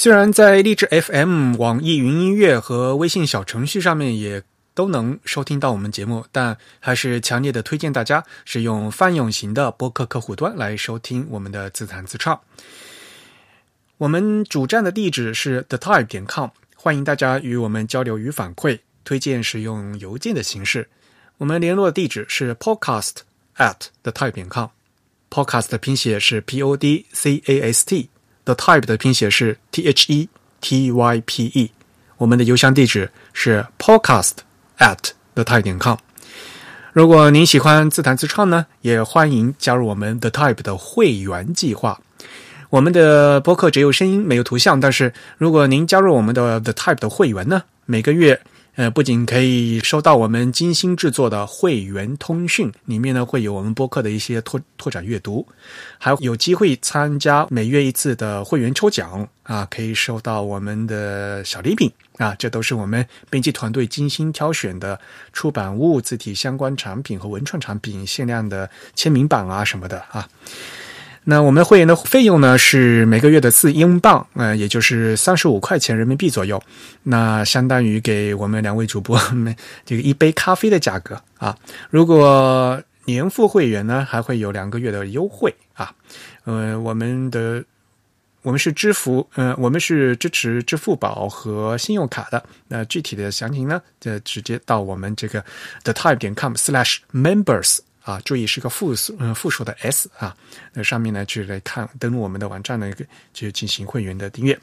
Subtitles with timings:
[0.00, 4.40] 虽然在荔枝 FM、网易云音乐和微信小程序上面也
[4.72, 12.40] 都能收听到我们节目，但还是强烈的推荐大家使用泛用型的播客客户端来收听我们的自弹自唱。
[13.96, 20.88] 我们主站的地址是 thetype 点 com，欢迎大家与我们交流与反馈，推荐使用邮件的形式。
[21.38, 23.14] 我们联络地址是 podcast
[23.56, 28.08] at thetype 点 com，podcast 的拼写是 p o d c a s t
[28.48, 30.26] The type 的拼写是 t h e
[30.62, 31.70] t y p e。
[32.16, 34.36] 我们的邮箱地址是 podcast
[34.78, 34.96] at
[35.34, 35.98] thetype 点 com。
[36.94, 42.00] 如果您喜欢自弹自唱呢，也欢迎加入我们 the type 的会员计划。
[42.70, 48.40] 我们的播客只有声音没有图像，但是如果您加入我们的 The Type 的会员呢，每个月
[48.78, 55.44] 呃不仅可以收到我们精心制作的会员通讯，里面呢会有我们播客的一些拓拓展阅读，
[55.98, 65.00] 还有机会参加每月一次的会员抽奖啊，可以收到我们的小礼品啊，这都是我们编辑团队精心挑选的
[65.32, 70.28] 出版物、字体相关产品和文创产品限量的签名版啊什么的啊。
[71.24, 76.62] 那我们会员的费用呢是每个月的四英镑，呃，也就是三十五块钱人民币左右，
[77.02, 81.54] 那相当于给我们两位主播们这个一杯咖啡的价格啊。
[81.90, 85.92] 如果年付会员呢，还会有两个月的优惠啊。
[86.44, 87.62] 呃，我们的
[88.42, 92.42] 我们是支付，呃，我们是支持支付宝和信用卡的。
[92.68, 95.44] 那具体的详情呢，就直接到我们这个
[95.84, 97.80] the type 点 com slash members。
[98.08, 100.34] 啊，注意是个复数，嗯，复数的 s 啊，
[100.72, 102.90] 那上面呢就来看，登录我们的网站呢，
[103.34, 104.58] 就进行会员的订阅。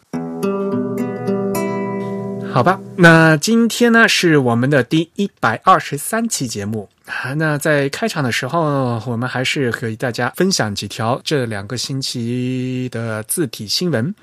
[2.51, 7.35] 好吧，那今天呢是我们的第一百二十三期节目啊。
[7.35, 14.15] 那在开场的时候，我们还是和大家分享几条这两个星期的字体新闻。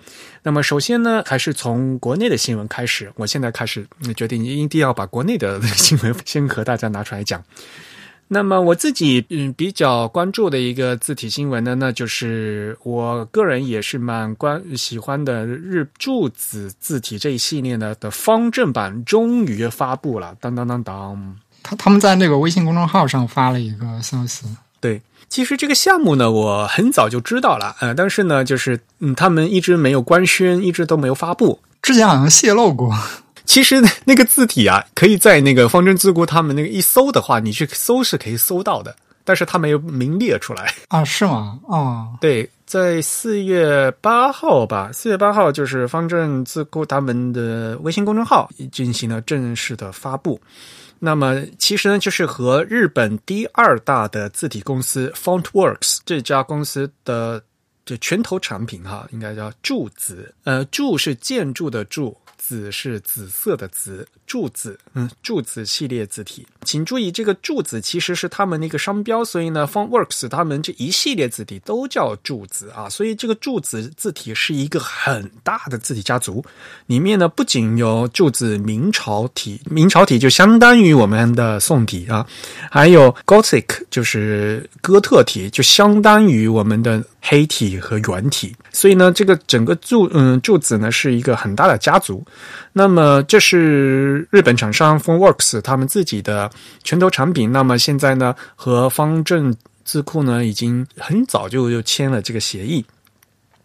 [0.43, 3.13] 那么首先呢，还是从国内的新闻开始。
[3.15, 7.41] 我现在开始决定一定要把国内的 新闻先和大家拿出来讲。
[8.29, 21.37] 那么我自己嗯比较关注的一个字体新闻呢，那就是我个人也是蛮关喜欢的日柱子字体这一系列呢的方正版终于发布了，当当当当！
[21.63, 24.47] 他他们在那个微信公众号上发了一个消息。
[24.81, 32.93] 对，其实这个项目呢，我很早就知道了，呃，但是呢，就是嗯，他们一直没有官宣，一直都没有发布，之前好像泄露过。
[33.45, 38.95] 其实那个字体啊，可以在那个方正字库他们那个一搜的话，你去搜是可以搜到的，
[39.25, 41.05] 但是他没有明列出来啊？
[41.05, 41.59] 是吗？
[41.65, 50.41] 哦，对，在四月八号吧，四月八号就是方正字库他们的微信公众号进行了正式的发布。
[50.99, 57.43] 那么其实呢，就是和日本第二大的字体公司 FontWorks 这家公司的
[57.85, 62.17] 这拳头产品哈，应该叫柱子，呃，柱是建筑的柱。
[62.45, 76.43] 紫是紫色的紫，柱子，嗯，柱子系列字体，请注意，这个柱子其实是他们那个商标，所以呢，FontWorks 他们这一系列字体都叫柱子啊，所以这个柱子字体是一个很大的字体家族，
[76.87, 82.27] 里面呢不仅有柱子明朝体，明朝体就相当于我们的宋体啊，
[82.71, 92.25] 还有 Gothic 就是哥特体，就相当于我们的黑体和圆体，所以呢，这个整个柱，嗯，柱子呢是一个很大的家族。
[92.73, 96.51] 那么这是日本厂商 f o n w o r k s 他们自己的
[96.85, 97.51] 拳头产品。
[97.51, 99.55] 那么现在呢，和方正
[99.85, 102.85] 字库呢已经很早就就签了这个协议。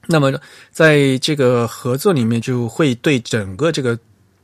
[0.08, 0.32] 那么
[0.72, 4.00] 在这个合作里面，就会对整个这个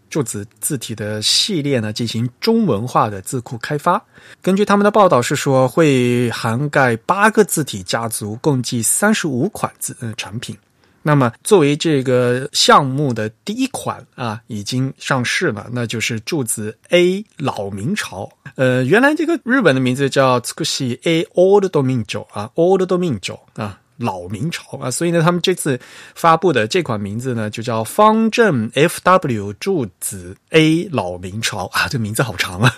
[0.10, 4.04] 柱子字体的系列呢进行中文化的字库开发。
[4.42, 10.58] 根据他们的报道是说，会涵盖八个字体家族，共计三十五款字呃产品。
[11.04, 18.32] 那么，作为这个项目的第一款啊，已经上市了，那就是柱子 A 老明朝。
[18.56, 25.80] 呃，原来这个日本的名字叫 Tsukushi A Old Domingo 啊，Old Domingo 啊，老明朝啊，所以呢，他们这次
[26.14, 32.76] 发布的这款名字呢，就叫方正 FW 柱子 A 老明朝啊，这名字好长啊，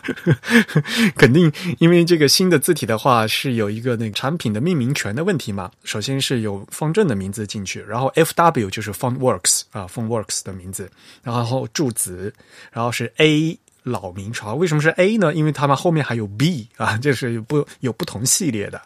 [1.17, 5.71] 肯定因为这个新的字体的话是有一个那个产品的命名权的问题嘛。
[5.83, 10.89] 首先是有方正的名字进去，然后 FW 就是 FontWorks 啊，FontWorks 的名字，
[11.23, 12.33] 然后柱子，
[12.71, 13.59] 然后是 A。
[13.85, 15.31] 老明朝为什么是 A 呢？
[15.35, 18.81] 因为他们后面还有 B 啊，就是不有不同系列的。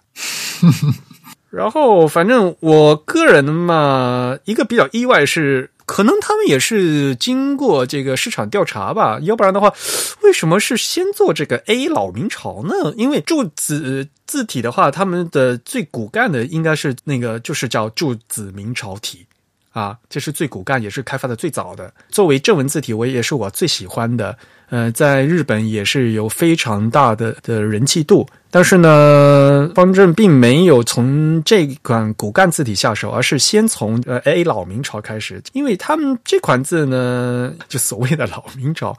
[1.49, 9.73] 然后反正我个人嘛，一个比较意外是，可能他们也是经过这个市场调查吧，要不然的话，
[10.21, 12.93] 为什么是先做这个 A 老明朝呢？
[12.95, 19.25] 因为柱子字体的话，他们的最骨干的应该是那个，就是叫柱子明朝体。
[19.71, 21.94] 啊，这是最骨干，也是开发的最早的。
[22.10, 24.38] 作为正文字体，我也是我最喜欢的。
[24.69, 28.27] 呃，在日本也是有非常大的的人气度。
[28.51, 38.95] 但是呢，方正并没有从这款骨干字体下手，而是先从呃 A 老明朝开始，因为他们这款字呢，就所谓的老明朝，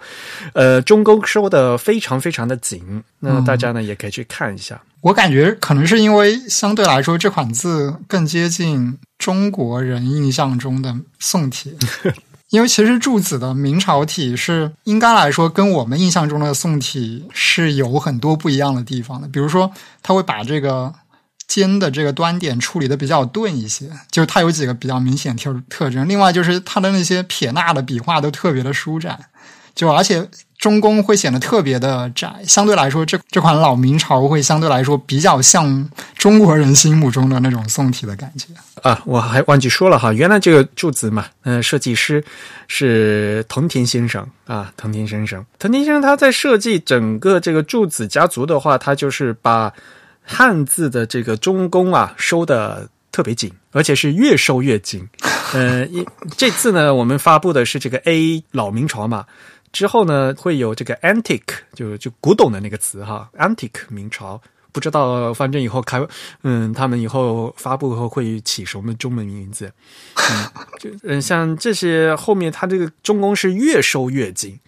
[0.55, 3.03] 呃，中钩收的非常非常的紧。
[3.21, 4.81] 那大家呢也可以去看一下。
[5.03, 11.77] 我感觉可能是因为相对来说这款字更接近中国人印象中的宋体。
[12.51, 19.71] 因为其实柱子的明朝体是应该来说跟我们印象中的宋体是有很多不一样的地方的，比如说
[20.03, 20.93] 它会把这个
[21.47, 26.09] 尖的这个端点处理的比较钝一些，就是它有几个比较明显特特征。
[26.09, 29.27] 另外就是它的那些撇捺的笔画都特别的舒展，
[29.75, 30.29] 就而且。
[30.61, 35.89] 中宫会显得特别的窄，相对来说，这这款老明朝会相对来说比较像
[36.19, 38.47] 中国人心目中的那种宋体的感觉
[38.83, 39.01] 啊！
[39.07, 42.23] 我还忘记说了哈，原来这个柱子嘛，嗯，设计师
[42.69, 49.73] 是藤田先生啊，藤田先生，藤田先生他在设计整个这个柱子家族的话，他就是把
[50.23, 55.09] 汉字的这个中宫啊收的特别紧，而且是越收越紧。
[55.55, 55.89] 呃，
[56.37, 59.25] 这次呢，我们发布的是这个 A 老明朝嘛。
[59.73, 64.41] 之后呢，会有这个 antique，就就古董的那个词哈，antique 明朝，
[64.73, 66.05] 不知道反正以后开，
[66.43, 69.73] 嗯，他们以后发布后会起什么中文名字？
[70.17, 74.59] 嗯，就嗯，像这些后面它这个中宫是越收越紧，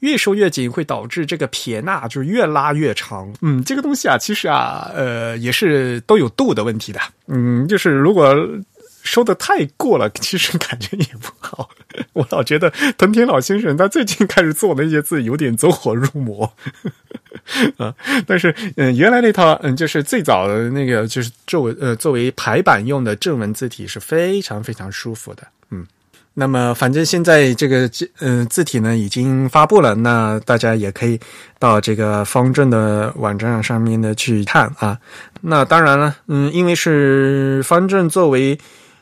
[0.00, 3.32] 越收越紧会导致这个撇捺就越拉越长。
[3.40, 7.00] 嗯，这个东西啊，其实啊，呃，也是都有度的问题的。
[7.26, 8.34] 嗯，就是如果。
[9.02, 11.70] 说的太过了， 其实感觉也不好。
[12.12, 16.52] 我老觉得藤田老先生他最近开始做那些字有点走火入魔
[17.78, 17.94] 啊。
[18.26, 25.42] 但是嗯，原来那套嗯就是最早的那个就是作为呃作为排版用的正文字体是非常非常舒服的。
[25.70, 25.84] 嗯，
[26.34, 31.18] 那么反正现在这个字嗯字体呢已经发布了，那大家也可以
[31.58, 34.96] 到这个方正的网站上面呢去看啊。
[35.40, 38.58] 那当然了，嗯，因为是方正作为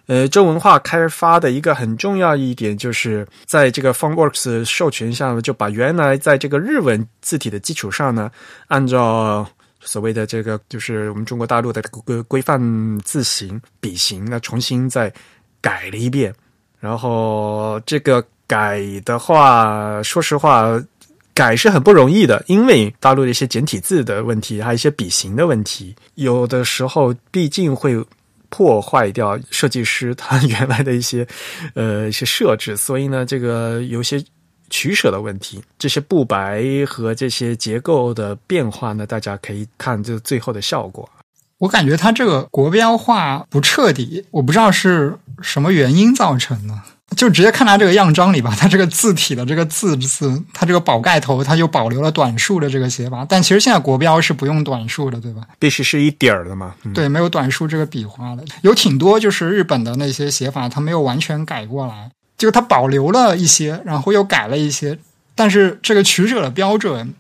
[0.09, 8.31] 呃，中文化开发的一个很重要一点，就是在这个 FontWorks 授权下，就把原来在这个日文字体的基础上呢，
[8.69, 9.47] 按照
[9.81, 12.59] 所谓的这个就是我们中国大陆的规规范
[13.01, 15.13] 字形笔形，那重新再
[15.61, 16.35] 改了一遍。
[16.81, 20.83] 然后这个改的话，说实话，
[21.35, 28.03] 改是很不容易的，因为大陆的一些简体字的问题，还有一些笔形的问题，有的时候毕竟会。
[28.49, 31.27] 破坏掉设计师他原来的一些
[31.75, 34.23] 呃一些设置，所以呢，这个有些
[34.71, 41.09] 取舍的问题，这些布白和这些结构的变化呢，大家可以看这最后的效果。
[41.59, 46.75] 我感觉它这个国标化不彻底，我不知道是什么原因造成的。
[47.17, 53.25] 就直接看它这个样章里吧， 它这个字体的这个字字，它这个宝盖头，它就保留了短竖的这个写法。
[53.29, 55.43] 但其实现在国标是不用短竖的，对吧？
[55.59, 56.75] 必须是一点儿的嘛。
[56.95, 64.99] 对，没有短竖这个笔画的，有挺多就是日本的那些写法，它没有完全改过来，就它保留了一些，然后又改了一些。
[65.35, 67.15] 但是这个取舍的标准，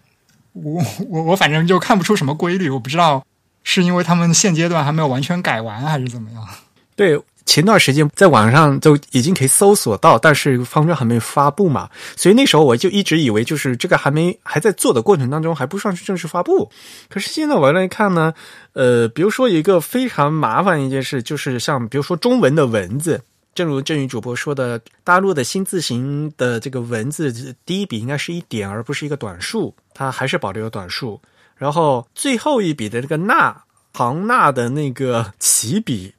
[0.52, 2.68] 我我我反正就看不出什么规律。
[2.68, 3.24] 我不知道
[3.64, 6.46] 是因为他们现阶段还没有完全改完，还是怎么样？
[6.94, 7.18] 对。
[7.48, 16.70] 前段时间在网上就已经可以搜索到，但是方正还没发布嘛，所以那时候我就一直以为就是这个还没还在做的过程当中，还不算是正式发布。
[17.08, 18.34] 可是现在我来看呢，
[18.74, 23.18] 呃，比如说一个非常麻烦一件事，就是像比如说中文的文字，
[23.54, 27.32] 正如正宇主播说的，大陆的新字形的这个文字
[27.64, 31.18] 第一笔应该是一点，而不是一个短竖，它还是保留了短竖。
[31.56, 33.56] 然后最后一笔的这个捺
[33.94, 36.12] 行捺的那个起笔。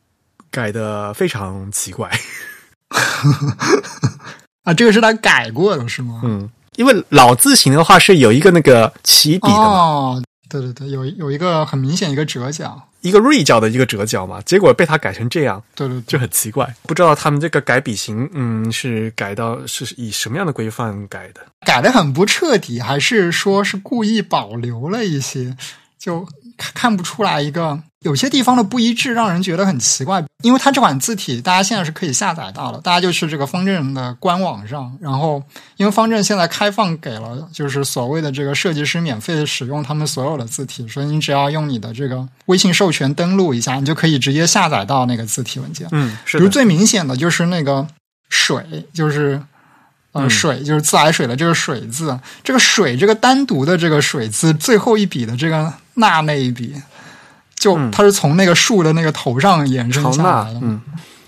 [0.52, 2.10] 改的非常奇怪，
[4.64, 6.22] 啊，这个是他改过的是吗？
[6.24, 16.74] 嗯，因为老字形的话是有一个那个起笔的哦，对对对，有有一个很明显一个折角，一个锐角的一个折角嘛，结果被他改成这样，对对对，就很奇怪。
[16.84, 21.42] 不知道他们这个改笔型，嗯，是改到是以什么样的规范改的？
[21.66, 25.56] 改的很不彻底，还是说是故意保留了一些？
[26.00, 26.26] 就
[26.58, 30.24] 看看不出来一个有些地方的不一致，让人觉得很奇怪。
[30.44, 35.44] 因为它这款字体，大家现在是可以下载到了，大家就去这个方正的官网上，然后
[35.78, 45.88] 因为方正现在开放给了就是所谓的这个设计师免费使用他们所有的字体，所以你只要用你的这个微信授权登录一下，你就可以直接下载到那个字体文件。
[45.92, 47.88] 嗯，是比如最明显的就是那个
[48.30, 49.42] 水，就是。
[50.12, 56.74] 呃，水就是自来水的这个“水”字，这个“水”这个单独的这个“水”字最后一笔的这个“捺”那一笔，
[57.60, 60.60] 就它是从那个树的那个头上延伸下来的。
[60.64, 60.82] 嗯，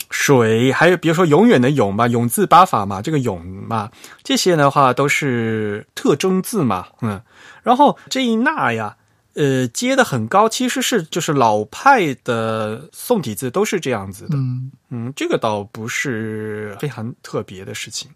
[0.10, 3.92] 水还有比如说永远的“永”嘛，“永”字八法嘛，这个“永”嘛，
[4.24, 6.88] 这些的话都是特征字嘛。
[7.02, 7.22] 嗯，
[7.62, 8.96] 然后这一“捺”呀，
[9.36, 14.38] 呃，接的很高，其实是就是老派的宋体字都是这样子的。
[14.38, 18.10] 嗯嗯，这个倒不是非常特别的事情。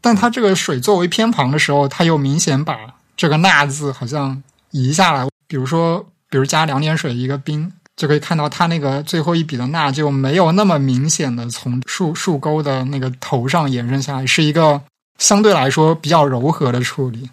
[0.00, 2.76] 但它这个水作为偏旁的时候，它又明显把
[3.16, 5.26] 这个“捺”字好像移下来。
[5.46, 14.80] 比如说，比如加两点水一个冰，就可以看到它那个最后一笔的“捺”就没有那么明显的从竖竖钩的那个头上延伸下来，是一个
[15.18, 17.28] 相对来说比较柔和的处理。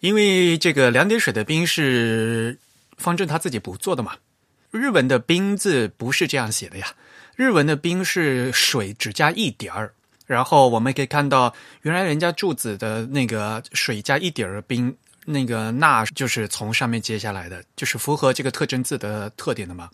[0.00, 2.58] 因为这个两点水的冰是
[2.96, 4.12] 方正他自己不做的嘛，
[4.70, 6.86] 日文的冰字不是这样写的呀，
[7.34, 9.92] 日文的冰是水只加一点儿。
[10.26, 14.94] 然后我们可以看到，原来人家柱子的那个水加一点儿冰，
[15.28, 19.90] 那个那就是从上面接下来的，就是符合这个特征字的特点的嘛。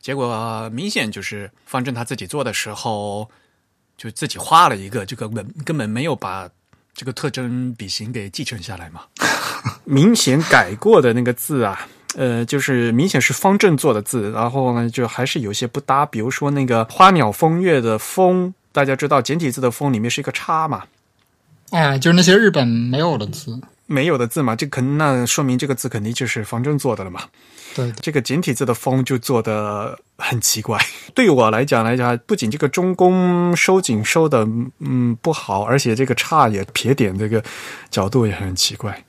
[0.00, 3.28] 结果明显就是方正他自己做的时候，
[3.96, 6.48] 就自己画了一个，这个根根本没有把
[6.94, 9.02] 这个特征笔形给继承下来嘛。
[9.84, 18.54] 明显改过的那个字啊，呃，就是明显是方正做的字，然后呢，就还是有些不搭，比如说那个花鸟风月的风。
[18.72, 20.84] 大家知道简体字的“风”里面是一个叉嘛？
[21.70, 27.22] 哎，就是那些日本没有的字，没有的字嘛，这肯那说明这个字肯定就是方正做的了嘛。
[27.74, 30.78] 对，这个简体字的“风”就做的很奇怪。
[31.14, 34.46] 对我来讲来讲，不仅这个中宫收紧收的
[34.80, 37.42] 嗯不好，而且这个叉也撇点，这个
[37.90, 39.04] 角度也很奇怪。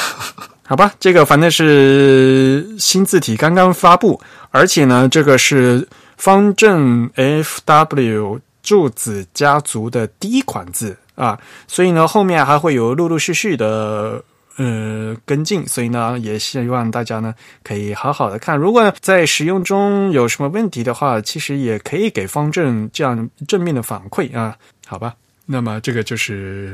[0.64, 4.20] 好吧，这个反正是新字体刚刚发布，
[4.50, 8.40] 而且呢，这个是方正 F W。
[8.60, 14.22] 柱子家族的第一款字啊，所以呢，后面还会有陆陆续续的
[14.56, 17.34] 呃跟进，所以呢，也希望大家呢
[17.64, 18.56] 可以好好的看。
[18.56, 24.56] 如果在使用中有什么问题的话，其实也可以给方正这样正面的反馈啊，
[24.86, 25.12] 好吧？
[25.44, 26.72] 那么这个就是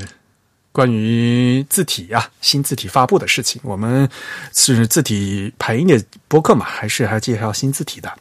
[0.72, 3.58] 关于字体啊，新字体发布的事情。
[3.64, 4.06] 我们
[4.52, 5.98] 是字体排音的
[6.28, 8.12] 博客嘛，还是还介绍新字体的？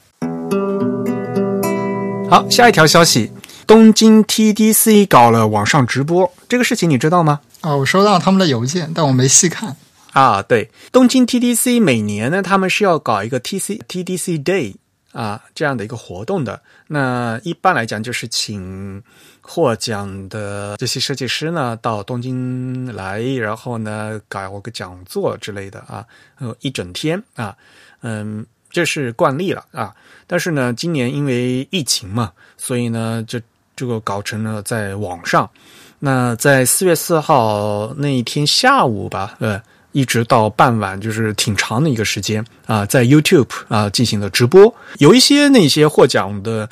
[2.30, 3.30] 好，下一条消息。
[3.66, 7.42] 东京 TDC 搞了网上直播，这个事情你知道吗？
[7.62, 9.76] 啊，我收到他们的邮件，但我没细看。
[10.12, 14.76] 啊，对，东京 TDC 每年呢，他们是要搞一个 TC TDC Day
[15.12, 16.62] 啊这样的一个活动的。
[16.88, 19.02] 那一般来讲，就是请
[19.42, 26.06] 获奖的这些设计师呢到东京来，然后呢搞个讲座之类的啊，
[26.38, 27.56] 呃，一整天啊，
[28.02, 29.96] 嗯，这是惯例了啊。
[30.28, 33.40] 但是呢，今年因为疫情嘛，所以呢，就
[33.76, 35.50] 这个搞成了在网上，
[36.00, 39.62] 那在四月四号那一天下午吧，呃，
[39.92, 44.74] 一直到傍晚，就是挺长的一个时间啊，在 YouTube 啊进行了直播。
[45.00, 46.70] 有一些那些获奖的，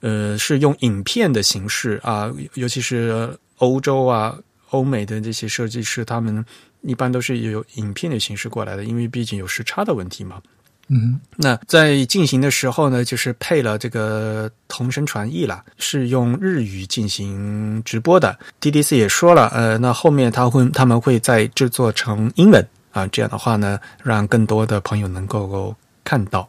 [0.00, 4.36] 呃，是用影片的形式啊，尤其是欧洲啊、
[4.70, 6.44] 欧美的这些设计师，他们
[6.82, 10.40] 一般都是有影片的形式过来的，因为毕竟有时差的问题嘛。
[10.88, 18.38] 嗯，那在进行的时候呢，就是配了这个同声传译了，是用日语进行直播的。
[18.60, 25.74] DDC 也说了，呃，那后面他会他们会再制作成英文啊，这样的话呢，让更多的朋友能够
[26.04, 26.46] 看到。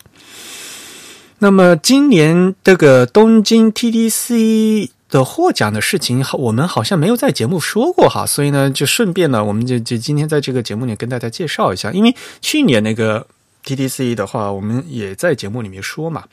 [1.39, 13.25] 那么今年这个东京 TDC 的获奖的事情，我们好像没有在节目说过哈，所以呢，就顺便呢，我们就就今天在这个节目里跟大家介绍一下，因为去年那个。
[13.65, 16.23] TDC 的话，我们也在节目里面说嘛。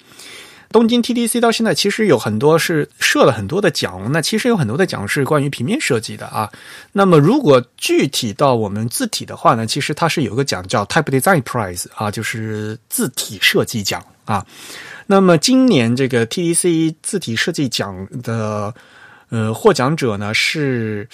[0.72, 6.48] 东京 TDC 到现在其实有很多是设了很多的奖，那其实有很多的奖是关于平面设计的啊。
[6.92, 14.46] 那么如果具体到我们字体的话呢，其实它是有个奖叫 Type Design Prize 啊，就是字体设计奖啊。
[15.08, 18.72] 那么今年这个 TDC 字体设计奖的
[19.30, 21.08] 呃获奖者呢，是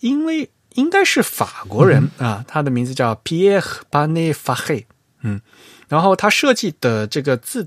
[0.00, 4.84] 因为应该是法国人啊，他的名字叫 Pierre b a n e f a h e
[5.26, 5.40] 嗯，
[5.88, 7.66] 然后他设计的这个字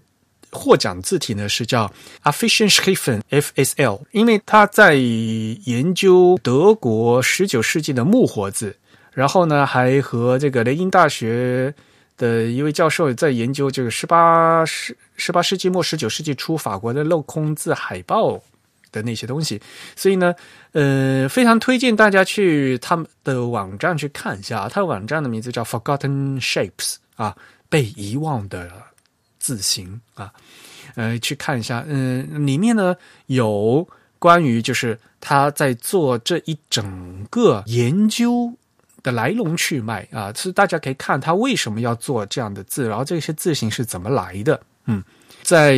[0.49, 1.91] 获奖字体呢是叫
[2.23, 8.73] Affischriffen FSL，因为他在研究德国十九世纪的木活字，
[9.13, 11.73] 然后呢还和这个雷音大学
[12.17, 18.41] 的一位教授在研究这个十八世十八世纪末十九世纪初法国的镂空字海报
[18.91, 19.61] 的那些东西，
[19.95, 20.33] 所以呢，
[20.71, 27.35] 呃，非常推荐大家去他们的网站去看一下，他的网站的名字叫 Forgotten Shapes 啊，
[27.67, 28.71] 被遗忘的
[29.39, 30.31] 字形啊，
[30.95, 32.95] 呃，去看一下，嗯、里面呢
[33.25, 33.85] 有
[34.17, 38.53] 关于就是他在做这一整个研究
[39.03, 45.03] 的来龙去脉啊，是大家可以看他为什么要做这样的字，然后这些字形是怎么来的，嗯。
[45.41, 45.75] 在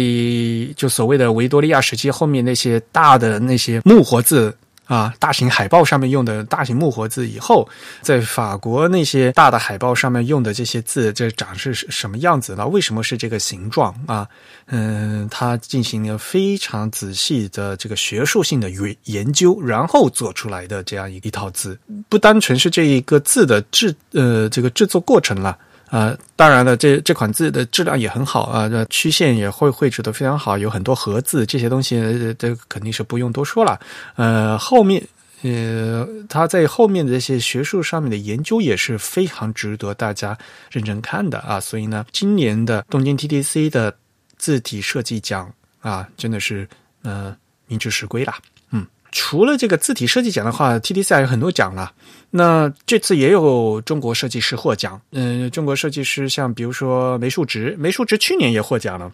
[0.76, 4.54] 就所谓的维多利亚时期后面那些大的那些木活字
[4.92, 7.66] 啊，大型海报上面用的大型木活字以后，
[8.02, 12.68] 在法国那些大的海报上面用的这些字，这长是什么样子呢？
[12.68, 14.28] 为什么是这个形状啊？
[14.66, 21.80] 嗯，他进行了非常仔细的这个学术性的研研究，然后做出来的这样一一套字，
[22.10, 25.58] 不单纯是这一个字的制呃这个制作过程了。
[25.92, 32.00] 啊，当然了，这这款字的质量也很好啊，这曲线也会绘制的非常好，有很多合字，这些东西
[32.40, 33.78] 这肯定是不用多说了。
[34.16, 35.06] 呃，后面
[35.42, 40.38] 呃他在后面的这些学术上面的研究也是非常值得大家
[40.72, 41.60] 认真看的啊。
[41.60, 43.94] 所以呢，今年的东京 TDC 的
[44.38, 46.66] 字体设计奖啊，真的是
[47.04, 47.36] 呃
[47.68, 48.38] 名至实归啦。
[48.72, 51.92] 嗯，除了这个字体设计奖的话，TDC 还有很多奖了。
[52.34, 59.12] 那这次也有中国设计师获奖，嗯，中国设计师像比如说梅树直，梅树直去年也获奖了。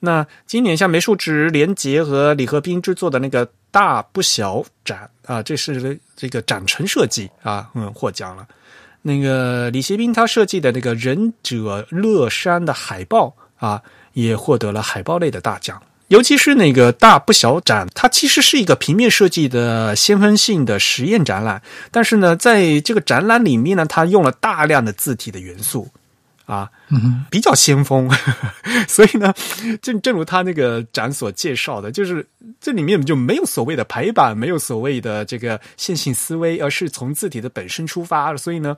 [0.00, 8.44] 那今年像梅树直连杰和李和斌制作的那个大不小展啊，这是这个展陈设计啊，嗯，获奖了。
[9.00, 13.80] 那个李协斌他设计的那个忍者乐山的海报啊，
[14.14, 15.80] 也获得了海报类的大奖。
[16.08, 21.60] 尤其是那个大不小展，它其实是一个平面设计的先锋性的实验展览，
[21.90, 25.88] 但是呢，在这个展览里面呢，它用了大量的字体的元素，
[26.44, 26.70] 啊，
[27.28, 28.08] 比较先锋，
[28.86, 29.34] 所以呢，
[29.82, 32.24] 正正如他那个展所介绍的，就是
[32.60, 38.76] 这里面就没有所谓的排版，没有所谓的这个线性思维，而是从字体的本身出发，所以呢，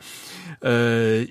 [0.60, 1.26] 呃。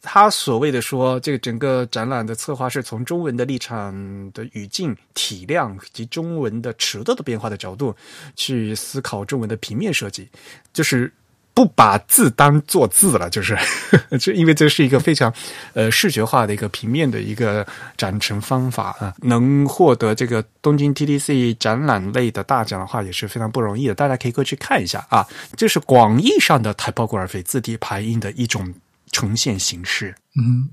[0.00, 7.94] 他所谓的说，这个整个展览的策划是从中文的立场的语境、体量及中文的尺度的变化的角度
[8.36, 10.28] 去思考中文的平面设计，
[10.72, 11.12] 就是
[11.52, 13.58] 不把字当做字了，就是
[14.20, 15.34] 就因为这是一个非常
[15.74, 23.94] 呃视觉化的一个平面的一个展陈方法啊，能获得这个东京 TDC 展览类的大奖的话，也是非常不容易的。
[23.96, 28.72] 大家可以过去看一下啊，这是广义上的 typography 字体排印的一种。
[29.12, 30.68] 呈现形式，嗯，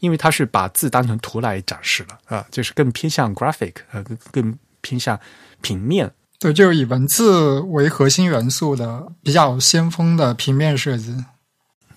[0.00, 5.18] 因为它是把字当成图来展示了啊，就是更偏向 graphic，呃，更偏向
[5.60, 6.10] 平面。
[6.38, 11.16] 对，就是以文字为核心元素的比较先锋的平面设计。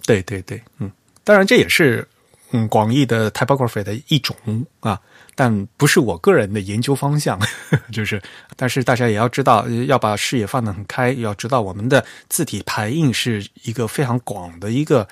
[0.06, 0.90] 对对对，嗯，
[1.26, 2.08] 当然这也是
[2.52, 4.34] 嗯广义的 typography 的一种
[4.80, 4.98] 啊，
[5.36, 7.38] 但不是我个人的研究方向，
[7.92, 8.22] 就是，
[8.56, 15.06] 但是大家也要知道，要把视野放得很开，要知道我们的字体排印是一个非常广的一个。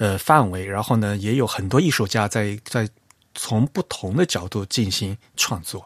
[0.00, 2.88] 呃，范围，然后呢，也有很多艺术家在在
[3.34, 5.84] 从不同的角度进行创作。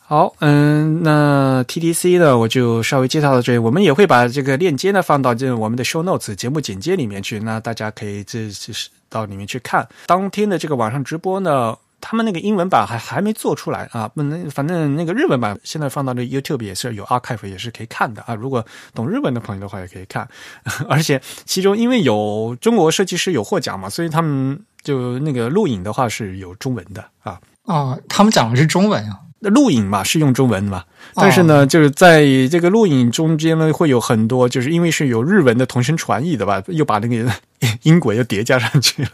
[0.00, 3.58] 好，嗯，那 TDC 呢，我就稍微介绍到这里。
[3.58, 11.76] 我们也会把这个链接呢放到这我们的 Show Notes 节目简介里面去，那大家可以这就是到里面去看当天的这个网上直播呢。
[12.08, 18.32] 他们那个英文版还还没做出来啊，那反正那个日文版现在放到这 YouTube 也是有 archive 也是可以看的啊。
[18.32, 18.64] 如果
[18.94, 20.28] 懂日文的朋友的话，也可以看。
[20.88, 27.40] 而且其中因为有中国设计师有获奖嘛，所以他们就那个录影的话是有中文的啊。
[27.64, 29.18] 哦，他们讲的是中文啊？
[29.40, 30.84] 那录影嘛是用中文嘛？
[31.14, 37.30] 但是呢，就是在这个录影中间呢，会有很多，就是因为是有日文的同声传译的吧，又把那个
[37.82, 39.10] 音轨又叠加上去了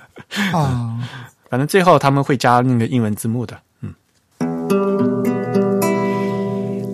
[0.53, 0.99] 啊。
[1.53, 3.93] 反正最后他们会加那个英文字幕的，嗯。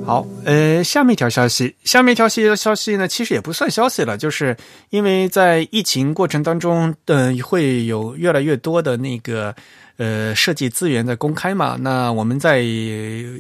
[0.05, 4.57] 好，呃，下面一条消息，下面一条消息消息呢，其实也不算消息了，就是
[4.90, 9.55] 因为在疫情过程当中，嗯，会有越来越多的那个
[9.97, 11.77] 呃设计资源在公开嘛。
[11.81, 12.64] 那我们在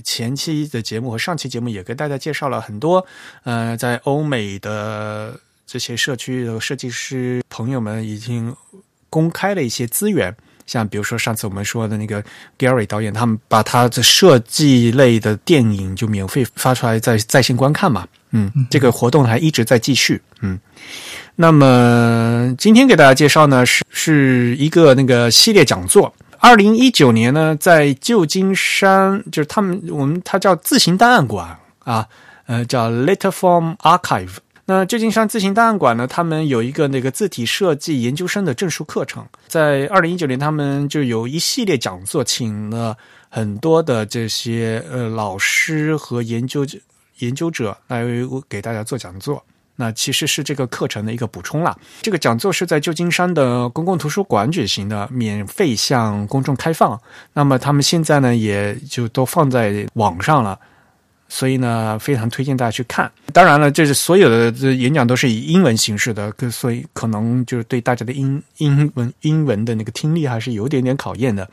[0.04, 3.04] 前期的节目和上期节目也跟大家介绍了很多，
[3.42, 5.34] 呃，在欧美的
[5.66, 8.54] 这些社区的设计师朋友们已经
[9.10, 10.32] 公开了一些资源。
[10.68, 12.22] 像比如说上次我们说的那个
[12.58, 20.60] Gary 导演，他们把他的设计类的电影就免费发出来在在线观看嘛，嗯，这个活动还一直在继续，嗯。
[21.34, 32.06] 那么今天给大家介绍呢是是一个那个系列讲座，二零一九年呢，在旧金山，就是他们我们它叫自行档案馆啊，
[32.46, 34.36] 呃，叫 Letterform Archive。
[34.70, 42.94] 那旧金山自行档案馆呢，他们有一个那个字体设计研究生的证书课程，在二零一九年，他们就有一系列讲座，请了
[43.30, 46.66] 很多的这些呃老师和研究
[47.20, 48.04] 研究者来
[48.46, 49.42] 给大家做讲座。
[49.76, 51.74] 那其实是这个课程的一个补充了。
[52.02, 57.00] 这个讲座是在旧金山的公共图书馆举行的，免费向公众开放。
[57.32, 60.60] 那么他们现在呢，也就都放在网上了，
[61.28, 63.10] 所以呢，非常推荐大家去看。
[63.32, 71.48] 当然了，这是所有的这演讲都是以英文形式的，所以可能就是对大家的英英文英文的那个听力还是有点点考验的。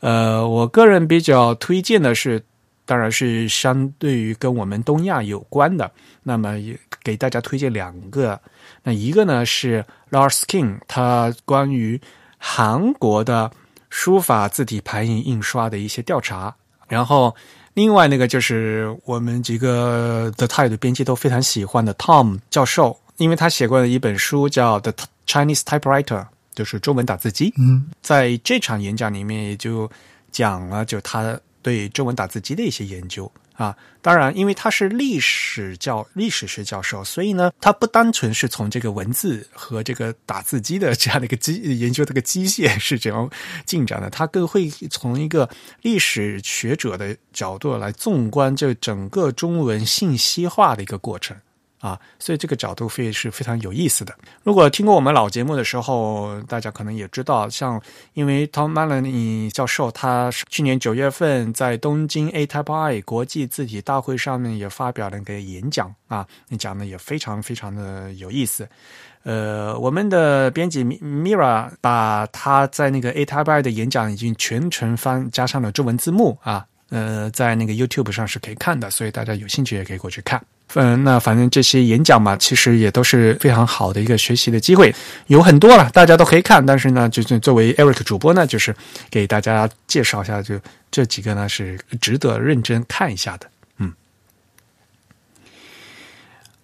[0.00, 2.42] 呃，我个人比较推荐的是。
[2.84, 5.90] 当然是相对于跟我们东亚有关的，
[6.24, 8.38] 那么也给大家推荐两个。
[8.82, 11.98] 那一个呢是 Lars King，他关于
[12.38, 13.48] 韩国的
[13.88, 16.54] 书法字体排印印刷的一些调查。
[16.88, 17.34] 然后
[17.74, 24.92] 另外那个就是我们几个的态度编辑都非常喜欢的 Tom 教授，因为他写过的一本书叫《The
[25.26, 26.04] Chinese Typewriter》，
[26.54, 27.52] 就是中文打字机。
[27.58, 29.90] 嗯，在这场演讲里面也就
[30.30, 31.38] 讲了，就他。
[31.64, 43.30] 对中文打字机的一些研究啊，当然，因为他是历史教历史学教授，所以呢，他不单纯是从这个文字和这个打字机的这样的一个机研究这个机械是怎样
[43.66, 45.48] 进展的，他更会从一个
[45.82, 51.36] 历史学者的角度来纵观这整个中文信息化的一个过程。
[51.82, 54.16] 啊，所以这个角度非是非常有意思的。
[54.44, 57.82] 如果听过我们老节目的时候，大家可能也知道，像
[58.14, 68.68] 因为 Tom Maloney 教授，他去年九月份在东京 A Type I 国际字体大会上面也发表了一个演讲啊，那讲的也非常非常的有意思。
[69.24, 80.38] 呃，我们的编辑 Mira 把他在那个 A Type I 的演讲已经全程翻加上了中文字幕啊，呃，在那个 YouTube 上是可以看的，所以大家有兴趣也可以过去看。
[80.74, 84.94] 嗯，那反正这些演讲嘛，其实也都是非常好的一个学习的机会，
[85.28, 86.64] 有很多了，大家都可以看。
[86.64, 88.76] 但是呢，就是作为 Eric 主播呢，就是
[89.10, 93.50] 给大家介绍一下，就这几个呢是值得认真看一下的。
[93.78, 93.92] 嗯，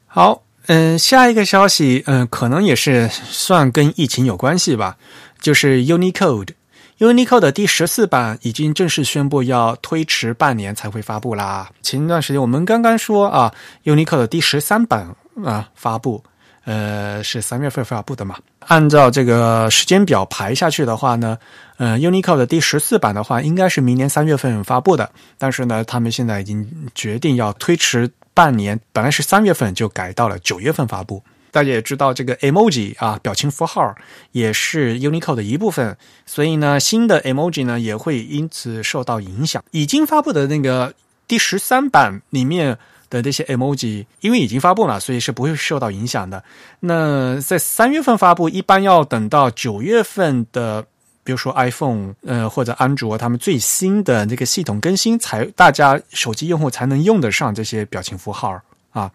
[0.07, 4.99] 好，嗯，下一个消息，嗯，可能也是算跟疫情有关系吧，
[5.41, 6.51] 就是 Unicode。
[6.99, 11.71] Unico 的第十四版已经正式宣布要推迟半年才会发布啦。
[11.81, 16.25] 前一段时间我们刚刚说啊，Unico 的第十三版啊发布，
[16.65, 18.35] 呃是三月份发布的嘛。
[18.67, 21.39] 按照这个时间表排下去的话呢，
[21.77, 25.09] 呃 Unico 的第十四版的话应该是明年三月份发布的，
[25.39, 31.23] 但是呢，他们现在已经决定要推迟半年，本来是三月份就改到了九月份发布。
[31.51, 33.95] 大家也知道，这个 emoji 啊，表情符号
[34.33, 39.65] 也是 Unicode 的一部分，所以呢，新的 emoji 呢也会因此受到影响。
[39.71, 40.93] 已经发布的那个
[41.27, 42.77] 第十三版里面
[43.11, 46.45] 的这些 emoji，因为已经发布了，所以是不会受到影响的。
[46.81, 50.85] 那在三月份发布，一般要等到九月份的，
[51.25, 59.11] 比如说 iPhone 呃或者安卓他们最新的这个系统更新，才大家手机用户才能用得上这些表情符号啊。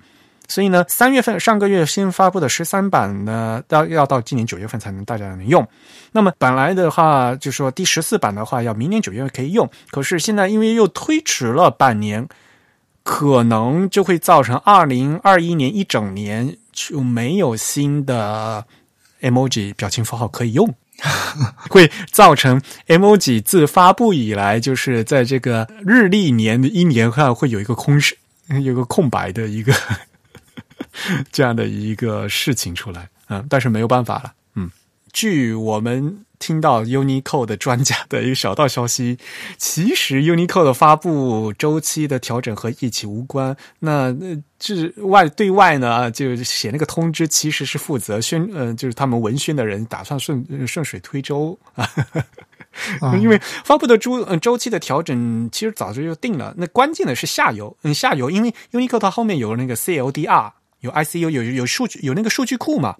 [0.53, 5.67] 所以呢，三月份上个月新发布的十三版呢，要要到今年九月份才能大家能用。
[6.11, 9.67] 那么本来的话，就说第十四版的话，要明年九月份可以用。
[9.89, 12.27] 可是现在因为又推迟了半年，
[13.01, 18.63] 可能就会造成二零二一年一整年就没有新的
[19.21, 20.71] emoji 表情符号可以用，
[21.71, 28.15] 会造成 emoji 自发布以来，就是在这个日历年的一年上会有一个空是
[28.61, 29.73] 有个空白的一个。
[31.31, 34.69] 这样的一个事情出来，嗯，但是没有办法了，嗯。
[35.11, 39.19] 据我们听到 Unicode 的专家的一个小道消息，
[39.59, 43.55] 其实 Unicode 的发布周期的调整和疫情无关。
[43.77, 51.87] 那那这外对外呢，就写那个通知，其实是负责宣，呃，就是他们文宣的人打算顺顺水推舟啊。
[53.21, 56.55] 因为发布的周周期的调整其实早就就定了。
[56.57, 60.53] 那关键的是下游，嗯，下游，因为 Unicode 后面有那个 CLDR。
[60.83, 62.95] 有 ICU 有有数据有那个数据库嘛？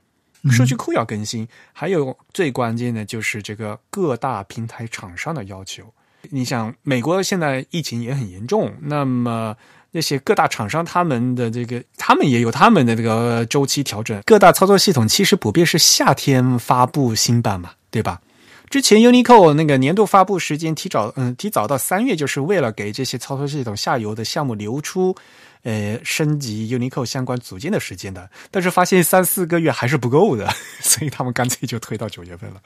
[0.52, 5.84] 数据库要更新，还有最关键的就是这个各大平台厂商的要求。
[6.30, 9.56] 你想，美国现在疫情也很严重，那么
[9.92, 14.22] 那些各大厂商他们的这个，他们也有他们的这个周期调整。
[14.26, 18.22] 各大操作系统其实普遍是夏天发布新版嘛，对吧？
[18.70, 25.16] 之前 Unicode 那个年度发布时间提早，嗯，提早到三月，就是为了给这些操作系统下游的项目留出。
[25.64, 30.48] 呃升级 Unicode 相关组件的时间的，但是发现三四个月还是不够的，
[30.80, 32.62] 所以他们干脆就推到九月份了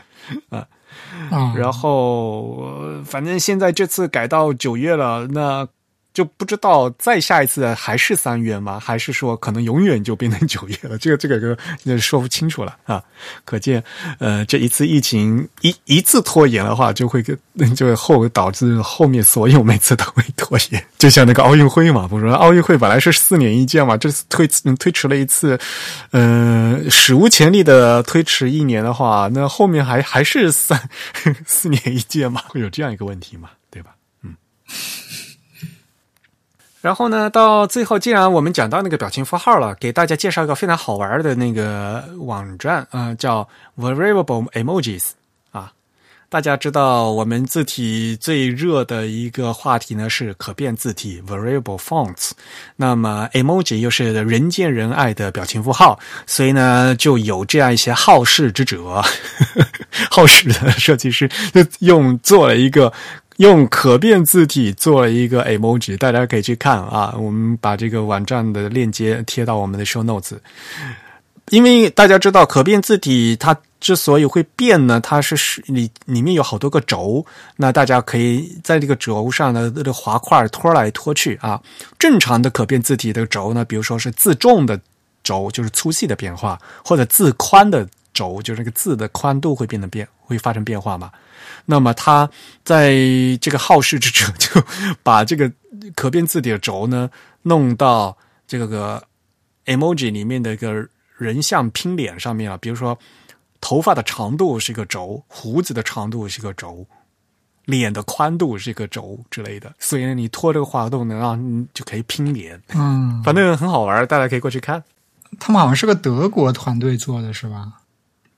[0.49, 0.67] 啊。
[1.31, 5.67] 嗯，然后呃反正现在这次改到九月了，那
[6.17, 8.79] 就不知道再下一次还是三月吗？
[8.79, 10.97] 还是说可能永远就变成九月了？
[10.97, 12.99] 这个这个个呃说不清楚了啊。
[13.45, 13.83] 可见
[14.17, 17.37] 呃这一次疫情一一次拖延的话，就会跟
[17.75, 20.83] 就后导致后面所有每次都会拖延。
[20.97, 24.47] 就像那个奥运会嘛，不是奥运会本来是四年一届嘛，这次推
[24.79, 25.55] 推迟了一次，
[26.09, 30.89] 呃史无前例的推迟一年的话，那后面还还是三
[31.45, 33.91] 四年一届嘛，会有这样一个问题嘛，对吧？
[34.23, 34.35] 嗯。
[36.87, 43.45] 然后呢，到最后，既然我们讲到那个表情符号了，给大家介绍一个非常好玩的那个网站，呃，叫
[43.77, 45.09] Variable Emojis
[45.51, 45.69] 啊。
[46.29, 52.31] 大家知道，我们字体最热的一个话题呢是可变字体 Variable Fonts，
[52.77, 59.03] 那么 Emoji 又是人见人爱的表情符号，所以呢，就有这样一些好事之者，
[60.09, 62.93] 好事的设计师就用做了一个。
[63.37, 67.15] 用可变字体做了一个 emoji，大家可以去看啊。
[67.17, 70.37] 我们把这个网站的链接贴到我们的 show notes。
[71.49, 81.61] 因为大家知道，可变字体它之所以会变呢，它是是里里面有好多个轴，那大家可以在这个轴上的，这个滑块拖来拖去啊。
[81.97, 84.77] 正常的可变字体的轴呢，比如说是字重的
[85.23, 91.09] 轴，就是粗细的变化，或者字宽的轴，就是那个字的宽度会变得变，会发生变化嘛。
[91.69, 92.29] 那么他
[92.63, 92.95] 在
[93.41, 94.63] 这个好事之者就
[95.03, 95.51] 把这个
[95.95, 97.09] 可变字体的轴呢
[97.41, 99.03] 弄到这个个
[99.65, 102.57] emoji 里面的一个人像拼脸上面了。
[102.57, 102.97] 比如说，
[103.59, 106.87] 头发的长度是一个轴，胡子的长度是一个轴，
[107.65, 109.75] 脸的宽度是一个轴之类的。
[109.77, 112.61] 所以呢，你拖这个滑动呢，让你就可以拼脸。
[112.75, 114.81] 嗯，反正很好玩，大家可以过去看。
[115.37, 117.73] 他们好像是个德国团队做的，是吧？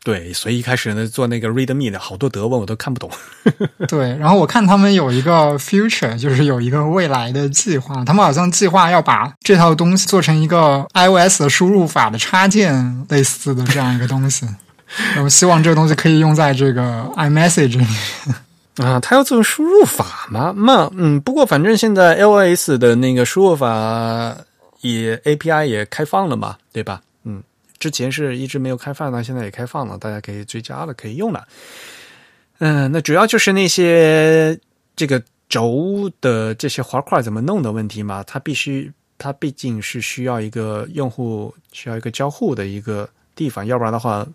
[0.09, 3.11] 对，所以一开始呢，做那个 ReadMe 的好多德文我都看不懂。
[3.87, 14.47] 对，然后我看他们有一个 future，就是有一个未来的计划，他们好像计划要把这套东西做成一个 iOS 的输入法的插件类似的这样一个东西。
[15.13, 17.85] 然后希望这个东西可以用在这个 iMessage 里。
[18.77, 20.51] 啊，他要做输入法吗？
[20.57, 24.35] 那嗯，不过反正现在 iOS 的那个输入法
[24.81, 26.99] 也 API 也开放了嘛，对吧？
[27.79, 31.47] 之前是一直没有开放的，现在也开放了，大家可以追加了，可以用了。
[32.59, 34.59] 嗯，那主要就是那些
[34.95, 44.27] 这个轴的这些滑块怎么弄的问题嘛，它必须，它毕竟是需要一个用户需要一个交互的一个地方，要不然的话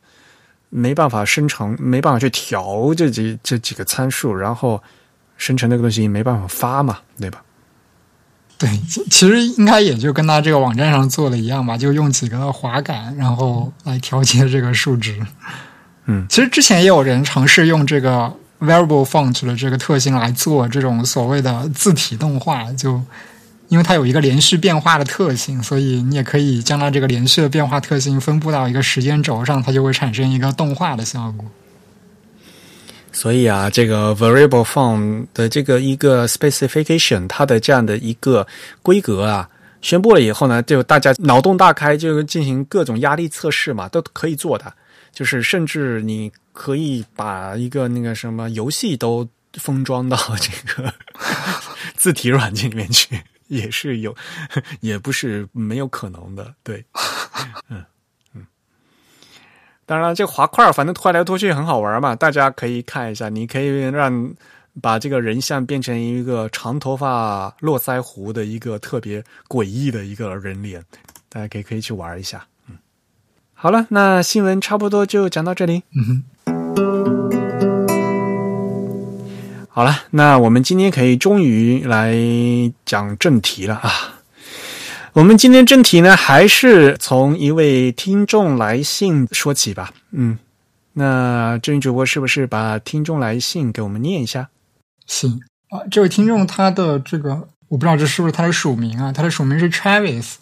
[0.71, 4.83] 没办法生成，没办法去调这几这几个参数，然后
[5.37, 7.45] 生成那个东西没办法发嘛，对吧？
[8.65, 15.21] 对，其其实应该也就跟他这个网站上做的一样吧，就用几个滑杆，然后来调节这个数值。
[16.07, 23.03] 嗯，其实之前也有人尝试用这个 variable font 的这个特性来做这种所谓的字体动画，就
[23.69, 31.45] 因为它有一个连续变化的特性，所以你也可以将它这个连续的变化特性分布到一个时间轴上，它就会产生一个动画的效果。
[33.15, 38.45] 所以啊，这个 variable font 的这个一个 specification，它的这样的一个
[38.83, 39.49] 规格啊，
[39.81, 44.75] 宣布了以后呢，就大家脑洞大开，就进行各种压力测试嘛，都可以做的。
[45.13, 50.93] 就是甚至你可以把一个那个什么游戏都封装到这个
[51.95, 54.13] 字体软件里面去，也是有，
[54.81, 56.53] 也不是没有可能的。
[56.65, 56.85] 对，
[57.71, 57.85] 嗯。
[59.87, 63.29] 当然了，这个滑块反正拖来拖去很好玩嘛，大家可以看一下。
[63.29, 64.35] 你可以让
[64.81, 70.83] 把这个人像变成一个长头发络腮胡的一个特别诡异的一个人脸，
[71.29, 72.47] 大家可以可以去玩一下。
[72.69, 72.77] 嗯，
[73.53, 75.83] 好了，那新闻差不多就讲到这里。
[75.95, 76.25] 嗯哼
[79.69, 82.15] 好了，那我们今天可以终于来
[82.87, 84.14] 讲正题了啊！
[85.15, 89.93] 我们今天正题呢，还是从一位听众来信说起吧。
[90.11, 90.37] 嗯，
[90.93, 94.49] 那这位主播是不是把听众来信给我们念一下？
[95.07, 99.13] 行啊，这位听众他的这个我不知道这是不是他的署名啊？
[99.13, 100.35] 他的署名是 Travis，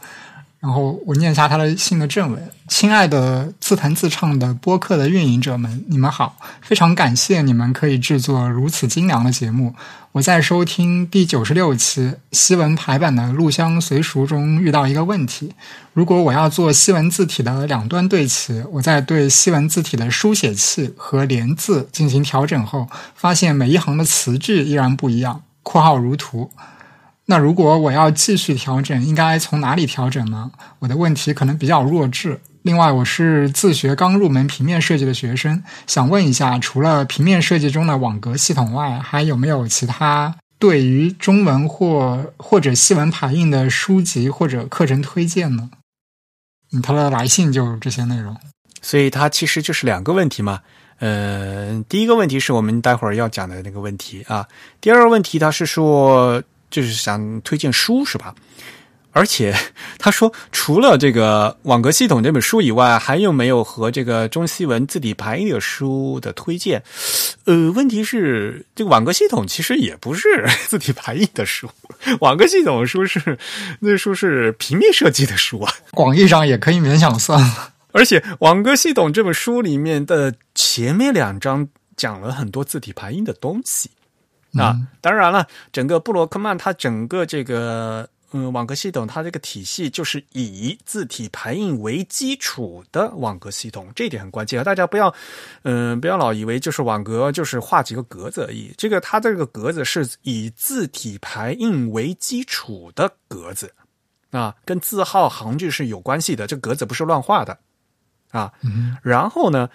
[0.63, 6.37] 然后我念一下他的信的正文：亲爱的自弹自唱的播客的运营者们，你们好！
[6.61, 9.75] 非常感谢你们可以制作如此精良的节目。
[10.13, 15.53] 我在收听第九十六期西文排版的录香随熟中遇到一个问题：
[15.95, 26.49] 如果我要做西文字体的两端对齐，我在对西文字体的书写器和连字进行调整后，发现每一行的词句依然不一样（括号如图）。
[27.33, 30.51] 那如果我要继续调整，应该从哪里调整呢？
[30.81, 32.39] 我的问题可能比较弱智。
[32.61, 45.71] 另外，我是自学刚入门平面设计的学生，想问一下，除了平面设计中的网格系统外，还有没有其他对于中文或或者西文排印的书籍或者课程推荐呢？
[46.75, 48.37] 嗯，他的来信就是这些内容。
[48.83, 50.61] 所以它其实就是两个问题嘛。
[50.99, 54.47] 呃，第一个问题是我们待会儿要讲的那个问题啊。
[54.81, 56.41] 第二个问题他是说，
[56.73, 58.35] 就是想推荐书是吧？
[59.15, 59.55] 而且
[60.01, 66.83] 他说，除了这个网格系统这本书以外，还有没有和这个中西文字体排印的书的推荐？
[67.45, 71.69] 呃，问题是这个网格系统其实也不是 字体排印的书，
[72.21, 73.39] 网格系统书是
[73.81, 77.39] 那书是平面设计的书啊，广义上也可以勉强算。
[77.93, 83.91] 而且网格系统这本书里面的前面两章讲了很多字体排印的东西
[84.59, 88.09] 啊，当然了，整个布罗克曼它整个这个。
[88.35, 94.65] 嗯，网格系统它这个体系就是以字体排印为基础的网格系统，这一点很关键啊。
[94.65, 95.15] 大家不要，
[95.65, 98.73] 嗯，不要老以为就是网格就是画几个格子而已。
[98.79, 103.75] 这个它这个格子是以字体排印为基础的格子
[104.31, 106.47] 啊，跟字号行距是有关系的。
[106.47, 107.59] 这格子不是乱画的
[108.31, 108.51] 啊。
[109.03, 109.69] 然后呢，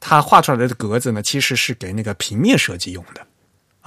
[0.00, 3.24] 它画出来的格子呢，其实是给那个平面设计用的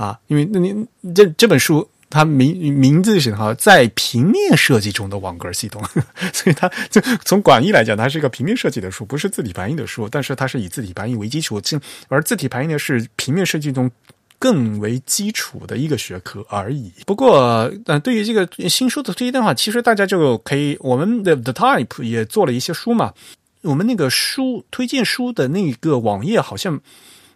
[0.02, 0.74] 啊，因为那你
[1.14, 1.88] 这这本书。
[2.14, 5.82] 它名名字是哈，在平面设计中的网格系统，
[6.34, 10.10] 所以它就从广义来讲，它是一个平面设计的书，不是字体排印的书。
[10.10, 11.62] 但是它是以字体排印为基础，
[12.10, 13.90] 而字体排印呢是平面设计中
[14.38, 16.92] 更为基础的一个学科而已。
[17.06, 23.14] 不过，呃，对于这个新书的推荐的话，其实大家就可以，我们的 The Type 也做了一些书嘛。
[23.62, 26.82] 我们那个书推荐书的那个网页好像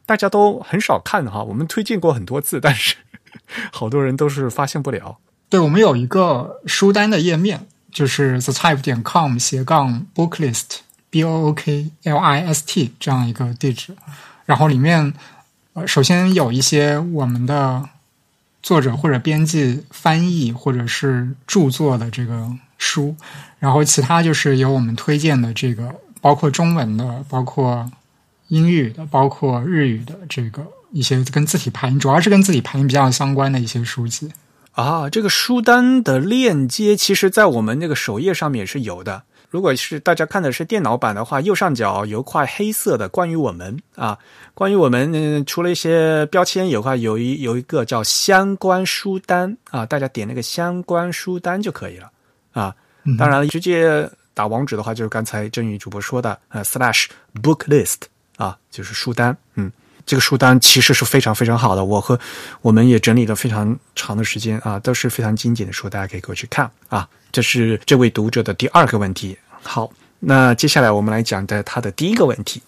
[0.06, 2.96] 大家都很少看哈，我们推荐过很多次，但是。
[3.72, 5.18] 好多人都是发现不了。
[5.50, 10.78] 对我们有一个书单的页面，就是 the type 点 com 斜杠 booklist
[11.10, 13.96] b o o k l i s t 这样一个地址。
[14.46, 15.14] 然后里面，
[15.74, 17.88] 呃，首先有一些我们的
[18.64, 23.16] 作者或者编辑翻译或者是著作的这个书，
[23.60, 27.92] 然后其他就是有我们推荐的这个，包括中文的，包括
[28.48, 30.66] 英语的，包括日语的这个。
[30.92, 34.32] 一些跟字体排印，主要是跟字体排印比较相关的一些书籍
[34.72, 35.10] 啊。
[35.10, 39.24] 这个书单的链接，其实在我们那个首页上面也是有的。
[39.50, 44.18] 如果是大家看的是电脑版的话，右上角有块黑色的关于我们啊，
[44.54, 52.10] 关于我们除了一些标签，有块有一有一个叫相关书单啊，大家点那个相关书单就可以了
[52.54, 52.74] 啊。
[53.18, 57.08] 当然，直接打网址的话，就是刚才郑宇主播说的呃，slash
[57.42, 58.04] book list
[58.38, 59.72] 啊，就是书单，嗯。
[60.08, 62.20] 这个书单其实是非常非常好的，我和
[62.62, 67.10] 我们也整理了非常长的时间啊，都是非常精简的书，大家可以过去看啊。
[67.32, 69.36] 这是这位读者的第二个问题。
[69.64, 72.62] 好，那接下来我们来讲的他的第一个问题。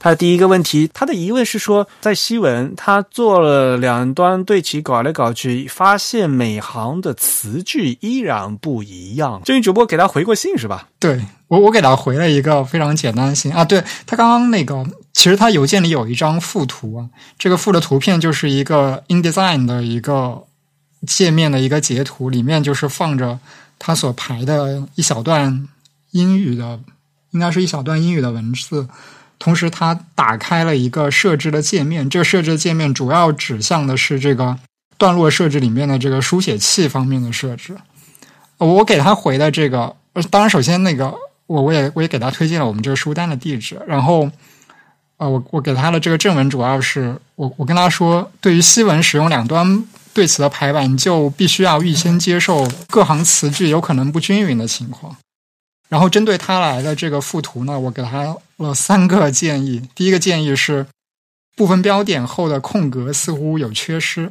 [0.00, 9.42] 他的第一个问题，他的疑问是说，在西文他做了两端对齐，搞来搞去，发现每行的词句依然不一样。
[9.44, 10.88] 这位主播给他回过信是吧？
[10.98, 13.64] 对我，我给他回了一个非常简单的信啊。
[13.64, 14.86] 对他刚刚那个，
[15.18, 20.44] 其实他邮件里有一张附图啊，这个附的图片就是一个 InDesign 的一个
[21.08, 23.40] 界面的一个截图，里面就是放着
[23.80, 25.66] 他所排的一小段
[26.12, 26.78] 英语的，
[27.32, 28.86] 应该是一小段英语的文字。
[29.40, 32.08] 同时，他打开了一个设置的界面。
[32.08, 34.56] 这个设置界面主要指向的是这个
[34.96, 37.76] 段落设置里面的这个书写器方面的设置。
[38.58, 39.96] 我给他回的这个，
[40.30, 41.12] 当然，首先那个
[41.48, 43.82] 我我也我也给他推荐了我们这个书单的地址。
[43.88, 44.30] 然后，
[45.18, 55.16] 呃，我我给他的这个正文主要是我我跟他说，对于西文使用两端对词的排版，就必须要预先接受各行词句有可能不均匀的情况。
[55.88, 59.82] 然后针对他来的这个附图呢，我给他了三个建议。
[59.94, 60.86] 第一个建议是，
[61.56, 64.30] 部分标点后的空格似乎有缺失，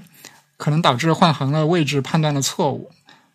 [0.55, 2.91] 可能导致换行的位置判断的错误，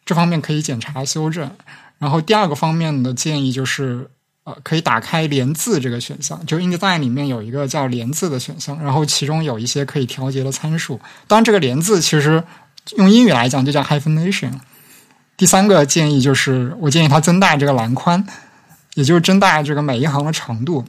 [0.06, 1.50] 这方面可以检查修正。
[1.98, 4.08] 然后第二个方面的建议就是，
[4.44, 11.00] 呃，可以打开连字这个选项，就 InDesign 里面有一个叫连字的选项，然后其中有一些可以调节的参数。
[11.28, 12.42] 当然，这个连字其实
[12.96, 14.52] 用英语来讲就叫 hyphenation。
[15.36, 18.26] 第三个建议就是，我建议它增大这个栏宽，
[18.94, 20.84] 也就是增大这个每一行的长度。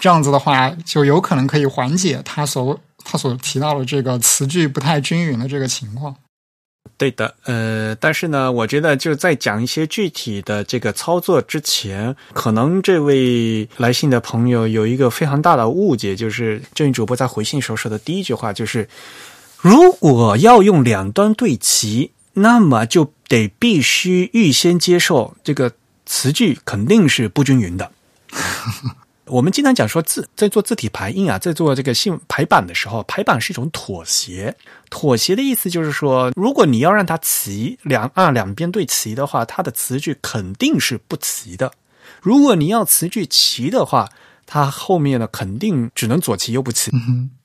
[0.00, 6.14] 这样子的话，就有可能可以缓解它所它所提到的这个词句不太均匀的这个情况。
[6.96, 18.88] 对的，呃，但是呢，我觉得就在讲一些具体的这个操作之前，可能这位来信的朋友有一个非常大的误解，就是正义主播在回信时候说的第一句话就是：
[19.60, 22.12] 如果要用两端对齐。
[22.40, 25.72] 那么就得必须预先接受这个
[26.06, 27.90] 词句肯定是不均匀的。
[29.30, 34.54] 我们经常讲说字在做字体排印啊，在做这个信排版的时候，排版是一种妥协。
[34.90, 41.72] 妥协的意思就是说，如果你要让它齐两啊两边对齐的话，它的词句肯定是不齐的。
[42.22, 44.08] 如果你要词句齐的话，
[44.46, 46.90] 它后面呢肯定只能左齐右不齐。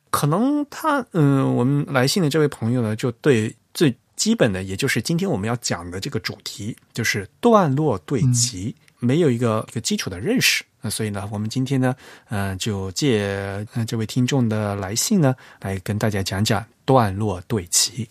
[0.10, 10.64] 可能他嗯，我们来信的这位朋友呢，就对最基本的，也就是今天我们要讲的这个主题，就是段落对齐，没有一个一个基础的认识。
[10.86, 11.96] 那所以呢，我们今天呢，
[12.30, 18.06] 嗯，就借这位听众的来信呢，来跟大家讲讲段落对齐。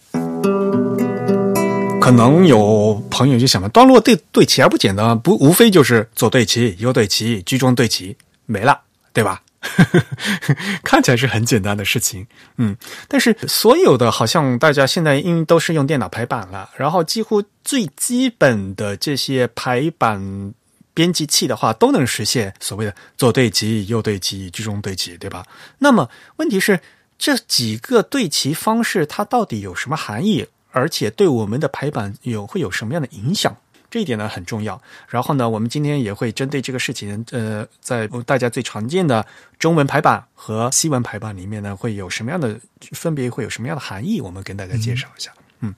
[2.00, 8.16] 可能有朋友就想了，段落对对齐还不简单，不无非就是左对齐、右对齐、居中对齐，
[8.46, 8.80] 没了，
[9.12, 9.42] 对吧？
[10.82, 12.74] 看起来是很简单的事情，嗯，
[13.06, 20.54] 但是所有的好像大家现在因都是用电脑排版了，然后几乎最基本的这些排版。
[20.95, 25.47] 编辑器的话都能实现所谓的左对齐、右对齐、居中对齐，对吧？
[25.78, 26.80] 那么问题是
[27.18, 30.47] 这几个对齐方式它到底有什么含义？
[30.70, 33.57] 而且对我们的排版有会有什么样的影响？
[33.90, 34.80] 这一点呢很重要。
[35.07, 39.26] 然后呢，我们今天也会针对这个事情，呃，在大家最常见的
[39.59, 42.59] 中文排版和西文排版里面呢，会有什么样的
[42.93, 43.28] 分别？
[43.28, 44.18] 会有什么样的含义？
[44.20, 45.30] 我们跟大家介绍一下。
[45.62, 45.74] 嗯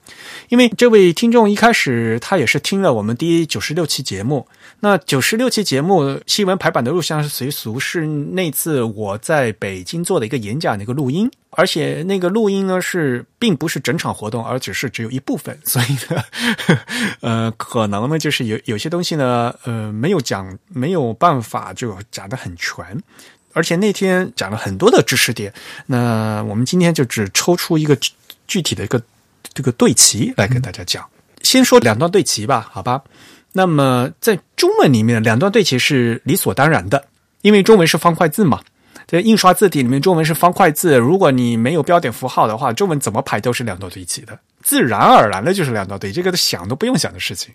[0.49, 4.47] 因为这位听众一开始他也是听了我们第九十六期节目，
[4.79, 16.23] 那九十六期节目新闻排版的录像是随俗是那次我在北京做的一个演讲的一个录音，而且那个录音呢是并不是整场活动，而只是只有一部分，所以呢，
[17.21, 22.83] 呃，可能呢就是有有些东西呢，呃，没有讲，没有办法就讲得很全，
[23.53, 25.53] 而且那天讲了很多的知识点，
[25.85, 27.95] 那我们今天就只抽出一个
[28.47, 29.01] 具体的一个。
[29.53, 31.05] 这个对齐来跟大家讲，
[31.41, 33.01] 先说两段对齐吧，好吧？
[33.53, 37.07] 那么在中文里面，两段对齐是理所当然的，
[37.41, 38.61] 因为中文是方块字嘛。
[39.07, 47.53] 在印刷字体里面，中文是方块字，如果你没有标点符号的话，中文怎么排都是两段对齐的，自然而然的就是两段对，这个想都不用想的事情。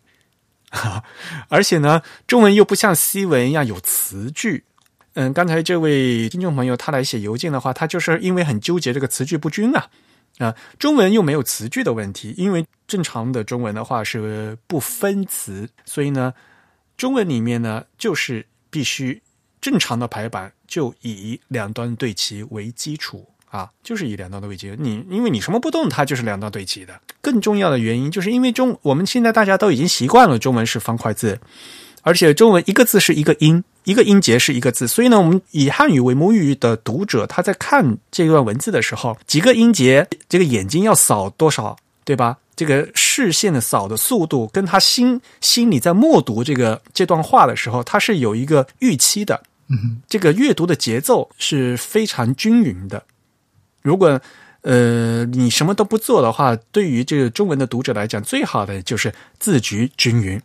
[1.51, 4.63] 而且呢，中文又不像西文一样有词句。
[5.15, 9.89] 嗯，刚才这位听众朋友他来写邮件的话，他就是因为很纠结这个词句不均啊。
[10.41, 16.33] 啊，中文又没有词句的问题，因为正常的中文的话是不分词，所以呢，
[16.97, 19.21] 中文里面呢就是必须
[19.61, 24.77] 正常的排版就以两端对齐为基础啊，就是以两端的为基础。
[24.79, 26.99] 你因为你什么不动，它就是两端对齐的。
[27.21, 31.39] 更重要的原因就是因为中我们现在大家都已经习惯了中文是方块字。
[32.03, 42.39] 而且中文一个字是一个音，一个音节是一个字，所以呢，我们以汉语为母语的读者，他在看这段文字的时候，几个音节，这个眼睛要扫多少，对吧？
[42.57, 49.43] 这个视线的扫的速度，跟他心心里在默读这个这段话的时候，他是有一个预期的。
[49.69, 53.03] 嗯，这个阅读的节奏是非常均匀的。
[53.81, 54.21] 如果
[54.63, 60.39] 呃你什么都不做的话，对于这个中文的读者来讲，最好的就是字局均匀。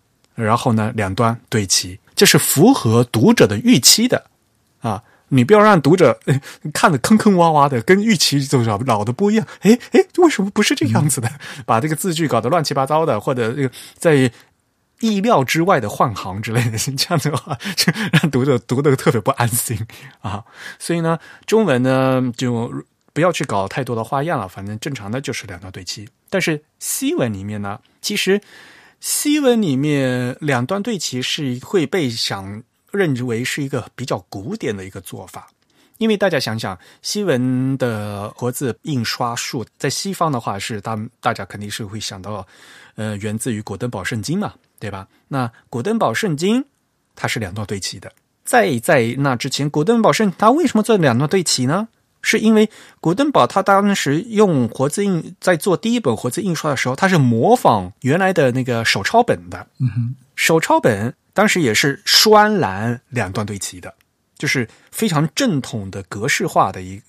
[0.44, 4.26] 然后呢，两端对齐，这是符合读者的预期的
[4.82, 5.02] 啊！
[5.30, 6.20] 你不要让读者
[6.72, 9.48] 看的坑坑洼洼的，跟预期就老老的不一样。
[9.62, 11.32] 哎哎，为什么不是这样子的？
[11.66, 14.32] 把这个字句搞得乱七八糟的，或者这个在
[15.00, 19.78] 意料之外的换行之类的，这样的话，就让读者读的特别不安心
[20.20, 20.44] 啊！
[20.78, 22.72] 所以呢，中文呢就
[23.14, 26.08] 不要去搞太多的花样了，反正正常的就是两段对齐。
[26.30, 28.40] 但是西文里面呢，其实。
[29.06, 35.48] 西文里面两端对齐是会被想认为是一个比较古典的一个做法，
[36.00, 42.48] 因为大家想想，西文的活字印刷术在西方的话是大大家肯定是会想到，
[42.96, 45.08] 呃，源自于古登堡圣经嘛，对吧？
[45.28, 46.66] 那古登堡圣经
[47.16, 48.12] 它是两段对齐的，
[48.44, 51.90] 在在那之前，古登堡圣它为什么做两段对齐呢？
[52.28, 52.68] 是因为
[53.00, 59.68] 古登堡他当时用活字印在做第一本活字印刷的时候，他是模仿原来的那个手抄本的。
[59.80, 63.94] 嗯哼，手抄本当时也是双栏两段对齐的，
[64.40, 67.00] 就是非常正统的格式化的一。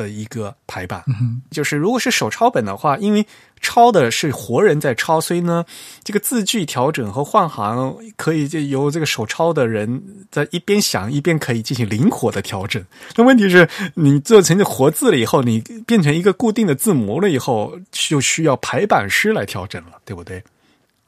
[0.00, 1.04] 的一个排版，
[1.50, 3.26] 就是如果是手抄本的话，因为
[3.60, 5.62] 抄的是活人在抄，所以呢，
[6.02, 12.82] 这个字句调整和换行可以就由这个手抄的人在一边想一边可以进行灵活的调整。
[13.16, 20.42] 那问题是你做成活字了以后，你变成一个固定的字模了以后，就需要排版师来调整了，对不对？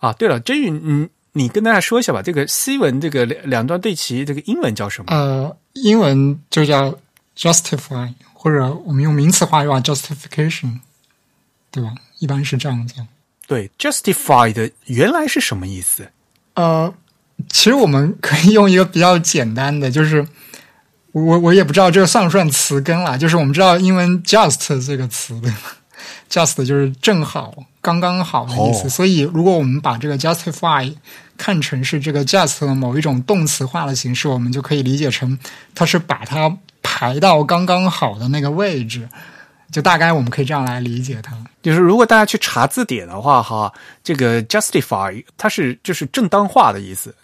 [0.01, 5.07] 啊，对了，这宇，你你跟大家说一下吧，这个西文这个两两段对齐，这个英文叫什么？
[5.15, 6.95] 呃，英文就叫
[7.35, 8.13] justify。
[8.43, 10.81] 或者我们用名词化，用 justification，
[11.71, 11.95] 对吧？
[12.19, 12.95] 一般是这样子。
[13.47, 16.11] 对，justified 原来是什么意思？
[16.55, 16.93] 呃，
[17.49, 20.27] 其实我们可以用一个比较简单的，就是
[21.13, 25.59] 我我也不知道这个算不算词根了，就是我们知道英文 just 这个词对吗
[26.29, 30.93] ？just 就是正好、刚刚好的意思，哦所以如果我们把这个 justify
[31.37, 35.39] 看成是这个 just 的某一种动词化的形式，我们就可以理解成
[35.77, 36.59] 它是把它
[36.95, 39.09] 排到刚刚好的那个位置，
[39.73, 41.35] 就大概我们可以这样来理解它。
[41.63, 43.73] 就是如果大家去查字典的话，哈，
[44.05, 47.15] 这个 justify 它是就是正当化的意思。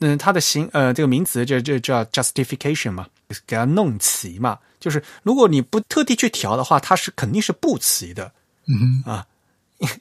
[0.00, 3.06] 嗯，它的形呃这个名词就就叫 justification 嘛，
[3.46, 4.58] 给它弄齐嘛。
[4.80, 8.32] 就是如果你不特地去调的话，它是肯定是不齐的。
[8.66, 9.26] 嗯啊，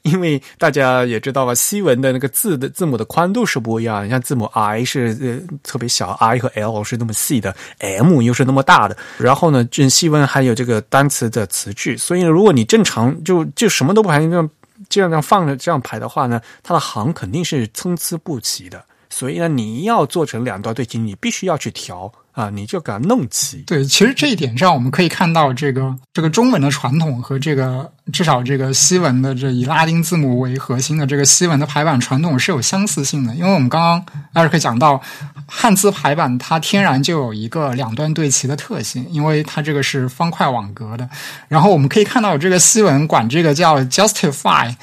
[0.04, 8.96] 因为大家也知道吧，西文的那个字的字母的宽度是不一样，你像字母 I 是呃特别小，I 和 L 是那么细的，M 又是那么大的。
[9.18, 14.50] 然后呢，这西文还有这个单词的词句，所以呢，如果你正常就就什么都不排，这样
[14.90, 18.84] 这样放着这样排的话呢，它的行肯定是参差不齐的。
[19.10, 23.58] 所以呢，你要做成两段对齐，你必须要去调啊，你就给它弄齐。
[23.68, 33.36] 对，其实这一点上，我们可以看到这个这个中文的传统和这个至少这个西文的这以拉丁字母为核心的这个西文的排版传统是有相似性的。
[33.36, 35.02] 因为我们刚刚艾瑞克讲到，
[35.46, 41.10] 汉字排版它天然就有一个两端对齐的特性，因为它这个是方块网格的。
[41.48, 44.74] 然后我们可以看到，这个西文管这个叫 justify。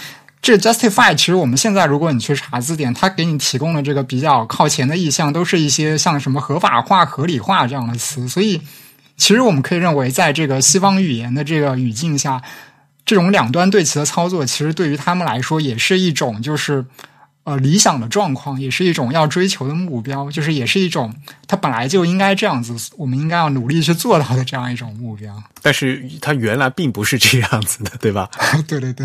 [0.40, 8.28] 这 justify 其实我们现在如果你去查字典，它给你提供的这个比较靠前的意象，都是一些像什么合法化、合理化这样的词。
[8.28, 8.62] 所以，
[9.16, 12.40] 其实我们可以认为，在这个西方语言的这个语境下，
[13.04, 16.86] 这种两端对齐的操作，其实对于他们来说也是一种就是
[17.42, 21.12] 呃理想的状况，也是一种要追求的目标，就是也是一种
[21.48, 25.42] 它本来就应该这样子，我们应该要努力去做到的这样一种目标。
[25.60, 28.30] 但是它原来并不是这样子的，对吧？
[28.68, 29.04] 对 对对。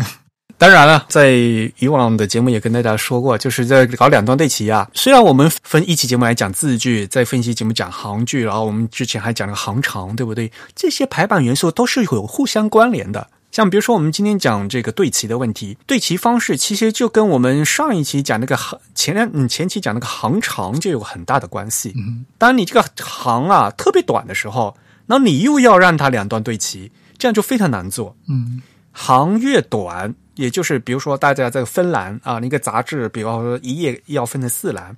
[0.56, 1.32] 当然了，在
[1.78, 4.88] 以往的节目也跟大家说过，就是在搞两段对齐啊。
[4.94, 10.50] 虽然我们分一期节目来讲字句，再分析节目讲行距，然后我们之前还讲了行长，对不对？
[10.74, 13.28] 这些排版元素都是有互相关联的。
[13.50, 21.92] 像比如说，我们今天讲这个对齐的问题，对齐方式其实就跟我们上一期讲那个行前两嗯前期讲那个行长就有很大的关系。
[21.96, 24.76] 嗯，当你这个行啊特别短的时候，
[25.06, 28.16] 那你又要让它两段对齐，这样就非常难做。
[28.28, 28.60] 嗯
[28.94, 34.96] 行越短，也就是比如说大家在分栏啊，那个杂志，比方说一页要分成四栏，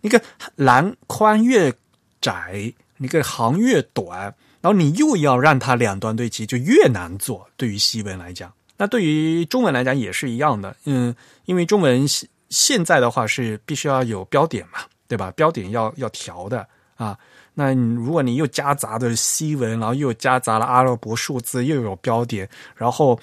[0.00, 0.20] 那个
[0.56, 1.72] 栏宽越
[2.20, 7.48] 窄，那个行越短，然后你又要让它两端对齐，就越难做。
[7.56, 10.76] 对于西文来讲，那对于中文来讲也是一样的。
[10.84, 15.30] 嗯，因为中文现现在的话是必须要有标点嘛，对吧？
[15.36, 16.66] 标点要要调的
[16.96, 17.16] 啊。
[17.58, 22.46] 那你如果你又夹杂的西文，然后又夹杂了阿拉伯数字，又有标点，
[22.76, 23.18] 然后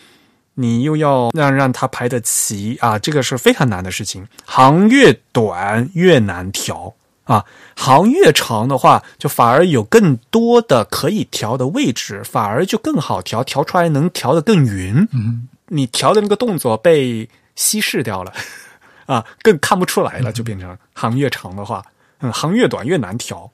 [0.55, 4.27] 你又要让让它排得齐啊，这个是非常难的事情。
[4.45, 15.07] 行越短越难调啊，行越长的话，就反而有更多的可以调的位置，反而就更好调，调出来能调得更匀。
[15.13, 18.33] 嗯你调的那个动作被稀释掉了
[19.05, 21.83] 啊，更看不出来了，就变成行越长的话，
[22.19, 23.49] 嗯，行越短越难调。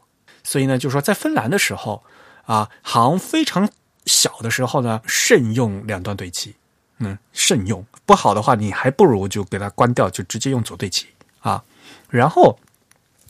[0.50, 2.02] 所以呢，就是说在芬兰的时候
[2.48, 3.70] 啊，行非常
[4.08, 6.56] 小的时候呢，慎用两段对齐，
[6.98, 7.86] 嗯，慎用。
[8.04, 11.06] 不好的话，你还不如就给它关掉，就直接用左对齐
[11.42, 11.64] 啊。
[12.10, 12.58] 然后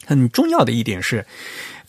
[0.05, 1.27] 很重要的一点是，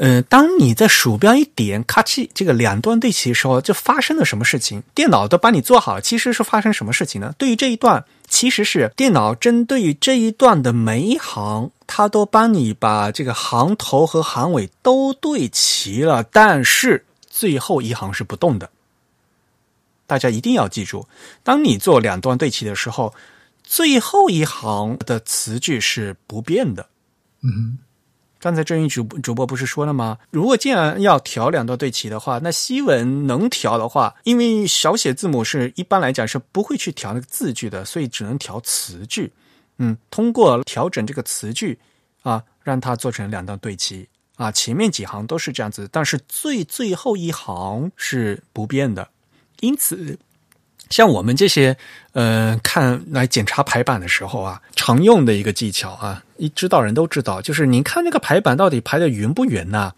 [0.03, 4.83] 嗯，当你在鼠标一点咔嚓这个两段对齐的时候，就发生了什么事情？
[4.95, 7.35] 电脑都帮你做好了，其实是发生什么事情呢？
[7.37, 18.71] 对于这一段，其实是电脑针对于这一段的每一行，它都帮你把这个行头和行尾都对齐了，但是最后一行是不动的。
[20.07, 21.07] 大家一定要记住，
[21.43, 23.13] 当你做两段对齐的时候，
[23.63, 26.87] 最后一行的词句是不变的。
[27.43, 27.77] 嗯
[28.41, 30.19] 刚才郑宇主主播不是说了吗？
[30.31, 39.31] 如果既然要调两段对齐的话，那西文能调的话，因为小写字母是一般来讲是不会去调那个字句的，所以只能调词句。
[39.77, 41.79] 嗯，通过调整这个词句
[42.23, 49.09] 啊，让它做成两段对齐啊，前面几行都是这样子，但是最最后一行是不变的。
[49.61, 50.19] 因此，
[50.91, 51.77] 像我们这些
[52.13, 59.95] 呃看来检查排版的时候啊，常用的一个技巧啊，一知道人都知道，就是你看那个排版到底排的匀不匀呐、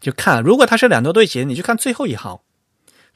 [0.00, 2.40] 就看如果它是两段对齐，你就看最后一行，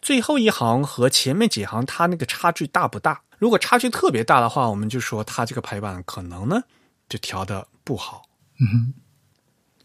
[0.01, 3.23] 最后一行和前面几行它那个差距大不大？
[3.39, 6.62] 如果差距特别大的话，我们就说它这个排版可能呢
[7.09, 8.23] 就调的不好。
[8.61, 8.95] 嗯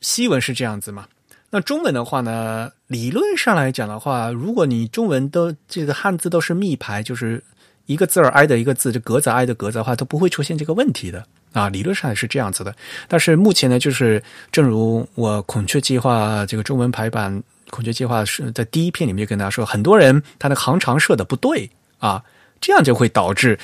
[0.01, 1.07] 西文是这样子嘛？
[1.53, 7.43] 那中文的话呢，理论上来讲的话，如果你中文都这个汉字都是密排，就是
[7.87, 11.67] 一个字儿挨着一个字，就格子挨着格子的话，都不会出现这个问题的啊。
[11.67, 12.73] 理论上是这样子的，
[13.09, 22.23] 但是目前呢，就是正如我孔雀计划这个中文排版，孔雀计划是在第一篇里面就跟大家说，很多人他的行长设的不对啊，
[22.61, 23.59] 这样就会导致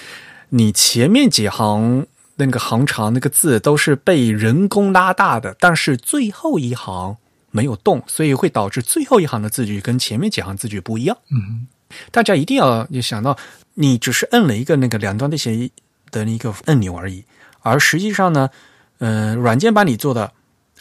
[0.49, 7.15] 你前面几行那个行长那个字都是被人工拉大的，但是最后一行
[7.51, 11.17] 没有动，所以会导致最后一行的字句跟前面几行字句不一样。
[11.29, 11.67] 嗯
[12.11, 13.37] 大家一定要要想到，
[13.75, 15.71] 你只是摁了一个那个两端对齐
[16.11, 17.23] 的一个按钮而已，
[17.61, 18.49] 而实际上呢，
[18.99, 20.33] 嗯、软件帮你做的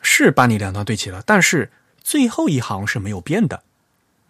[0.03, 1.71] 是把你两端对齐了，但是
[2.03, 3.63] 最后一行是没有变的。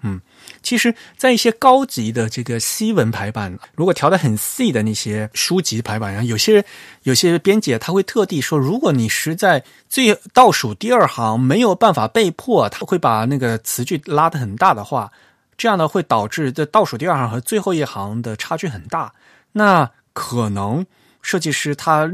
[0.02, 0.20] 嗯，
[0.62, 6.64] 其实，在一些高级的这个西文排版，如果调的很细的那些书籍排版上，有些
[7.02, 15.10] 有些编辑他会特地说，如果你实在最倒数第二行没有办法被迫，他会把那个词句拉得很大的话，
[15.56, 19.12] 这样呢会导致这倒数第二行和最后一行的差距很大。
[19.52, 20.84] 那可能
[21.22, 22.08] 设计师他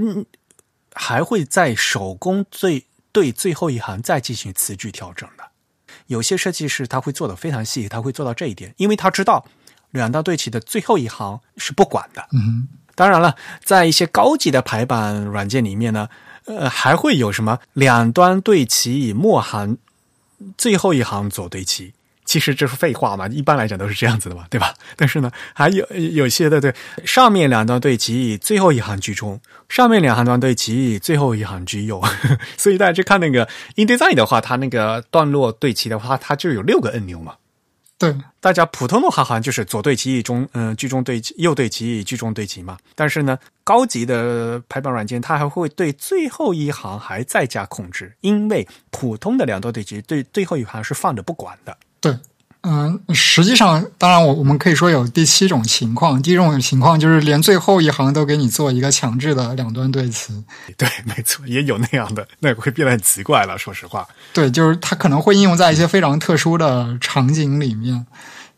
[0.95, 5.42] 还会在手工最对最后一行再进行词句调整的。
[6.13, 9.45] 有些设计师他会做的非常细，他会做到这一点，因为他知道
[9.91, 12.29] 两道对齐的最后一行是不管的。
[12.33, 13.35] 嗯当然了，
[13.65, 16.11] 在一些高级的排版软件里面呢，
[16.45, 19.79] 呃，还会有什么两端对齐以末行
[20.59, 21.95] 最后一行左对齐。
[22.33, 24.73] 其实这是废话嘛，一般来讲都是这样子的嘛，对吧？
[24.97, 26.75] 但是呢，还有有些的对，
[27.05, 29.37] 上面两段对齐，最后一行居中；
[29.69, 32.03] 上面两行段对齐，最后一行居右。
[32.57, 37.35] 所以大家去看那个 InDesign 的话，它那个段落对齐的话，它就有六个按钮嘛。
[37.99, 42.79] 对，大家普通的话好像就是左对齐中，嗯、居中对齐，右对齐，居中对齐嘛。
[42.95, 51.77] 但是呢，高级的排版软件它还会对最后一行还再加控制，因为普通的两段对齐对最后一行是放着不管的。
[52.03, 52.19] 对，
[52.63, 60.33] 嗯、实际上，当然我我们可以说有第七种情况，第一种情况就是连最后一行都给你做一个强制的两端对齐。
[60.77, 63.57] 对，没错，也有那样的，那会变得很奇怪了。
[63.57, 68.07] 说实话，对，就是它可能会应用在一些非常特殊的场景里面，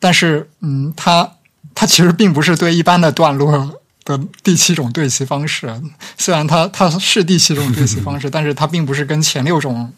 [0.01, 1.31] 但是，嗯，它
[1.75, 5.71] 它其实并不是对一般的段落的第七种对齐方式。
[6.19, 9.93] 虽然它它是第七种对齐方式， 但是它并不是跟前六种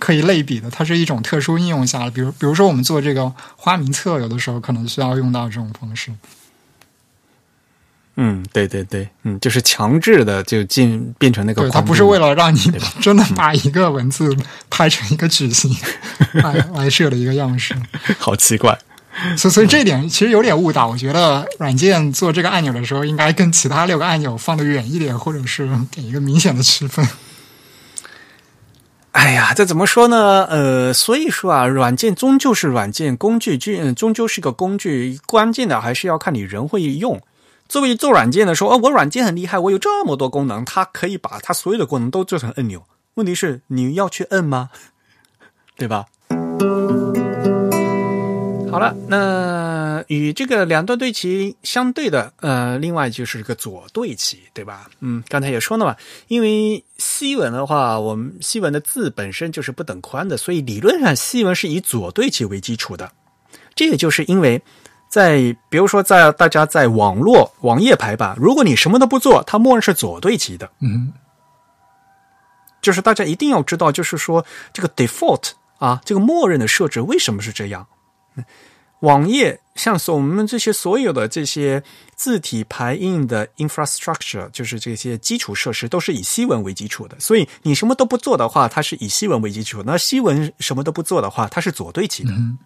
[0.00, 2.10] 可以类比的，它是一种特殊应用下的。
[2.10, 6.10] 比如，比如说我们做这个花名册，有的时候可能需要用到这种方式。
[8.16, 12.58] 嗯，对对对，嗯，就是强制的就进变成那个对，它不是为了让你
[13.00, 14.36] 真的把一个文字
[14.68, 15.74] 拍成一个矩形
[16.32, 17.74] 来 来设的一个样式。
[18.18, 18.76] 好奇怪。
[19.36, 20.86] 所以所以这一点其实有点误导。
[20.88, 27.06] 我觉得软件做这个按钮的时候，应该跟其他六个按钮放得远一点，或者是给一个明显的区分。
[29.12, 30.44] 哎呀，这怎么说呢？
[30.48, 37.20] 呃，所以说啊，软件终究是软件，工具终终究是个工具，关键的还是要看你人会用。
[37.68, 42.84] 作为做软件的说，哦，我软件很厉害，我有这么多功能，它可以把它所有的功能都做成按钮。
[43.14, 44.70] 问题是你要去摁吗？
[45.76, 46.06] 对吧？
[48.70, 54.88] 好了，那与这个两段对齐相对的，呃，另外就是个左对齐，对吧？
[55.00, 55.96] 嗯，刚才也说了嘛，
[56.28, 63.10] 因为西文的话，我们西文的字本身就是不等宽的，所以理论上西文是以左对齐为基础的。
[63.74, 64.62] 这也就是因为
[65.08, 70.70] 在比如说在大家在网络网页排版，如果你什么都不做，它默认是左对齐的。
[70.80, 71.12] 嗯，
[72.82, 77.86] 就是大家一定要知道，就是说这个 default 啊，这个默认的设置为什么是这样？
[78.40, 78.44] 嗯
[79.00, 81.82] 网页像所我们这些所有的这些
[82.14, 87.18] 字体排印的 infrastructure，就是这些基础设施，都是以西文为基础的。
[87.18, 92.30] 所以你什么都不做的话，它是以西文为基础；那西文什么都不做的话，它是左对齐的。
[92.32, 92.58] 嗯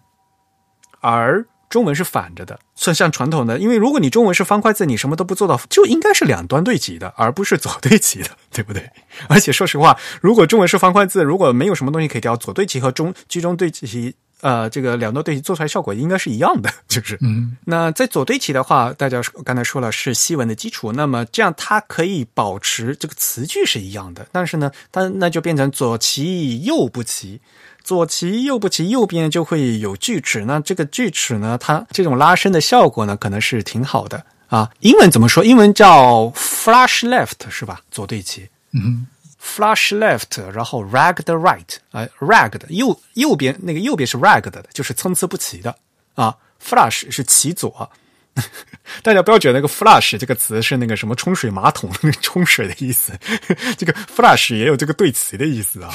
[0.99, 8.89] 而中文是反着的，算像传统的，因为如果你中文是方块字，你什么都不做到，就应该是两端对齐的，而不是左对齐的， 对不对？
[9.29, 14.15] 而且说实话，如果中文是方块字，如果没有什么东西可以调，左对齐和中居中对齐，
[14.45, 17.17] 呃，这个两端对齐做出来效果应该是一样的， 就是。
[17.21, 27.41] 嗯那在左对齐的话，大家刚才说了是西文的基础，那么这样它可以保持这个词句是一样的，但是呢，它那就变成左齐右不齐，
[27.83, 34.69] 左齐右不齐，右边就会有锯齿，那这个锯齿呢，它这种拉伸的效果呢，可能是挺好的啊。
[34.81, 35.43] 英文怎么说？
[35.43, 37.81] 英文叫 flush left 是吧？
[37.89, 38.47] 左对齐。
[38.73, 39.07] 嗯
[39.45, 45.75] flush left，然后 ragged right，啊、r a g g e d 右右边那个右边是 rag 的，就是参差不齐的
[46.15, 46.35] 啊。
[46.63, 47.91] flush 是齐左，
[49.03, 51.91] 大家不要觉得那个 flush 这个词是那个什么冲水马桶
[52.21, 53.13] 冲水的意思，
[53.77, 55.93] 这个 flush 也有这个对齐的意思啊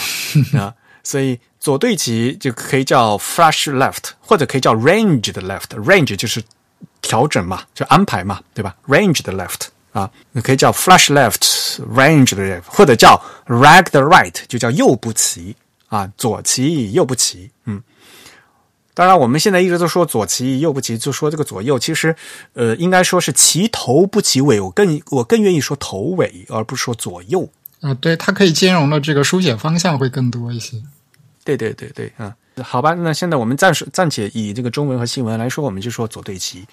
[0.57, 0.73] 啊，
[1.03, 6.41] 所以左对齐就可以叫 flush left，或者可以叫 ranged left，range 就是
[7.03, 15.57] 调整嘛，就安排嘛，对吧？range 的 left 啊，你可以叫 flush left，range the left，或者叫 rag the right，就叫右不齐
[15.88, 17.51] 啊，左齐右不齐。
[17.64, 17.82] 嗯，
[18.95, 22.14] 当然我们现在一直都说左齐右不齐，就说这个左右，其实
[22.53, 24.61] 呃，应该说是齐头不齐尾。
[24.61, 27.49] 我更我更愿意说头尾，而不是说左右。
[27.80, 30.76] 啊，对，它可以兼容的这个书写方向会更多一些。
[31.45, 32.36] 对对对对，啊。
[32.63, 36.67] 好吧，那现在我们暂时暂且以这个中文和新闻来说，我们就说左对齐。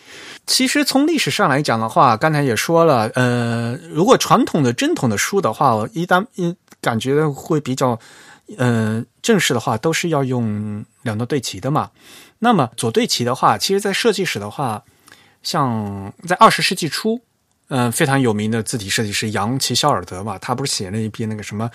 [0.45, 7.99] 其实从历史上来讲的话，刚才也说了，呃，如果传统的正统的书的话，一旦一感觉会比较，
[8.57, 11.89] 呃，正式的话，都是要用两段对齐的嘛。
[12.39, 14.83] 那么左对齐的话，其实在设计史的话，
[15.43, 17.19] 像在二十世纪初，
[17.69, 21.69] 嗯，非常有名的字体设计师杨奇肖尔德嘛，他不是写了一篇那个什么，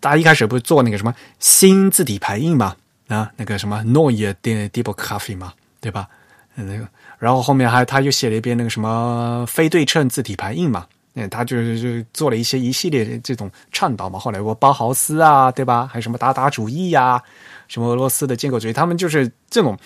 [0.00, 2.76] 大家一开始不是做那个什么新字体排印嘛？
[3.12, 4.34] 啊，那个什么诺伊的
[4.70, 6.08] Deep Coffee 嘛，对吧？
[6.54, 6.86] 那个，
[7.18, 14.18] 然后后面还他又写了一遍那个什么非对称字体排印嘛，那，他就是就做了一些一系列的这种倡导嘛。
[14.18, 15.88] 后来我包豪斯啊，对吧？
[15.90, 17.22] 还有什么达达主义呀，
[17.68, 19.78] 什么俄罗斯的建构主义，他们就是这种，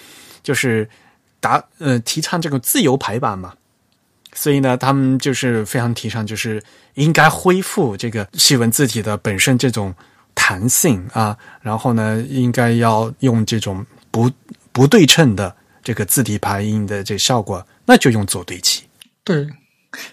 [0.43, 0.89] 就是
[1.41, 3.55] 达呃提倡这个自由排版嘛。
[4.33, 6.63] 所以呢，他们就是非常提倡，就是
[6.95, 9.95] 应该恢复这个西文字体的本身这种。
[10.37, 14.31] 弹性啊，然后呢，应该要用这种不
[14.71, 18.85] 不对称的这个字体排印的这效果，那就用左对齐。
[19.25, 19.49] 对，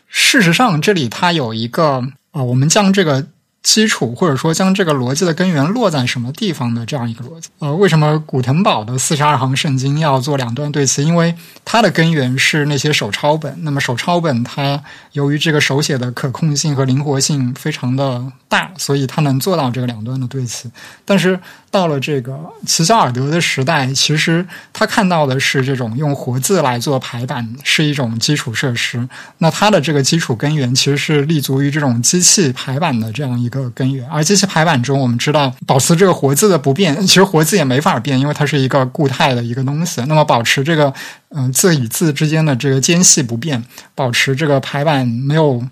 [0.08, 2.02] 事实上这里它有一个
[2.32, 3.28] 啊，我们将这个。
[3.64, 11.04] 基础或者说将这个逻辑的根源落在什么地方的这样一个逻辑，呃，为什么古腾堡的四十二行圣经要做两段对齐？
[11.04, 11.34] 因为
[11.64, 13.58] 它的根源是那些手抄本。
[13.64, 14.84] 那么手抄本它
[15.14, 20.70] 由于这个手写的可控性和灵活性非常的大，所以它能做到这个两段的对齐。
[21.06, 21.40] 但是
[21.74, 29.10] 到了这个齐肖尔德的时代，其实他看到的是这种用活字来做排版是一种基础设施。
[29.38, 33.54] 那它的这个基础根源其实是立足于这种机器排版的这样一。
[33.54, 40.02] 个根源，而机器排版中，我们知道保持这个活字的不变，其实活字也没法变，因为它是一个固态的一个东西。
[40.08, 40.92] 那么保持这个
[41.30, 43.64] 嗯字与字之间的这个间隙不变，
[43.94, 45.64] 保持这个排版没有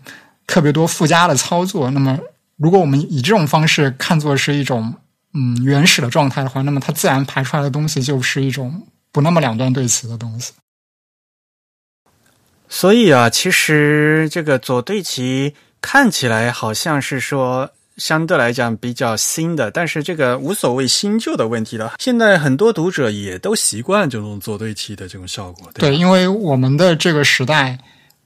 [0.45, 1.89] 特别多附加的操作。
[1.89, 2.15] 那么
[2.57, 4.93] 如果我们以这种方式看作是一种
[5.33, 10.53] 嗯原始的状态的话，那么它自然排出来的东西就是一种不那么两端对齐的东西。
[12.69, 15.55] 所以啊，其实这个左对齐。
[15.83, 21.95] 看起来好像是说相对来讲比较新的，但是这个无所谓新旧的问题了。
[21.97, 25.71] 现在很多读者也都习惯这种左对齐的这种效果。
[25.73, 27.79] 对，因为我们的这个时代，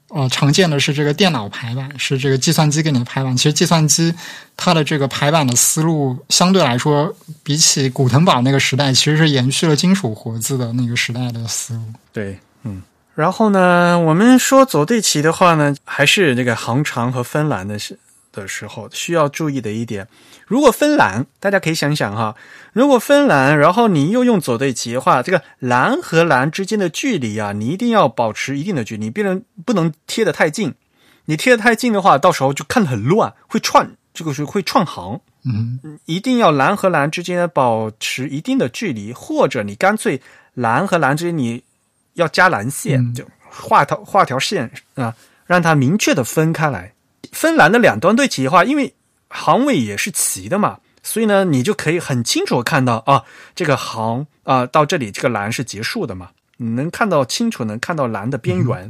[0.10, 3.36] 呃，常见的是这个电脑排版，是这个计算机给你的排版。
[3.36, 4.14] 其实计算机
[4.56, 11.82] 它的这个排版的思路，相对来说，比起古腾堡那个时代，其实是延续了金属活字的那个时代的思路。
[12.14, 12.82] 对，嗯。
[13.16, 17.98] 然后呢，我们说左对齐的话呢，还是这个行长和芬兰的时
[18.36, 20.08] 的时候需要注意的一点。
[20.46, 22.36] 如果分栏，大家可以想想哈，
[22.74, 30.74] 如果分栏，然后你又用左对齐的话，这个栏和栏之间的距离啊，你一定要保持一定的距离，不能不能贴得太近。
[31.26, 35.22] 你贴得太近的话，到时候就看得很乱，会串，这个是会串行。
[35.46, 40.22] 嗯，一定要栏和栏之间保持一定的距离，或者你干脆
[40.54, 41.64] 栏和栏之间你。
[42.16, 45.14] 要加蓝线，就画条画条线啊，
[45.46, 46.94] 让它明确的分开来。
[47.36, 48.96] 分栏的两端对齐的话，因为
[49.30, 53.24] 行尾也是齐的嘛，所以呢，你就可以很清楚看到啊，
[53.54, 58.90] 这个行啊到这里这个栏是结束的嘛，你能看到清楚，能看到栏的边缘。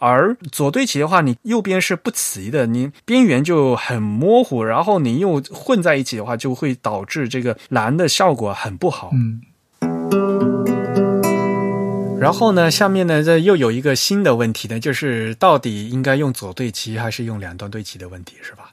[0.00, 9.10] 而左对齐的话，你右边是不齐的，你边缘就很模糊，然后你又混在一起的话，就会导致这个蓝的效果很不好。
[9.12, 10.67] 嗯。
[12.20, 18.72] 然后呢，下面呢，这又有一个新的问题呢，就是到底应该用左对齐还是用两端对齐的问题，是吧？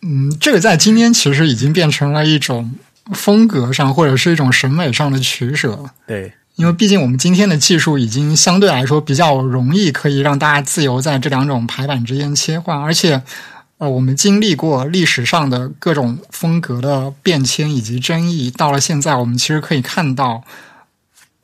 [0.00, 2.74] 嗯，这个在今天其实已经变成了一种
[3.12, 5.84] 风格上或者是一种审美上的取舍。
[6.06, 13.22] 对，因为毕竟我们今天的技术已经相对来说比较容易，可以让大家自由在这两种排版之间切换，而且
[13.78, 20.42] 呃，我们经历过历史上的各种风格的变迁以及争议，到了现在，我们其实可以看到。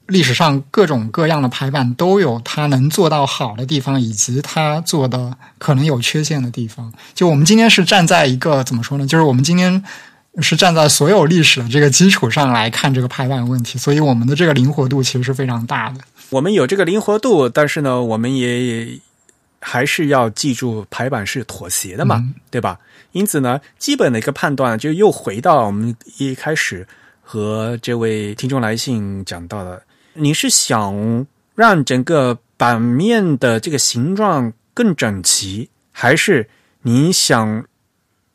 [0.08, 6.90] 历史上各种各样的排版都有它能做到好的地方，以及它做的可能有缺陷的地方。
[7.14, 9.06] 就我们今天是站在一个怎么说呢？
[9.06, 9.84] 就是我们今天
[10.40, 16.00] 是站在所有历史的这个基础上来看这个排版问题，所以我们的这个灵活度其实是非常大的。
[16.30, 18.98] 我们有这个灵活度，但是呢，我们也
[19.60, 22.78] 还是要记住排版是妥协的嘛，对吧？
[23.12, 26.88] 因此呢，基本的一个判断就又回到我们一开始
[27.22, 29.82] 和这位听众来信讲到的。
[30.20, 36.50] 你是想让整个版面的这个形状更整齐，还是
[36.82, 37.66] 你想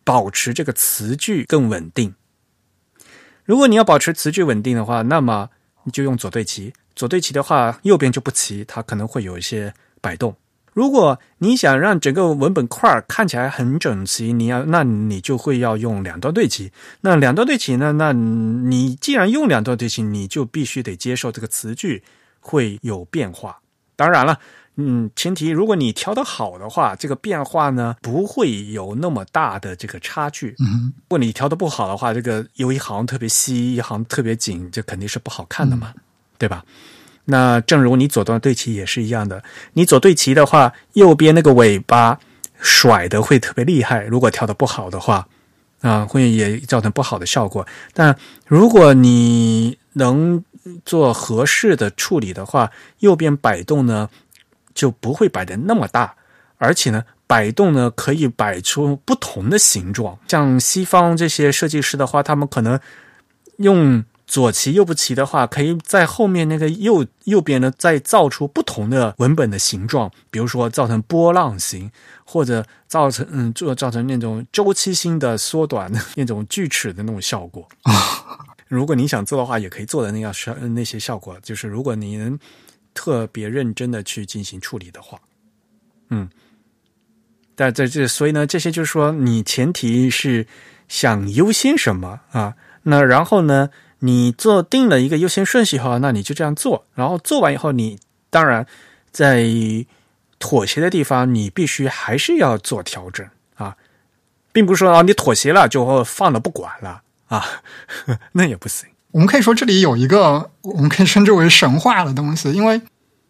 [0.04, 2.14] 保持这个词句更稳定？
[3.44, 5.50] 如果你要保持词句稳定的话，那么
[5.84, 6.74] 你就用左对齐。
[6.96, 10.36] 左对齐的话，右边就不齐，它可能会有一些摆动。
[10.74, 16.72] 如果你想让整个文本块看起来很整齐，你要那你就会要用两段对齐。
[17.02, 17.94] 那两段对齐呢？
[17.94, 22.04] 那你既然用两段对齐，你就必须得接受这个词句
[22.40, 23.60] 会有变化。
[23.96, 24.40] 当然了，
[24.76, 30.56] 嗯，前提如果你调的好的话，这个变化呢不会有那么大的这个差距。
[30.60, 35.94] 嗯，如果你调的不好的话，这个有一行特别稀，一行特别紧，这肯定是不好看的嘛，
[36.40, 36.66] 对吧？
[37.26, 39.42] 那正如你左端对齐也是一样的，
[39.74, 42.20] 你左对齐的话，右边那个尾巴
[42.60, 44.04] 甩的会特别厉害。
[44.04, 45.26] 如果跳的不好的话，
[45.80, 47.66] 啊，会也造成不好的效果。
[47.94, 48.14] 但
[48.46, 50.44] 如果你能
[50.86, 52.70] 做合适的处理的话，
[53.00, 54.10] 右边摆动呢
[54.74, 56.14] 就不会摆的那么大，
[56.58, 60.20] 而且呢，摆动呢可以摆出不同的形状。
[60.28, 62.78] 像西方这些设计师的话，他们可能
[63.58, 64.04] 用。
[64.34, 71.92] 左齐右不齐的话，可以在后面那个右右边呢，再造出不同的文本的形状，比如说造成波浪形，
[72.26, 77.70] 或者造成嗯，做造成那种周期性的缩短的那种锯齿的那种效果。
[78.68, 82.40] 如果你想做的话，也可以做的那样效那些效果，就是如果你能
[82.96, 85.22] 特别认真的去进行处理的话，
[86.10, 86.28] 嗯，
[87.54, 90.48] 但在这所以呢，这些就是说，你前提是
[90.88, 92.56] 想优先什么啊？
[92.82, 93.70] 那然后呢？
[94.06, 96.86] 你做定了一个优先顺序后，那你就这样做。
[96.94, 97.98] 然后做完以后，你
[98.30, 98.68] 当然
[99.12, 99.46] 在
[100.40, 103.26] 妥协的地方，你必须还是要做调整
[103.56, 103.78] 啊，
[104.52, 107.02] 并不是说啊，你妥协了就放了不管了
[107.32, 107.46] 啊，
[108.34, 108.90] 那也不行。
[109.12, 112.82] 我们可以说这里有一个我们可以称之为神话的东西，因为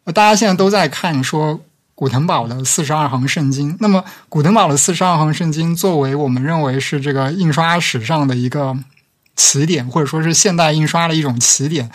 [0.05, 1.59] 大家现在都在看说
[1.93, 3.77] 古腾堡的四十二行圣经。
[3.79, 8.75] 那么古腾堡的四十二行圣经，作为我们认为是这个印刷史上的一个。
[9.35, 11.89] 起点，或者说是现代印刷的一种起点，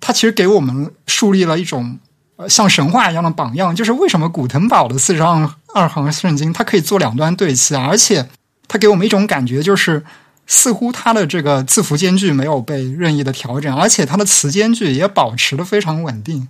[0.00, 1.98] 它其实给我们树立了一种
[2.36, 3.74] 呃像神话一样的榜样。
[3.74, 8.28] 就是为什么古腾堡的四十二二行圣经它可以做两端对齐，而且
[8.68, 10.04] 它给我们一种感觉，就是
[10.46, 16.48] 似乎它的这个字符间距没有被任意的调整，而且它的词间距也保持的非常稳定。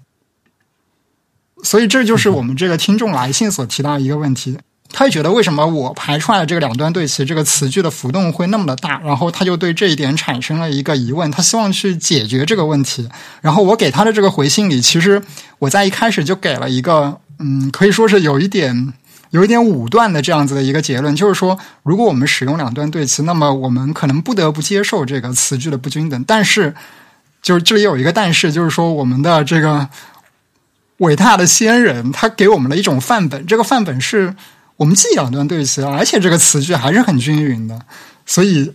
[1.63, 4.59] 所以这就是我们这个听众来信所提到一个问题。
[4.97, 13.09] 他就觉得为什么我排出来的这个两端对齐这个词句的浮动会那么的大，然后他就对这一点产生了一个疑问，他希望去解决这个问题。
[13.41, 15.21] 然后我给他的这个回信里，其实
[15.59, 18.95] 我在一开始就给了一个，嗯，可以说是有一点
[19.31, 26.25] 有一点武断的这样子的一个结论，就是说，如果我们使用两端对齐，那么我们可能不得不接受这个词句的不均等。
[26.25, 26.73] 但是，
[27.43, 29.89] 就是这里有一个但是，就是说我们的这个
[30.99, 34.33] 伟大的先人他给我们了一种范本，这个范本是。
[34.77, 37.81] 我们既两端对齐，而且这个词句还是很均匀的，
[38.27, 38.73] 所以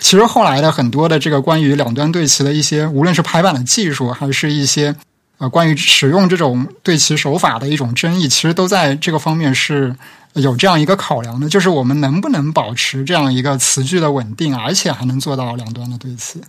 [0.00, 4.94] 其实后来的很多的这个关于两端对齐的一些，无论是排版的技术，还是一些
[5.38, 9.94] 呃关于使用这种对齐手法的一种争议，其实都在这个方面是
[10.34, 16.40] 有这样一个考量的，就是我们能不能保持这样一个词句的稳定，而且还能做到两端的对齐。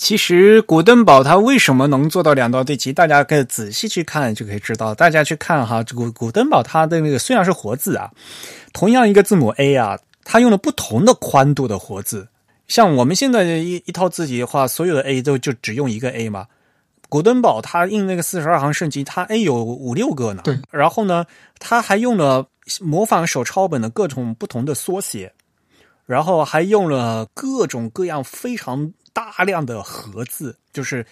[0.00, 2.90] 其实古登堡它为什么能做到两道对齐？
[2.90, 4.94] 大家可以仔细去看就可以知道。
[4.94, 8.10] 大家去看哈，古古登堡它的那个虽然是活字啊，
[8.72, 12.26] 同样一个字母 A 啊，它用了不同的宽度的活字。
[12.66, 16.46] 像我们现在一一套字体的话，所有的 A 都就只用一个 A 嘛。
[17.10, 20.40] 古登堡它印那个四十二行圣经，它 A 有五六个呢。
[20.42, 20.58] 对。
[20.70, 21.26] 然后呢，
[21.58, 22.46] 它还用了
[22.80, 25.34] 模仿手抄本的各种不同的缩写，
[26.06, 28.94] 然后还用了各种各样非常。
[29.12, 31.04] 大量的合字就是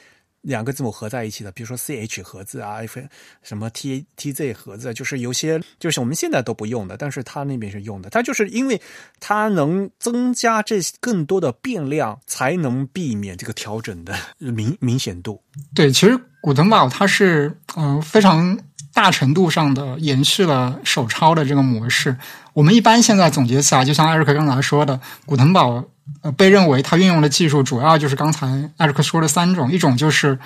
[0.43, 3.01] 两个字母合在一起的，比如说 C H 合字啊，F
[3.43, 8.09] 什么 T T Z 合字，就是有些就是我们现在都不用的，但是他那边是用的。
[8.09, 8.81] 他就是因为
[9.19, 15.43] 它能增加这更多的变量，才能避免这个调整的明明显度。
[15.75, 18.57] 对，其实古腾堡它是嗯非常
[18.95, 22.17] 大程度上的延续了手抄的这个模式。
[22.55, 25.85] 我们一般现在总结起来，就像艾瑞克刚才说的，古腾堡。
[26.23, 28.47] 呃，被认为它运用的技术主要就是刚才
[28.77, 30.39] 艾瑞克说的三种，一种就是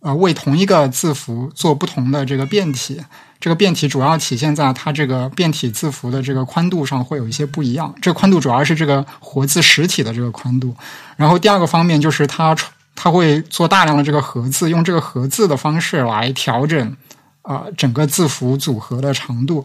[0.00, 3.00] 呃为同一个字符做不同的这个变体，
[3.38, 10.74] 这个变体主要体现在它这个变体字符的这个宽度上会有一些不一样，这个宽度主要是这个活字实体的这个宽度。
[11.16, 12.56] 然后第二个方面就是它
[12.96, 16.96] 它会做大量的这个合字，用这个合字的方式来调整
[17.42, 19.64] 啊整个字符组合的长度。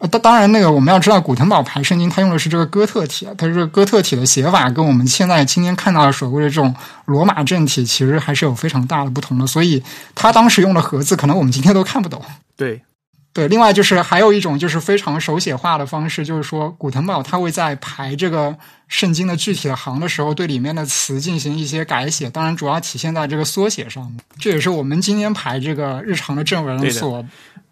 [0.00, 6.74] 呃，当当然，那个我们要知道，古腾堡排圣经它用的是这个哥特体，它这个哥特体的写法跟我们现在今天看到的所谓的这种
[7.04, 9.46] 罗马正体，其实还是有非常大的不同的。
[9.46, 9.82] 所以，
[10.14, 12.22] 他当时用的盒子，可能我们今天都看不懂。
[12.56, 12.80] 对，
[13.34, 18.56] 对，另外就是还有一种就是非常手写化的方式，就是说古腾堡他会在排这个
[18.88, 24.10] 圣经的具体的行的时候，对里面的词进行一些改写，当然主要体现在这个缩写上。
[24.38, 27.22] 这也是我们今天排这个日常的正文所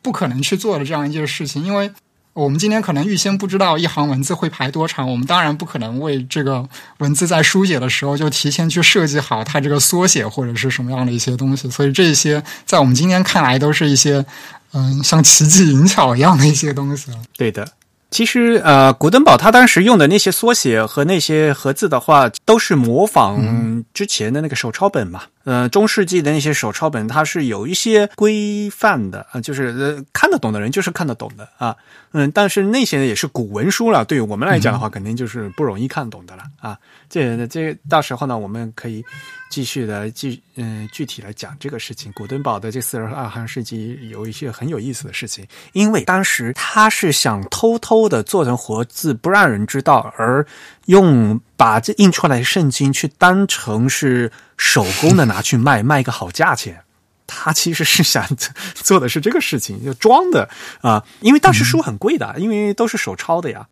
[0.02, 1.90] 不可能去做的这样一件事情，因为
[2.38, 6.64] 我们今天可能预先不知道一行文字会排多长，我们当然不可能为这个
[6.98, 14.24] 文字在书写的时候就提前去设计好它这个缩写或者是什么样的一些东西，所以这些在我们今天看来都是一些
[14.72, 17.10] 嗯像奇技淫巧一样的一些东西。
[17.36, 17.68] 对的。
[18.10, 25.24] 其实，呃，古登堡他当时用的那些缩写和那些盒字的话，都是模仿之前的那个手抄本嘛。
[25.44, 31.74] 呃，中世纪的那些手抄本，它是有一些规范的啊、就是呃看得懂的人就是看得懂的啊。
[32.12, 36.78] 嗯，但是那些也是古文书了，对于我们来讲的话，肯定就是不容易看懂的了啊。
[37.08, 39.04] 这这到时候呢，我们可以
[39.50, 42.10] 继续的具嗯、具体来讲这个事情。
[42.14, 50.44] 古登堡的这四十二行世纪有一些很有意思的事情，因为当时他是想偷偷的做成活字，不让人知道，而
[50.88, 56.82] 用把这印出来的圣经去当成是手工的拿去卖， 卖个好价钱。
[57.26, 58.26] 他其实是想
[58.74, 60.48] 做的是这个事情，就装的
[60.80, 63.66] 啊，因为当时书很贵的，因为都是手抄的呀。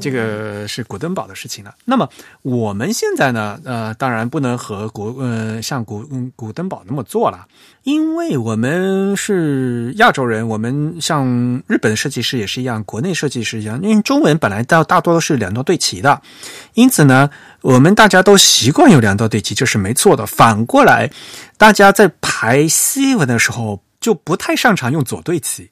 [0.00, 1.74] 这个是古登堡的事情了。
[1.84, 2.08] 那么
[2.42, 7.46] 我们现在呢，呃，当然不能和古呃像古古登堡那么做了，
[7.82, 11.26] 因为我们是亚洲人，我们像
[11.66, 16.20] 日本的设计师也是一样，国内设计师一样，因为中文本来大大多都是两段对齐的，
[16.74, 17.30] 因此呢，
[17.62, 20.26] 我们大家都习惯有两段对齐，这是没错的。
[20.26, 21.10] 反过来，
[21.56, 25.70] 大家在排西文的时候就不太擅长用左对齐。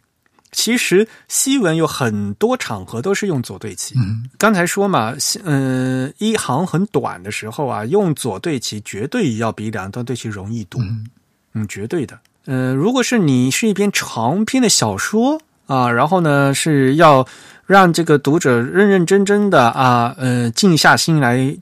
[0.54, 3.94] 其实西文有很多场合都是用左对齐。
[3.98, 11.06] 嗯刚才说嘛，嗯、呃，一行很短的时候啊，用左对齐绝对要比两段对齐容易读，嗯
[11.52, 12.18] 嗯，绝对的。
[12.46, 17.26] 呃，如果是你是一篇长篇的小说啊，然后呢是要
[17.66, 21.56] 让这个读者认认真真的啊，呃，静下心来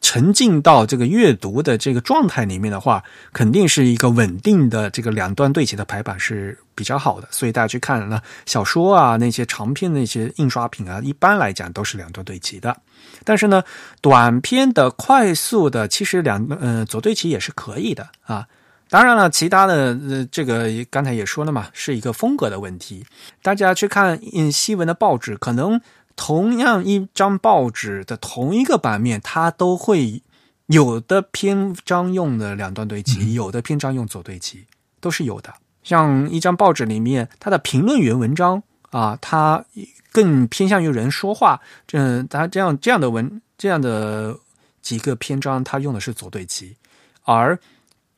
[0.00, 7.28] 沉浸到这个阅读的这个状态里面的话，肯定是一个稳定的这个两段对齐的排版是比较好的。
[7.30, 12.76] 所以大家去看呢，小说啊那些长篇的那些印刷品啊，一般来讲都是两段对齐的。
[13.24, 13.62] 但是呢，
[14.00, 18.46] 短篇的、快速的，其实两呃左对齐也是可以的啊。
[18.88, 23.06] 当然了，其他的呃，这个刚才也说了嘛，是一个风格的问题。
[23.40, 25.80] 大家去看嗯西文的报纸，可能
[26.22, 30.22] 同样一张报纸的同一个版面，它都会
[30.66, 34.66] 有的篇章用的两段对齐，有的篇章用左对齐，
[35.00, 35.50] 都是有的。
[35.82, 39.64] 像一张报纸里面，它的评论员文章啊，它
[40.12, 44.38] 更偏向于人说话，这它这样这样的文这样的
[44.82, 46.76] 几个篇章，它用的是左对齐，
[47.22, 47.58] 而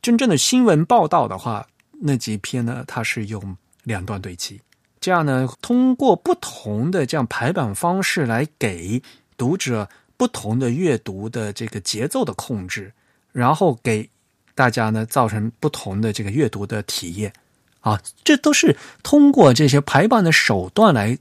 [0.03, 1.69] 真正的新闻报道的话，
[2.01, 4.61] 那几篇呢，它是用两段对齐。
[5.03, 9.03] 这样呢，通过不同的这样排版方式来给
[9.37, 12.93] 读者不同的阅读的这个节奏的控制，
[13.33, 14.09] 然后给
[14.55, 17.33] 大家呢造成不同的这个阅读的体验
[17.81, 21.19] 啊，这都是通过这些排版的手段来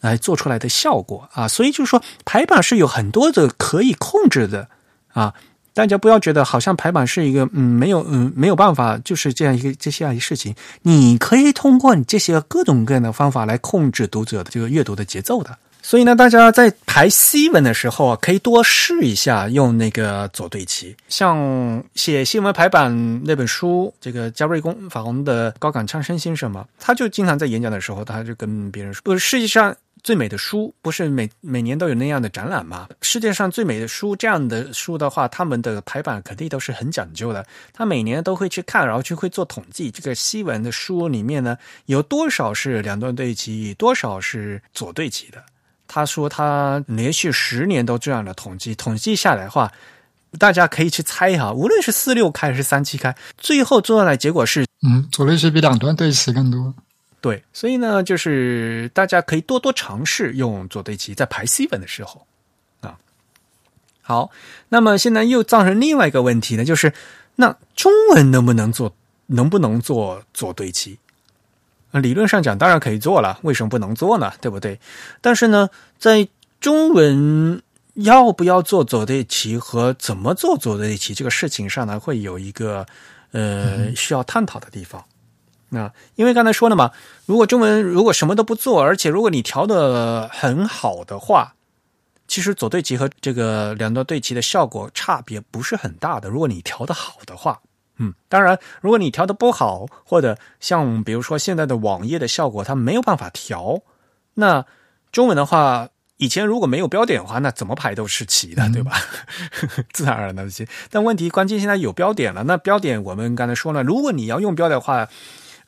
[0.00, 1.48] 来做出来的效果啊。
[1.48, 4.68] 所以就是说，排版是有很多的可以控制的
[5.08, 5.34] 啊。
[5.78, 10.52] 大家不要觉得好像排版是一个嗯没有嗯没有办法，就是这样一个这些样一事情。
[10.82, 15.56] 你可以通过你这些各种各样的方法来控制读者的这个阅读的节奏的。
[15.80, 20.96] 所以呢，大家在排西文的时候啊，可以多试一下用那个左对齐。
[21.08, 29.76] 像写新闻排版那本书，这个加瑞公法红的高岗昌生先生嘛，他就经常在演讲的时候，他就跟别人说，不是世界上。
[30.02, 32.88] 最美的书不是每每年都有那样的展览吗？
[33.02, 37.44] 世界上最美的书这样的书的话，他们的排版肯定都是很讲究的。
[37.72, 39.90] 他每年都会去看，然后就会做统计。
[39.90, 45.42] 这个西文的书里面呢，有多少是两段对齐，多少是左对齐的。
[45.86, 49.72] 他说他连续十年都这样的统计，统计下来的话，
[50.38, 56.74] 大家可以去猜哈，无论是四六开还是三七开，最后做出来结果是，嗯，左对齐比两段对齐更多。
[57.20, 62.26] 对，所以呢，就是大家可以多多尝试用左对齐，在排 C 文的时候
[62.80, 62.96] 啊。
[64.02, 64.30] 好，
[64.68, 66.92] 那么现在又造成另外一个问题呢，就是
[67.34, 68.94] 那中文能不能做，
[69.26, 70.98] 能不能做左对齐？
[71.90, 74.32] 理论上讲，当然可以做了，为什么不能做呢？
[74.40, 74.78] 对不对？
[75.20, 76.28] 但是呢，在
[76.60, 77.60] 中文
[77.94, 82.86] 要不要做左对齐和怎么做左对齐这个事情上呢，会有一个
[83.32, 85.04] 呃需要探讨的地方。
[85.70, 86.92] 那因为刚才说了嘛，
[87.26, 91.54] 如果中文如果什么都不做，而且如果你调的很好的话，
[92.26, 96.28] 其实左对齐和这个两段对齐的效果差别不是很大的。
[96.28, 97.60] 如果你调的好的话，
[97.98, 103.80] 嗯，当然，如果你调的不好，或者像比如说现在的网页的效果，它没有办法调，
[104.34, 104.64] 那
[105.12, 105.88] 中文的话。
[106.20, 108.90] 以前如果没有标点的话，那怎么排都是齐的，对吧？
[109.94, 110.66] 自然而然的齐。
[110.90, 115.08] 但问题关键现在有标点了，那标点我们刚才说了，如果你要用标点的话，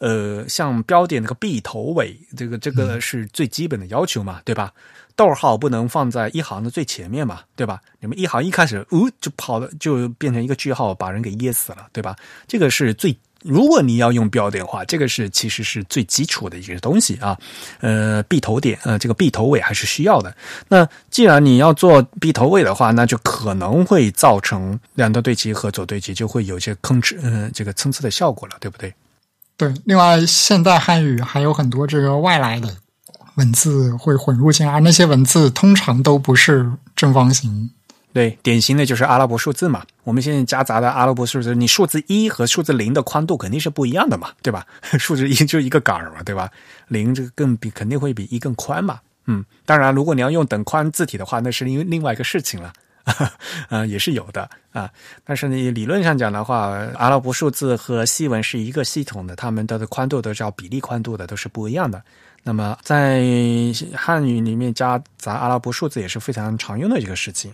[0.00, 4.72] 呃，像标点那个 B 头尾，这个这个是最基本的要求嘛，对吧？
[5.14, 7.80] 逗号不能放在一行的最前面嘛，对吧？
[8.00, 12.16] 你们一行一开始，呜，就跑的，就变成一个句号，把人给噎死了，对吧？
[12.48, 13.16] 这个是最。
[13.42, 17.38] 如果你要用标点的话，这个是其实是最基础的一个东西啊。
[17.80, 20.36] 呃，B 头点，呃，这个 B 头尾还是需要的。
[20.68, 28.92] 那既然你要做 B 头尾的话，那就可能会造成两段对齐和左对齐就会有些吭哧，嗯，这个参差的效果了，对不对？
[29.60, 29.74] 对。
[29.84, 32.74] 另外，现代汉语还有很多这个外来的
[33.34, 37.70] 文字会混入进来，那些文字通常都不是正方形。
[38.14, 39.84] 对，典型的就是阿拉伯数字嘛。
[40.02, 44.66] 我们现在夹杂的阿拉伯数字，你数字一和数字零的宽度肯定是不一样的嘛，对吧？
[44.98, 46.50] 数字一就一个杆儿嘛，对吧？
[46.88, 48.98] 零这个更比肯定会比一更宽嘛。
[49.26, 52.72] 嗯，当然，如果你要用等宽字体的话，那是因为另外一个事情了。
[53.68, 54.90] 啊， 也是有的啊。
[55.24, 62.02] 但是呢，理论上讲的话，阿拉伯数字和西文是一个系统的，它们的宽度都是要比例宽度的，都是不一样的。
[62.42, 63.22] 那么，在
[63.94, 67.52] 汉语里面加杂阿拉伯数字也是非常常用的一个事情。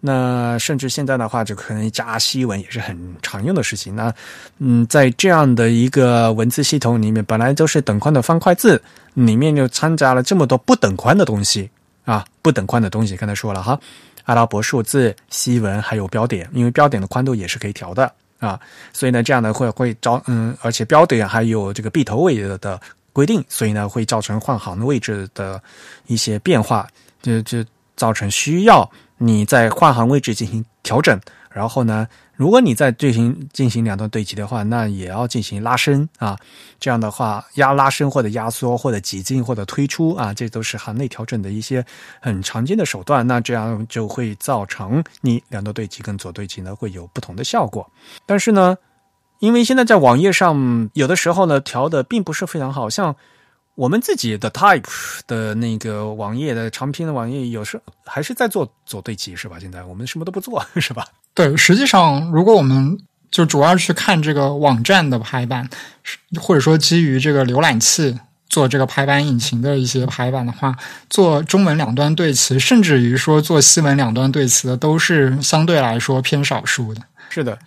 [0.00, 3.94] 那甚至现在的话，就可能加西文也是很常用的事情。
[3.94, 4.12] 那
[4.58, 8.82] 嗯，在这样的一个文字系统里面，本来都是等宽的方块字，
[9.12, 11.70] 里面就掺杂了这么多不等宽的东西
[12.06, 13.16] 啊，不等宽的东西。
[13.18, 13.78] 刚才说了哈，
[14.24, 18.60] 阿拉伯数字、西文还有标点，因为标点的宽度也是可以调的啊，
[18.92, 22.80] 所以呢，这样呢会会招嗯，而且标点还有这个闭头位的。
[23.14, 25.62] 规定，所以呢会造成换行的位置的
[26.06, 26.88] 一些变化，
[27.20, 27.62] 就就
[27.94, 31.20] 造成需要你在换行位置进行调整。
[31.50, 36.38] 然后呢，如果你在进行进行两段对齐的话，那也要进行拉伸啊。
[36.80, 41.84] 这样的话，压拉伸或者压缩或者挤进或者推出啊，这都是行内调整的一些
[42.20, 43.26] 很常见的手段。
[43.26, 47.88] 那这样就会造成你两段对齐跟左对齐呢会有不同的效果。
[48.26, 48.76] 但是呢。
[49.42, 53.16] 因为现在在网页上，有的时候呢调的并不是非常好，像
[53.74, 54.84] 我们自己的 Type
[55.26, 59.58] 的那个网页的长篇的网页，有时还是在做左对齐，是吧？
[59.58, 61.08] 现在我们什么都不做， 是吧？
[61.34, 62.98] 对，实际上如果我们
[63.30, 65.68] 就主要去看这个网站的排版，
[66.40, 68.18] 或者说基于这个浏览器
[68.48, 70.76] 做这个排版引擎的一些排版的话，
[71.08, 77.00] 做中文两端对齐，甚至于说做西文两端对齐的，都是相对来说偏少数的。
[77.30, 77.58] 是的。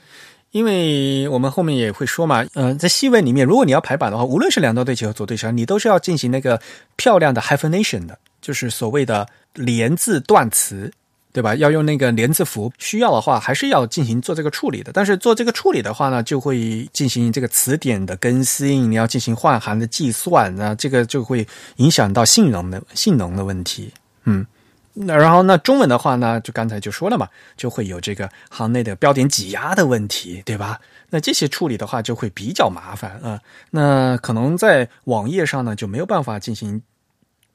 [0.51, 6.61] 因为我们后面也会说嘛，嗯，在西文里面，如果你要排版的话，无论是两端对齐和左对齐，你都是要进行那个
[6.95, 10.93] 漂亮的 hyphenation 的，就是所谓的连字断词，
[11.35, 11.53] 对吧？
[11.55, 14.93] 要用那个连字符，需要的话还是要进行做这个处理的。
[14.93, 23.91] 但是做这个处理的话呢，就会进行这个词典的更新，你要进行换行的计算，那这个就会影响到性能的性能的问题，
[24.23, 24.47] 嗯。
[24.93, 27.27] 那然后那中文的话呢，就刚才就说了嘛，
[27.57, 30.79] 就会有这个行内的标点挤压的问题，对吧？
[31.09, 33.41] 那这些处理的话就会比较麻烦啊。
[33.71, 36.81] 那可能在网页上呢就没有办法进行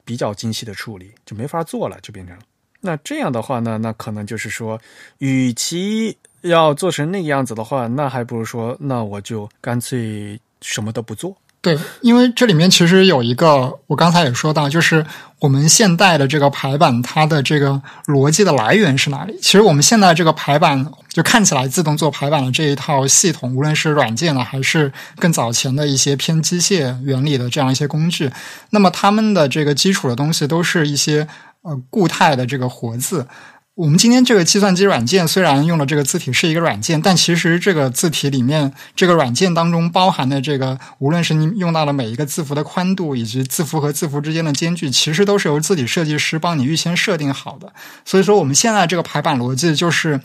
[0.05, 2.43] 比较精细的处理，就没法做了，就变成了
[2.81, 4.79] 那这样的话呢，那可能就是说，
[5.19, 11.35] 与其要做成那个样子的话，那还不如说，那我就干脆什么都不做。
[11.61, 15.05] 对，因为这里面其实有一个，我刚才也说到，就是
[15.37, 19.37] 我们现代的这个排版，它的这个逻辑的来源是哪里？
[19.39, 28.31] 其实我们现在这个排版，就看起来自动做排版的这一套系统，无论是软件呢，还是更早前的一些偏机械原理的这样一些工具，
[28.71, 31.27] 那么他们的这个基础的东西，都是一些
[31.61, 33.27] 呃固态的这个活字。
[33.75, 47.73] 我们今天这个计算机软件虽然用的这个字体是一个软件，但其实这个字体里面这个软件当中包含的这个，无论是你用到的每一个字符的宽度，以及字符和字符之间的间距，其实都是由字体设计师帮你预先设定好的。
[48.03, 50.19] 所以说，我们现在这个排版逻辑就是，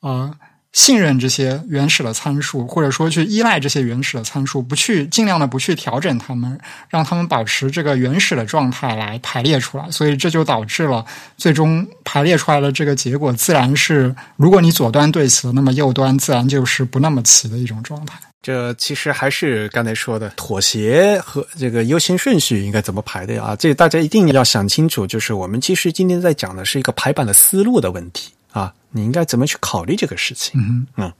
[0.00, 0.32] 呃。
[0.74, 9.88] 信任这些原始的参数，或者说去依赖这些原始的参数，不去尽量的不去调整它们，让它们保持这个原始的状态来排列出来。
[9.90, 11.06] 所以这就导致了
[11.36, 18.18] 最终排列出来的这个结果，自然是如果你左端对齐，那么右端自然就是不那么齐的一种状态。
[18.42, 23.56] 这其实还是刚才说的妥协和这个优先顺序应该怎么排的啊？
[23.56, 25.06] 这大家一定要想清楚。
[25.06, 28.32] 就是我们其实今天在讲的是一个排版的思路的问题。
[28.54, 30.86] 啊，你应该怎么去考虑这个事情？
[30.96, 31.12] 嗯，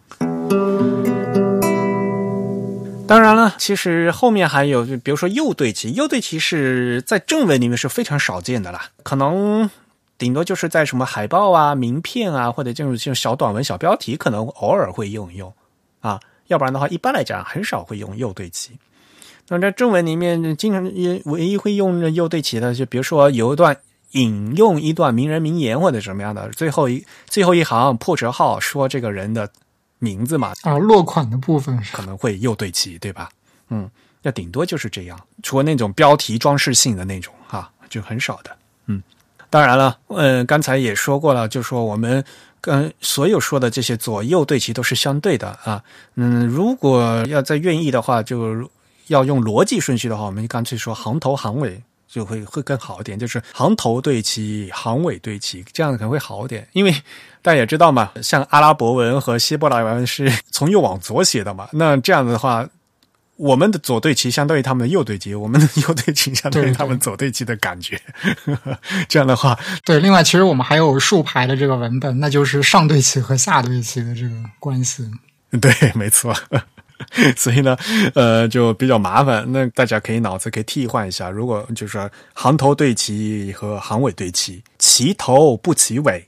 [3.08, 9.68] 当然了，其实后面还有，就比如说右对齐，右对齐是在正文里面是非常少见的啦，可能
[10.16, 15.52] 顶多就是在什么海报啊、名片啊，或者这种这种小短文、小标题，可能偶尔会用一用
[16.00, 16.20] 啊。
[16.46, 18.78] 要不然的话，一般来讲很少会用右对齐。
[19.48, 23.76] 那在正文里面，经常也唯一会用右对齐的，就比如说有一段
[24.14, 29.48] 引用一段名人名言或者什么样的，最后一最后一行破折号说这个人的
[30.00, 33.28] 名字嘛，啊，落款的部分可能会又对齐，对吧？
[33.68, 33.88] 嗯，
[34.22, 38.56] 那顶多就是这样，除了那种标题装饰性的那种哈，就很少的。
[38.86, 39.02] 嗯，
[39.48, 42.24] 当然了，嗯，刚才也说过了，就说我们。
[42.64, 45.84] 跟所有说的这些左右对齐都是相对的啊，
[46.14, 48.66] 嗯，如果要再愿意的话，就
[49.08, 51.82] 要用逻辑顺序的话，我们干脆说行头行尾
[52.14, 56.64] 就会会更好一点，就是行头对齐，行尾对齐，这样可能会好一点。
[56.72, 56.94] 因为
[57.42, 62.64] 大家也知道嘛，像阿拉伯文和希伯来文是从右往左写的嘛，那这样子的话。
[63.36, 68.00] 我们的左对齐相当于他们的右对齐，我们的右对齐相当于他们左对齐的感觉。
[69.10, 69.98] 这样的话，对。
[69.98, 75.04] 另外，其实我们还有竖排的这个文本，那就是上对齐和下对齐的这个关系。
[75.60, 76.32] 对，没错。
[77.36, 77.76] 所以呢，
[78.14, 79.44] 呃，就比较麻烦。
[79.52, 86.26] 那大家可以脑子可以替换一下，如果就是行头对齐和行尾对齐，齐头不齐尾。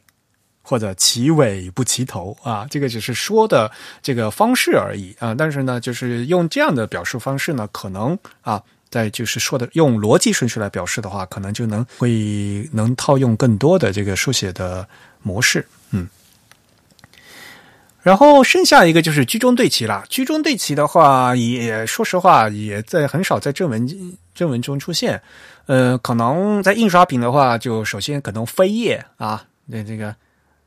[0.68, 3.70] 或者齐尾不齐头啊，这个只是说的
[4.02, 5.32] 这个方式而已啊。
[5.32, 8.60] 但是呢，就是用这样的表述方式呢，可能啊，
[8.90, 14.84] 在就是说的用逻辑顺序来表示的话，可能就能会能套用更多的这个书写的
[15.22, 15.64] 模式。
[18.06, 20.04] 嗯，然后剩下一个就是居中对齐了。
[20.08, 25.20] 居中对齐的话，也说实话，也在很少在正文正文中出现。
[25.66, 30.14] 呃，可能在印刷品的话，就首先可能扉页啊，那这个。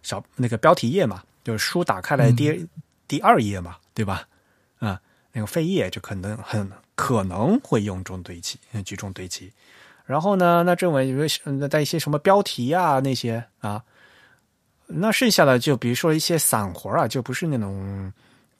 [0.01, 2.65] 小那个标题页嘛，就是书打开来第
[3.05, 4.23] 第二页嘛，对吧？
[4.79, 4.97] 啊，
[5.33, 9.51] 那个扉页就可能很可能会用中对齐，居中对齐。
[10.05, 11.27] 然后呢，那正文有
[11.59, 13.83] 个带一些什么标题啊那些啊，
[14.91, 18.11] 那剩下的就比如说一些散活啊，就不是那种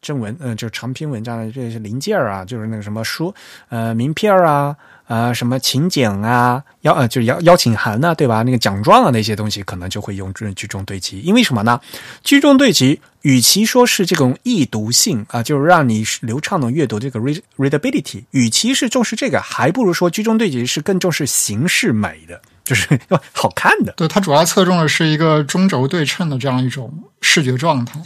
[0.02, 3.34] 正文，嗯，就长篇文章的这些零件啊，就是那个什么书，
[3.70, 4.76] 呃，名片啊。
[5.10, 8.44] 啊，什么请柬啊，邀呃，就邀邀请函呐，对吧？
[8.44, 11.82] 那个奖状啊，那些东西可能就会用这种居中对齐，因为什么呢？
[12.24, 22.40] 居中对齐，与其说是这种易读性啊，就是让你流畅的阅读这个 read readability，与其是重视这个，还不如说居中对齐是更重视形式美的，
[22.70, 23.92] 就是要 好看的。
[23.94, 28.00] 对，它主要侧重的是一个中轴对称的这样一种视觉状态。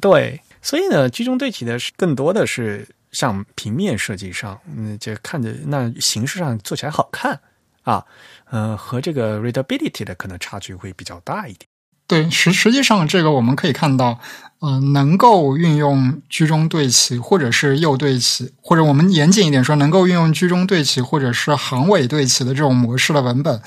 [0.00, 2.88] 对，所以呢，居中对齐的是更多的是。
[3.12, 7.38] 像平面设计上，嗯，就看着那形式上做起来好看
[7.82, 8.02] 啊，
[8.50, 11.68] 呃，和这个 readability 的可能差距会比较大一点。
[12.12, 14.18] 对，实实际上这个我们可以看到，
[14.60, 23.62] 嗯，能够运用居中对齐或者是右对齐，或者我们严谨一点说，能够运用居中对齐或者是行尾对齐的这种模式的文本。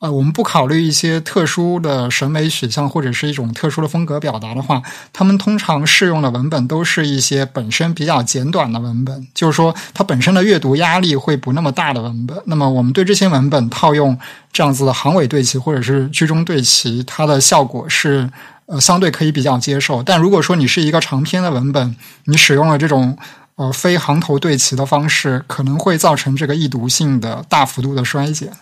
[0.00, 4.82] 呃，我们不考虑一些特殊的审美取向或者是一种特殊的风格表达的话，
[5.14, 12.36] 他们通常适用的文本都是一些本身比较简短的文本，就是说它本身的阅读压力会不那么大的文本。
[12.44, 14.18] 那么我们对这些文本套用
[14.52, 18.28] 这样子的行尾对齐或者是居中对齐，它的效果是
[18.66, 20.02] 呃相对可以比较接受。
[20.02, 23.16] 但如果说你是一个长篇的文本，你使用了这种
[23.54, 28.52] 呃非行头对齐的方式，可能会造成这个易读性的大幅度的衰减。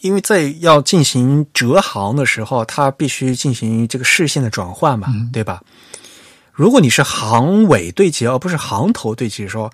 [0.00, 5.62] 因为在要进行折行的时候，它必须进行这个视线的转换嘛，对吧？
[6.52, 9.72] 如果你是行尾对齐，而不是行头对齐，说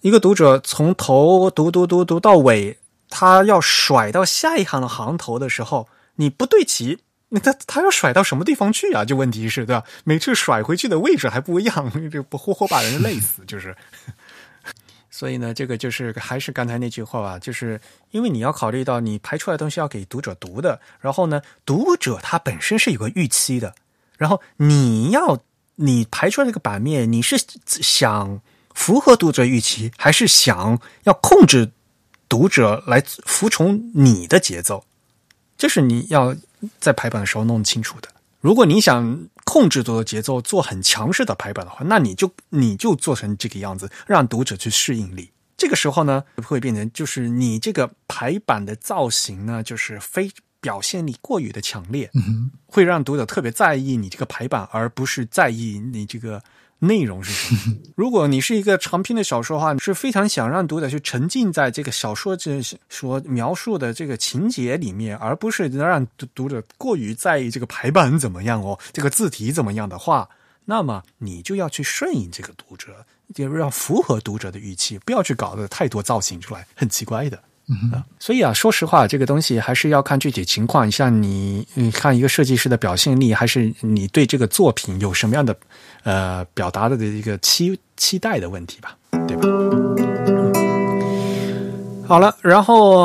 [0.00, 2.78] 一个读者从头读读读读到尾，
[3.08, 6.98] 他要甩到下一行的行头的时候，你不对齐，
[7.28, 9.04] 那他他要甩到什么地方去啊？
[9.04, 9.82] 就问题是对吧？
[10.04, 13.76] 每次甩回去的位置还不一样， 这不活活把人累死，就是。
[15.16, 17.80] 所以呢，这个就是还是刚才那句话吧，就是
[18.10, 23.74] 因为你要考虑到你排出来的东西要给读者读的，然后呢，读者他本身是有个预期的，
[24.18, 25.40] 然后你要
[25.76, 28.42] 你排出来这个版面，你是想
[28.74, 31.70] 符合读者预期，还是想要控制
[32.28, 34.84] 读者来服从你的节奏？
[35.56, 36.36] 这是你要
[36.78, 38.08] 在排版的时候弄清楚的。
[38.42, 45.30] 如果你想控制住的节奏，做很强势的排版的话，那你就你就做成这个样子，让读者去适应力。
[45.56, 52.10] 这个时候呢，会变成就是你这个排版的造型呢，就是非表现力过于的强烈，
[52.66, 56.42] 会让读者特别在意你这个排版，而不是在意你这个。
[56.80, 57.76] 内容是什么？
[57.96, 70.28] 如果你是一个长篇的小说的话，你是非常想让读者去沉浸在这个小说这所描述的这个情节里面，而不是让读者过于在意这个排版怎么样哦， 这个字体怎么样的话，
[70.66, 77.42] 那么你就要去顺应这个读者，就要符合读者的预期，不要去搞得太多造型出来，很奇怪的。
[77.68, 85.56] 嗯，所以啊，说实话，这个东西还是要看具体情况，像你，你看一个设计师的表现力，还是你对这个作品有什么样的
[86.04, 89.48] 呃表达的一个期期待的问题吧，对吧？
[92.06, 93.00] 好了，然后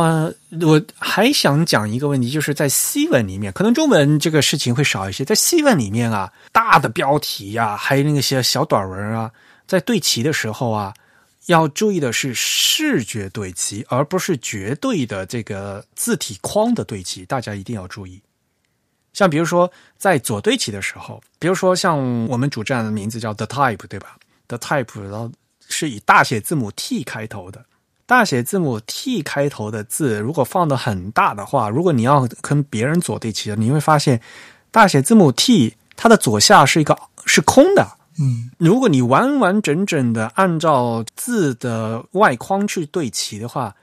[0.61, 9.31] 我还想讲一个问题，就是在西文里面，可能中文这个事情会少一些，在西文里面啊，大的标题呀、还有那些小短文啊，
[9.65, 10.93] 在对齐的时候啊，
[11.47, 18.21] 要注意的是视觉对齐，而不是绝对的这个字体框的对齐，大家一定要注意。
[19.13, 24.15] 像比如说在左对齐的时候，比如说像我们主站的名字叫 The Type，对吧
[24.47, 25.31] ？The Type，然后
[25.67, 27.65] 是以大写字母 T 开头的。
[28.05, 34.21] 大写字母 T 开头的字，如果放的很大的话，如果你要跟别人左对齐，你会发现
[34.69, 37.97] 大写字母 T 它的左下是一个是空的。
[38.19, 43.75] 嗯，如果你完完整整的按照字的外框去对齐的话，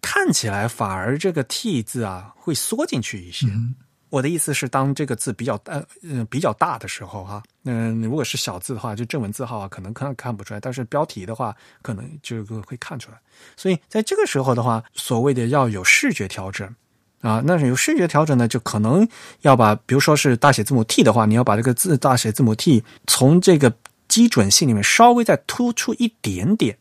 [0.00, 3.46] 看起来反而这个 T 字啊会缩进去一些。
[3.46, 3.74] 嗯
[4.10, 13.18] 我的意思是，当这个字比较呃，嗯、比较大的时候哈，嗯、如果是小字的话，就正文字号啊，可能看看不出来，但是标题的话，可能就会看出来。
[13.54, 16.74] 所以在这个时候的话，所谓的要有视觉调整
[17.20, 19.06] 啊，那是有视觉调整呢，就可能
[19.40, 23.72] 要把，比如说是大写字母 T 的话，你要把这个字大写字母 T 从这个
[24.06, 26.78] 基准线里面稍微再突出一点点，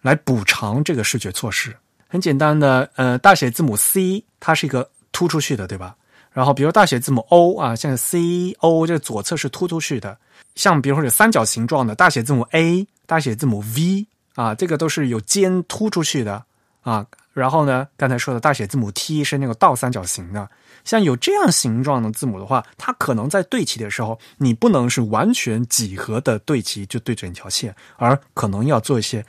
[0.00, 1.76] 来补偿这个视觉措施。
[2.08, 5.96] 很简单的，呃，大写字母 C 它是一个突出去的，对吧？
[6.30, 10.16] 然后比如大写字母 O 啊，像 C O 这左侧是突出去的，
[10.54, 14.06] 像比如说有三角形状的大写字母 A、大写字母 V
[14.36, 16.44] 啊，这个都是有尖突出去的
[16.82, 17.04] 啊。
[17.32, 20.48] 然后呢，刚才说的大写字母 T 是那个倒三角形的，
[20.84, 29.24] 像有这样形状的字母的话，它可能在对齐的时候，你不能是完全几何的对齐就对整条线，而可能要做一些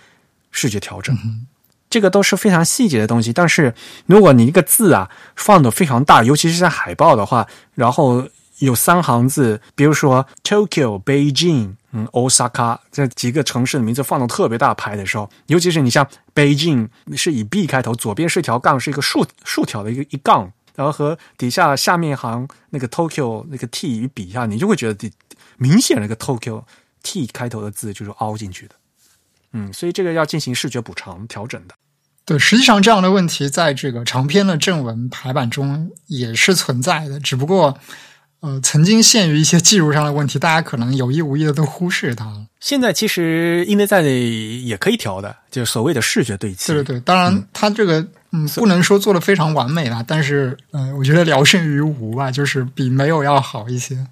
[0.52, 1.18] 视觉调整。
[1.90, 3.74] 这个都是非常细节的东西，但是
[4.08, 8.28] 如果你一个字啊放的非常大，尤其是在海报的话，然后
[8.58, 25.12] 有三行字，比如说 Tokyo、Beijing、嗯 Osaka 这几个城市的名字放到特别大牌的时候，尤其是你像 Beijing 是以 B 开头，左边是一条杠，是一个竖竖条的一个一杠，然后和底下下面一行那个 Tokyo 那个 T 与比一下，你就会觉得
[25.58, 26.64] 明显那个 Tokyo
[27.04, 28.76] T 开头的字就是凹进去的。
[29.52, 31.76] 嗯，所以这个要进行视觉补偿调整的。
[32.26, 37.78] 对，实际上这样的问题在这个长篇的正文排版中也是存在的，只不过
[38.44, 42.46] 呃，曾经限于一些技术上的问题，大家可能有意无意的都忽视它了。
[42.60, 46.74] 现在其实音内在也可以调的，就是所谓的视觉对齐。
[46.74, 54.06] 对对对，当然它这个嗯不能说做的非常完美啦，但是呃，我觉得聊胜于无吧，就是比没有要好一些。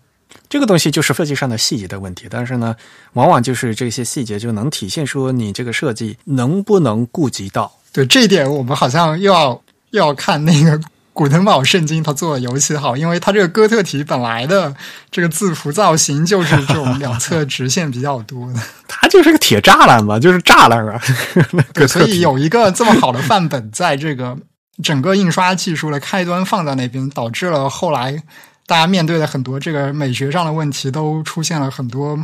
[0.47, 2.73] 这个东西就是设计上的细节的问题，但是呢，
[3.13, 7.69] 往往就是这些细节就能体现出你这个设计能不能顾及到。
[7.91, 10.79] 对这一点，我们好像又要又要看那个
[11.13, 14.73] 古腾堡圣经他做的尤其好，因为他这个哥特体本来的
[15.11, 21.01] 这个字符造型就是这种两侧直线比较多的，它就是个铁栅栏嘛，就是栅栏啊。
[21.73, 24.37] 对，所以有一个这么好的范本，在这个
[24.81, 28.23] 整个印刷技术的开端放在那边，导致了后来
[28.65, 32.17] 大家面对的很多这个美学上的问题，都出现了很多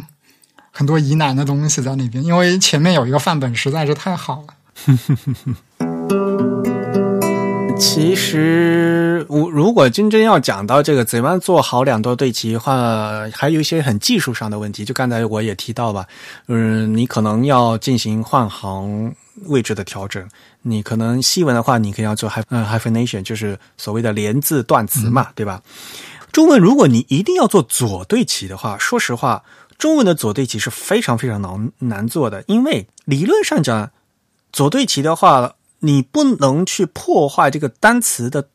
[0.72, 4.54] 很多疑难的东西在那边，因为前面有一个范本实在是太好了。
[7.80, 14.84] 其实，我如果真正要讲到这个怎么样做好两段对齐的话，还有一些很技术上的问题。
[14.84, 16.06] 就刚才我也提到吧，
[16.48, 19.14] 嗯，你可能要进行换行
[19.46, 20.28] 位置的调整。
[20.64, 25.62] 你可能西文的话，你可以要做 hy 嗯 hyphenation，就是所谓的连字断词嘛，对吧？
[26.32, 29.44] 中文如果你一定要做左对齐的话，说实话，
[29.78, 33.92] 中文的左对齐是非常非常难难做的，因为理论上讲，
[34.52, 35.54] 左对齐的话。
[35.80, 38.48] 你不能去破坏这个单词的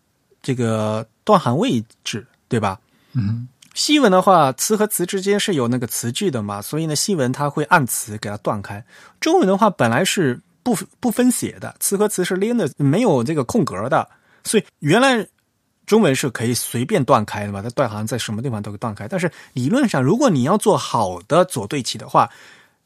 [0.42, 2.80] 这个断行位置，对吧？
[3.12, 8.84] 嗯，西文的话，词和词之间是有那个词句的嘛，所以呢，西文它会按词给它断开。
[9.20, 14.08] 中文的话，本来是不不分写的，词和词是连的，没有这个空格的，
[14.44, 15.26] 所以原来
[15.86, 19.06] 中文是可以随便断开的嘛，它断行在什么地方都可以断开。
[19.06, 22.30] 但是理论上，如果你要做好的左对齐的话，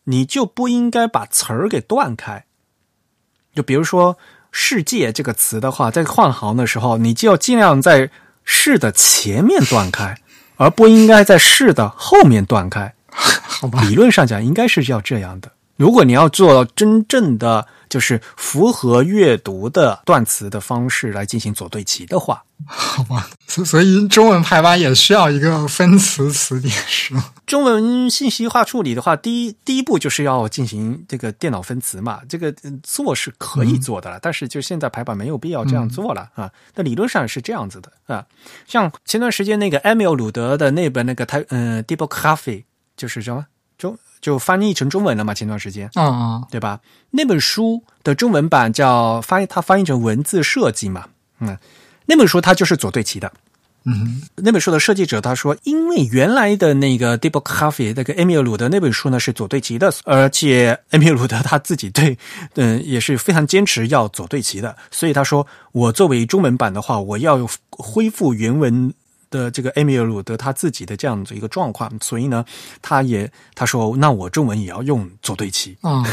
[0.05, 2.45] 你就不应该把词儿给断开。
[3.57, 4.17] 就比如说
[4.53, 8.11] “世界”这个词的话，在换行的时候，你就要尽量在
[8.45, 10.19] “是”的前面断开，
[10.57, 12.95] 而不应该在“是”的后面断开。
[13.11, 15.51] 好吧，理论上讲应该是要这样的。
[15.77, 27.33] 如果你要做到真正的就是符合阅读的断词的方式来进行左对齐的话，好吧，所所以中文排版也需要一个分词词典，是吗？
[27.47, 36.51] 中文信息化处理的话，第一第一步就是要进行这个电脑分词嘛，这个做是可以做的了，但是就现在排版没有必要这样做了啊。
[36.75, 38.27] 那理论上是这样子的啊，
[38.67, 42.65] 像前段时间那个埃米尔鲁德的那本那个他嗯 d e e p Coffee
[42.97, 43.47] 就是什么
[43.79, 43.97] 中
[44.27, 45.89] 就翻译成中文了嘛，前段时间。
[45.95, 46.81] 啊，对吧？
[47.13, 51.07] 那本书的中文版叫翻译，它翻译成文字设计嘛，
[51.39, 51.57] 嗯，
[52.07, 53.33] 那本书它就是左对齐的。
[53.85, 62.19] 嗯，那本书的设计者他说，因为原来的那个 Deep Coffee 那个埃米尔鲁德那本书呢是左对齐的，而且埃米尔鲁德他自己对，
[62.57, 68.93] 嗯，也是非常坚持要左对齐的，所以他说，我作为中文版的话，我要恢复原文
[69.31, 72.45] 的这个埃米尔鲁德他自己的这样子一个状况，所以呢，
[72.83, 76.05] 他也他说，那我中文也要用左对齐啊，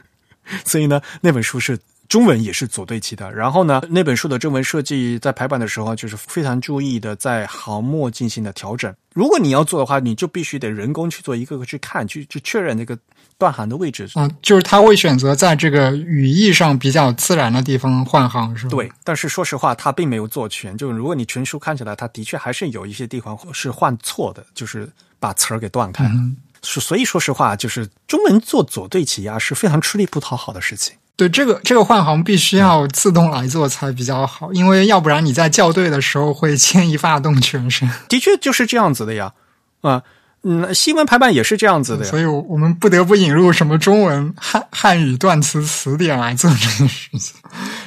[0.64, 1.78] 所以呢，那本书是。
[2.10, 8.92] 中文也是左对齐的，然后呢，那本书的中文设计在排版的时候就是非常注意的，在行末进行的调整。
[9.14, 12.98] 如果你要做的话，你就必须得人工去做一个个去看，去去确认那个
[13.38, 14.10] 断行的位置。
[14.14, 18.70] 啊，就是他会选择在这个语义上比较自然的地方换行，是吧？
[18.70, 20.76] 对，但是说实话，他并没有做全。
[20.76, 26.10] 就是如果你全书看起来，他的确还是有一些地方是换错的，就是把词儿给断开了。
[26.64, 30.96] 是，所以说实话，就是中文做左对齐啊，是非常吃力不讨好的事情。
[31.20, 37.86] 对这个这个换行必须要自动来做才比较好，因为要不然你在校对的时候会 牵一发动全身。
[38.08, 39.34] 的确就是这样子的呀，
[39.82, 40.02] 啊，
[40.44, 42.10] 嗯，新闻排版也是这样子的呀。
[42.10, 47.36] 所以我们不得不引入什么中文汉汉语断词词典来做这件事情，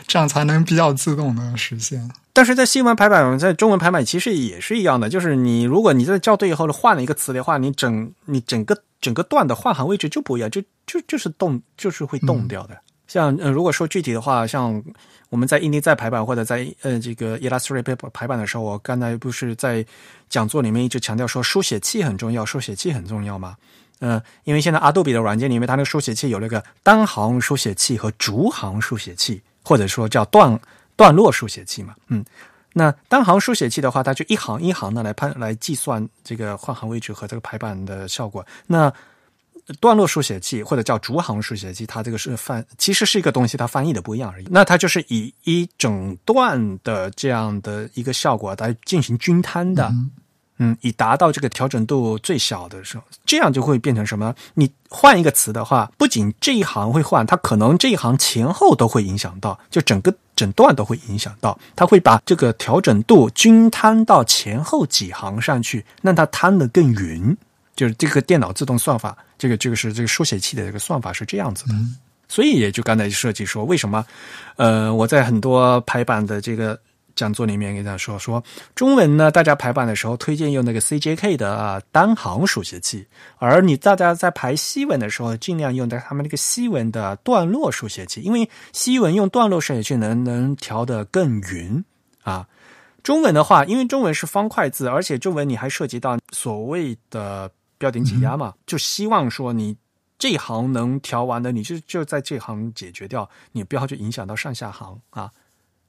[0.05, 2.07] 这样才能比较自动的实现。
[2.33, 12.77] 但是在新闻排版，在中文排版其实也是一样的，就是你如果你在校对以后换了一个词的话，你整你整个整个段的换行位置就不一样，就就就是动就是会动掉的。
[13.13, 14.83] 像呃，如果说具体的话，像
[15.29, 19.85] 我们在印尼在排版或者在呃这个 Illustrator 排版的时候，我刚才不是在
[20.29, 23.55] 讲座里面一直强调说书写器很重要，书写器很重要吗？
[23.99, 30.59] 嗯，因为现在阿杜比的软件里面，它那个书写器有那个单行书写器和逐行书写器，或者说叫段
[30.95, 31.93] 段落书写器嘛。
[32.07, 32.25] 嗯，
[32.73, 38.43] 那单行书写器的话，它就一行一行的来判来计算这个换行位置和这个排版的效果。
[38.65, 38.91] 那
[39.79, 44.47] 段落书写器或者叫逐行书写器，它这个是翻，其实是一个东西，它翻译的不一样而已。
[44.49, 49.93] 那它就是以一整段的这样的一个效果来进行均摊的，
[50.57, 54.35] 嗯，以达到这个调整度最小的时候，这样就会变成什么？
[54.53, 67.35] 你换一个词的话，不仅这一行会换，它可能这一行前后都会影响到，就整个整段都会影响到，它会把这个调整度均摊到前后几行上去，让它摊得更匀。
[67.83, 71.73] 就是这个电脑自动算法，这个这个是这个书写器的这个算法是这样子的，
[72.29, 74.05] 所以也就刚才设计说，为什么
[74.55, 76.79] 呃我在很多排版的这个
[77.13, 78.41] 讲座里面跟大家说说
[78.73, 79.29] 中文呢？
[79.29, 83.05] 大家排版的时候推荐用那个 CJK 的啊单行书写器，
[83.37, 91.83] 而你大家在排西文的时候，尽量用在他们那个西文的段落书写器，因为西文用段落书写器能能调得更匀
[92.23, 92.47] 啊。
[93.03, 97.51] 中文的话，因为中文是方块字，而且中文你还涉及到所谓的。
[97.83, 99.75] 标点挤压嘛，就希望说你
[100.17, 105.29] 这一行能调完的，你就就在这行解决掉，你不要去影响到上下行啊。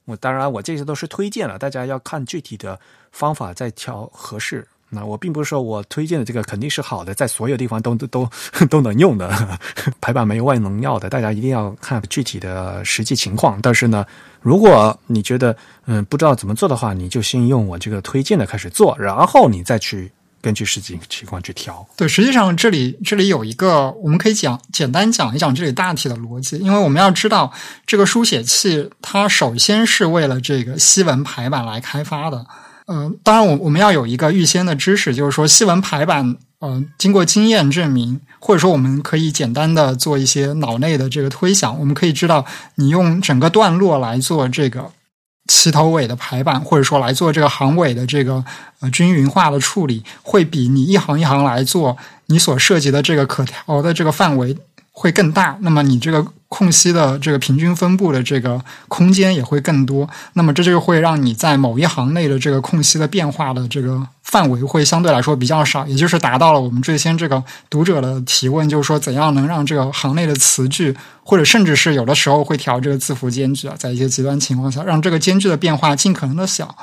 [0.03, 2.77] 我当然我这些都是推荐了，大家要看具体的
[3.13, 4.67] 方法再调合适。
[4.89, 8.29] 那我并不是说我推荐的这个肯定是好的，在所有地方都都都
[8.69, 9.57] 都能用的
[10.01, 13.57] 排版没有万能药的，大家一定要看具体的实际情况。
[13.61, 14.05] 但是呢，
[14.41, 15.55] 如果你觉得
[15.85, 20.11] 嗯不知道怎么做的话，你就先用我这个推荐的开始做，然后你再去。
[20.45, 21.83] 根据实际情况去调。
[21.97, 26.59] 对，实际上这里这里有一个，我们可以讲简单讲一讲这里大体的逻辑。
[26.59, 27.51] 因为我们要知道，
[27.87, 32.45] 这个书写器它首先是为了这个西文排版来开发的。
[32.85, 42.45] 嗯，当然，我我们要有一个预先的知识，就是说西文排版，嗯，经过经验证明，或者说我们可以简单的做一些脑内的这个推想，我们可以知道，
[42.75, 44.91] 你用整个段落来做这个。
[45.47, 48.43] 齐头尾的排版，或者说来做这个行尾的这个
[48.79, 51.95] 呃均匀化的处理，会比你一行一行来做，
[52.27, 54.55] 你所涉及的这个可调的这个范围
[54.95, 55.57] 会更大。
[55.59, 56.25] 那么你这个。
[56.47, 76.73] 空隙的这个平均分布的这个空间也会更多，那么这就会让你在某一行内的这个空隙的变化的这个范围会相对来说比较少，也就是达到了我们最先这个读者的提问，就是说怎样能让这个行内的词句，或者甚至是有的时候会调这个字符间距啊，在一些极端情况下，让这个间距的变化尽可能的小，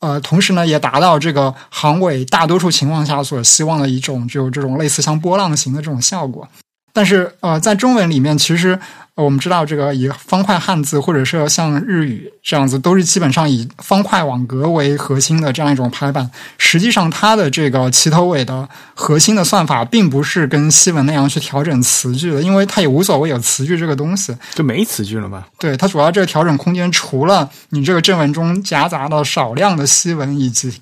[0.00, 6.48] 呃，同时呢，也达到这个行尾大多数情况下所希望的一种，就这种类似像波浪形的这种效果。
[6.92, 8.78] 但是呃，在中文里面，其实、
[9.14, 16.30] 呃我们知道这个以方块汉字或者是像日语这样子，都是基本上以方块网格为核心的这样一种排版。
[16.56, 24.34] 实际上，它的这个齐头尾的核心的算法，并不是跟西文那样去调整词句的，因为它也无所谓有词句这个东西。
[24.54, 25.44] 就没词句了嘛。
[25.58, 30.80] 对它主要这个调整空间，除了你这个正文中夹杂的少量的西文以及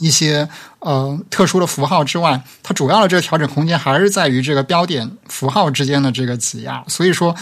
[0.00, 0.48] 一些
[0.80, 6.82] 呃特殊的符号之外，它主要的这个调整空间还是在于这个标点符号之间的这个挤压。
[6.88, 7.32] 所以说，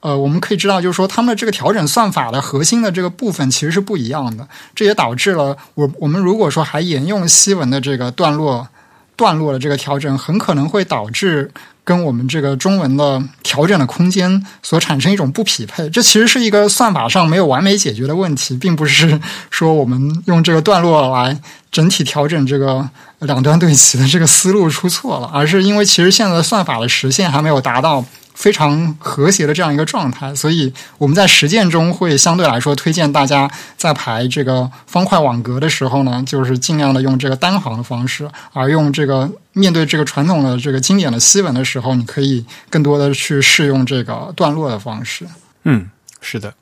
[0.00, 4.48] 呃，我们可以知道，就是说他们的这个调整算法的核心的这个部分其实是不一样的。
[4.74, 8.66] 这也导致了我我们如果说还沿用西文的这个段落
[9.14, 11.50] 段落的这个调整，很可能会导致
[11.84, 15.90] 跟我们这个中文的调整的空间所产生一种不匹配。
[15.90, 19.20] 这其实是一个算法上没有完美解决的问题，并不是
[19.50, 21.38] 说我们用这个段落来
[21.70, 22.88] 整体调整这个
[23.20, 28.04] 两端对齐的这个思路出错了，而是因为其实现在的算法的实现还没有达到。
[28.32, 45.26] 非常和谐的这样一个状态，所以我们在实践中会相对来说推荐大家在排这个方块网格的时候呢，就是尽量的用这个单行的方式，而用这个面对这个传统的这个经典的西文的时候，你可以更多的去试用这个段落的方式。
[45.64, 45.90] 嗯，
[46.22, 46.54] 是的，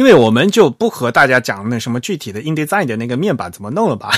[0.00, 4.10] 因为我们就不和大家讲那什么具体的 InDesign 的那个面板怎么弄了吧，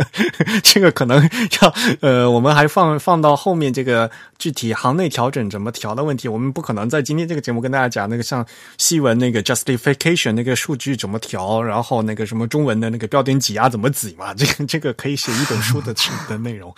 [0.62, 1.22] 这个可能
[1.62, 8.44] 要呃，我们还放放到后面这个具体行内调整怎么调的问题，我们不可能在今天这个节目跟大家讲那个像
[8.76, 15.94] 西文那个 justification 那个数据怎么调，然后那个什么中文的那个标点挤压怎么挤嘛，这个这个可以写一本书的
[16.28, 16.74] 的内容。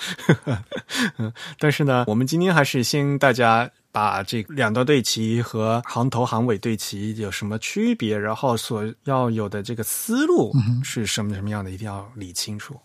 [1.17, 3.69] 嗯， 但是呢，我们今天还是先大家。
[3.99, 10.53] 把这两段对齐和行头行尾对齐有什么区别，然后所要有的这个思路
[10.85, 12.79] 是什么什么样的，一定要理清楚。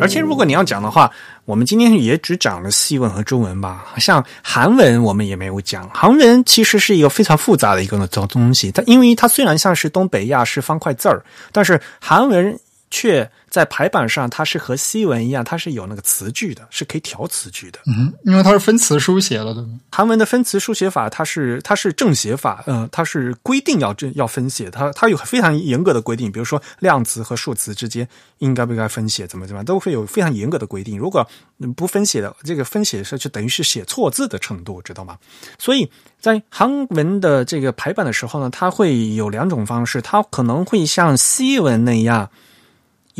[0.00, 1.10] 而且，如果你要讲的话，
[1.44, 5.90] 我们今天也只讲了西文和中文吧，像韩文我们也没有讲。
[5.92, 12.56] 韩文其实是一个非常复杂的一个东东西，它因为它虽然像是东北亚式方块字儿，但是韩文
[12.92, 17.78] 却在排版上，它是和西文一样，它是有那个词句的，是可以调词句的。
[17.86, 19.80] 嗯，因为它是分词书写的，对吗？
[19.90, 28.06] 韩文的分词书写法，它是它是正写法，嗯、呃，它是规定要正要分写，它它有非常严格的规定，比如说量词和数词之间
[28.38, 30.98] 应该不应该分写，怎么怎么，都会有非常严格的规定。
[30.98, 31.26] 如果
[31.76, 35.16] 不分写的，这个分写是就等于是写错字的程度，知道吗？
[35.58, 42.30] 所以在韩文的这个排版的时候呢，它会有两种方式，它可能会像西文那样。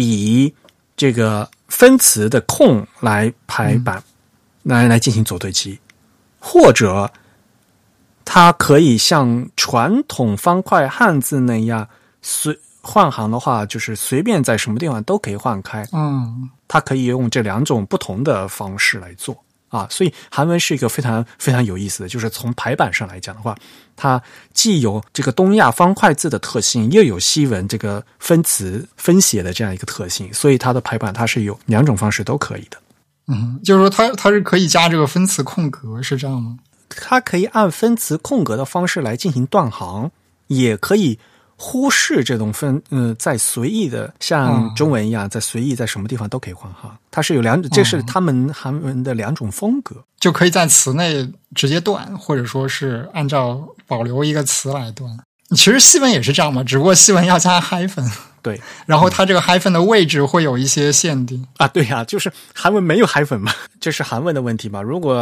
[0.02, 0.54] 以
[0.96, 4.02] 这个分词的空来排版，
[4.62, 5.78] 来来进行左对齐，
[6.38, 7.10] 或者
[8.24, 11.88] 它可以像传统方块汉字那样
[12.22, 15.86] 随换行的话，就是随便在什么地方都可以换开。
[15.92, 19.36] 嗯，它可以用这两种不同的方式来做
[19.68, 23.54] 啊，所以韩文是一个非常非常有意思的，就是从排版上来讲的话，
[23.96, 24.20] 它
[24.52, 32.78] 既有这个东亚方块字的特性，又有西文这个分词分写的这样一个特性，所以它的排版它是有两种方式都可以的。
[33.26, 36.58] 嗯，就是说它它是可以加这个分词空格，是这样吗？
[36.88, 40.10] 它可以按分词空格的方式来进行断行，
[40.46, 41.18] 也可以
[41.60, 46.96] 忽视这种分，呃，在随意的像中文一样，在随意在什么地方都可以换哈。
[47.10, 55.10] 它是有两，这是他们韩文的两种风格，就可以在词内直接断，或者说是按照保留一个词来断。
[55.56, 58.08] 其实西文也是这样嘛，只不过西文要加 hyphen，
[58.40, 61.66] 对，然后它这个 hyphen 的位置会有一些限定啊。
[61.66, 64.80] 对呀、啊，就是韩文没有 hyphen 嘛，这是韩文的问题嘛。
[64.80, 65.16] 如果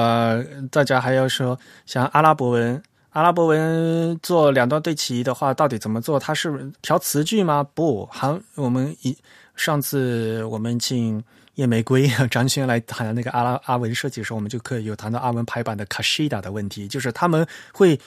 [0.71, 2.83] 大家还要说像阿拉伯文。
[3.17, 6.21] 阿拉伯文做两段对齐的话，到底怎么做？
[6.21, 7.67] 它是调词句吗？
[7.73, 9.17] 不，韩我们一
[9.55, 11.25] 上次我们请
[11.55, 17.99] 叶玫瑰张轩来谈那个阿拉阿文设计的时候，我们就可以有谈到阿文排版的 Kashida 的问题，就是他们会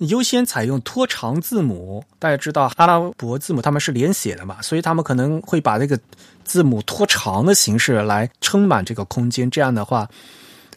[0.00, 2.04] 优先采用拖长字母。
[2.18, 5.98] 大家知道阿拉伯字母他们是连写的嘛，所以他们可能会把这个
[6.44, 10.06] 字母拖长的形式来撑满这个空间，这样的话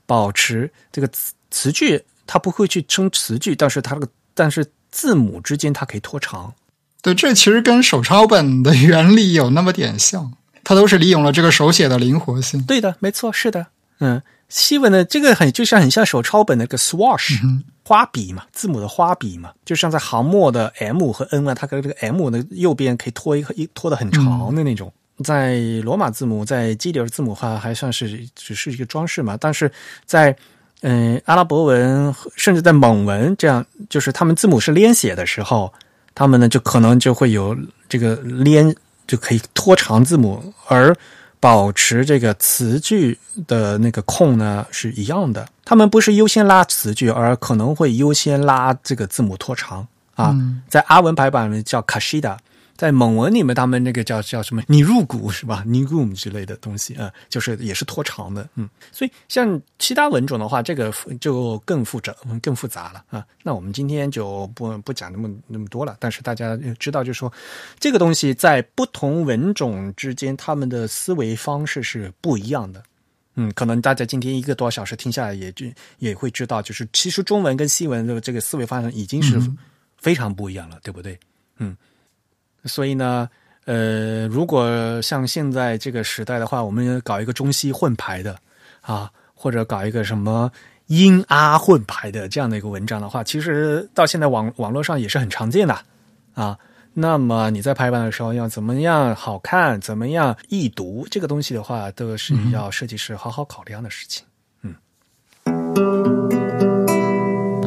[0.06, 2.02] 保持这个词词句。
[2.32, 6.54] 它不会去称词句，但是它这个但是字母之间它可以拖长。
[7.02, 10.32] 对，这其实跟手抄本的原理有那么点像，
[10.64, 12.64] 它都是利用了这个手写的灵活性。
[12.64, 13.68] 对的，没错，是的，
[14.00, 24.94] 嗯，西文的这个很就像很像手抄本那个 swash、嗯、花笔嘛，字母的花笔嘛，就像在行末的 M 和 N 啊，它跟这个 M 的右边可以拖一一拖的很长的那种。
[25.18, 29.70] 嗯、在罗马字母，在基里尔字母话还算是只是一个装饰嘛，但是
[30.06, 30.36] 在
[30.82, 35.72] 嗯，阿拉伯文甚至在蒙文这样，就是他们字母是连写的时候，
[36.14, 37.56] 他们呢就可能就会有
[37.88, 38.76] 这个连
[39.06, 40.96] 就可以拖长字母，而
[41.40, 43.18] 保持这个词句
[43.48, 45.48] 的那个空呢是一样的。
[45.64, 50.36] 他们不是优先拉词句，而可能会优先拉这个字母拖长啊。
[50.68, 52.38] 在阿文排版里面叫卡西达。
[52.82, 54.64] 在蒙文里面，他们那个叫叫什么？
[54.66, 55.64] 你入股是吧？
[55.68, 58.68] 你 room 之类的东西啊，就是也是拖长的，嗯。
[58.92, 63.24] 所以像其他文种的话，这个就更复杂，更复杂了啊。
[63.44, 65.96] 那我们今天就不不讲那么那么多了。
[66.00, 67.32] 但是大家知道，就是说
[67.80, 72.82] 这个东西在不同文种之间，他们的思维方式是不一样的。
[73.36, 75.68] 嗯，可能大家今天一个多小时听下来，也就
[76.00, 79.40] 也会知道，就是其实中文跟西文的这个思维方式已经是
[80.00, 81.16] 非常不一样了，对不对？
[81.60, 81.78] 嗯。
[82.66, 83.28] 所以呢，
[83.66, 88.38] 呃，如果像现在这个时代的话，我们搞一个中西混排的
[88.82, 90.52] 啊，或者搞一个什么
[90.88, 95.76] 英阿混排的这样的一个文章的话，其实到现在网网络上也是很常见的
[96.34, 96.58] 啊。
[96.94, 104.26] 那么你在排版的时候要怎么样好看，怎么样易读，这个东西的话，都是要设计师好好考量的事情。
[104.62, 104.76] 嗯，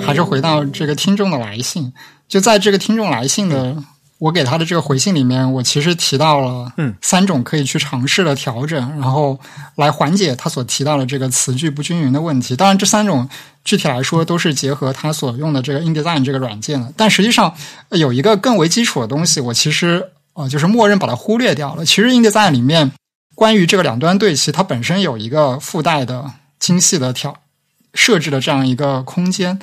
[0.00, 1.92] 还是回到这个听众的来信，
[2.28, 3.82] 就在这个听众来信的。
[4.24, 6.72] 我给他的这个回信里面，我其实提到了
[7.02, 9.38] 三种可以去尝试的调整，然后
[9.74, 12.56] 来缓解他所提到的这个词句不均匀的问题。
[12.56, 13.28] 当然，这三种
[13.66, 16.90] 具体来说都是结合他所用的这个 InDesign 这个软件的。
[16.96, 17.54] 但实际上
[17.90, 20.02] 有一个更为基础的东西，我其实
[20.32, 21.84] 呃就是默认把它忽略掉了。
[21.84, 22.92] 其实 InDesign 里面
[23.34, 27.36] 关于这个两端对齐，它本身有一个附带的精细的调
[27.92, 29.58] 设置的这样一个空间。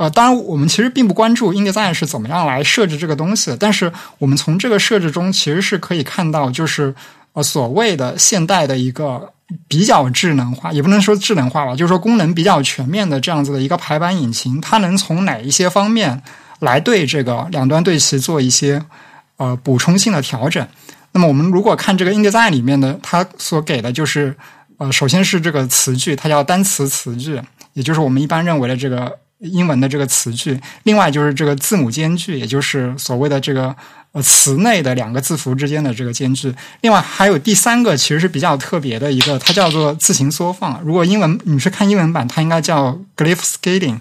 [0.00, 3.56] 呃，当然，我们其实并不关注 InDesign 是怎么样来设置这个东西的。
[3.58, 6.94] 但是，我们从这个设置中其实是可以看到，就是
[7.34, 9.30] 呃，所谓的现代的一个
[9.68, 16.22] 比较智能化，也不能说智能化吧，就是说功能比较全面的这样子的一个排版引擎，它能从哪一些方面
[16.60, 18.82] 来对这个两端对齐做一些
[19.36, 20.66] 呃补充性的调整。
[21.12, 24.34] 那么，我们如果看这个 InDesign 里面的，它所给的就是
[24.78, 27.38] 呃，首先是这个词句，它叫单词词句，
[27.74, 29.18] 也就是我们一般认为的这个。
[29.40, 33.74] 英文的这个词句，另外就是这个字母间距，也就是所谓的这个
[34.12, 36.54] 呃词内的两个字符之间的这个间距。
[36.82, 40.80] 另外还有第三个，其实是比较特别的一个，它叫做字形缩放。
[40.82, 43.98] 如果英文你是看英文版，它应该叫 glyph scaling，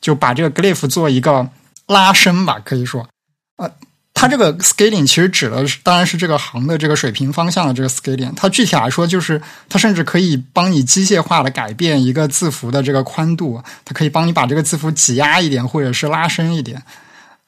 [0.00, 1.48] 就把这个 glyph 做一个
[1.86, 3.08] 拉伸吧，可以说，
[3.56, 3.70] 呃。
[4.18, 8.32] 它这个 scaling 其实指的是，当然是这个行的这个水平方向的这个 scaling。
[8.34, 9.38] 它具体来说，就是
[9.68, 16.82] 它甚至可以帮你机械化的改变一个字符的这个宽度，它可以帮你把这个字符挤压一点，或者是拉伸一点。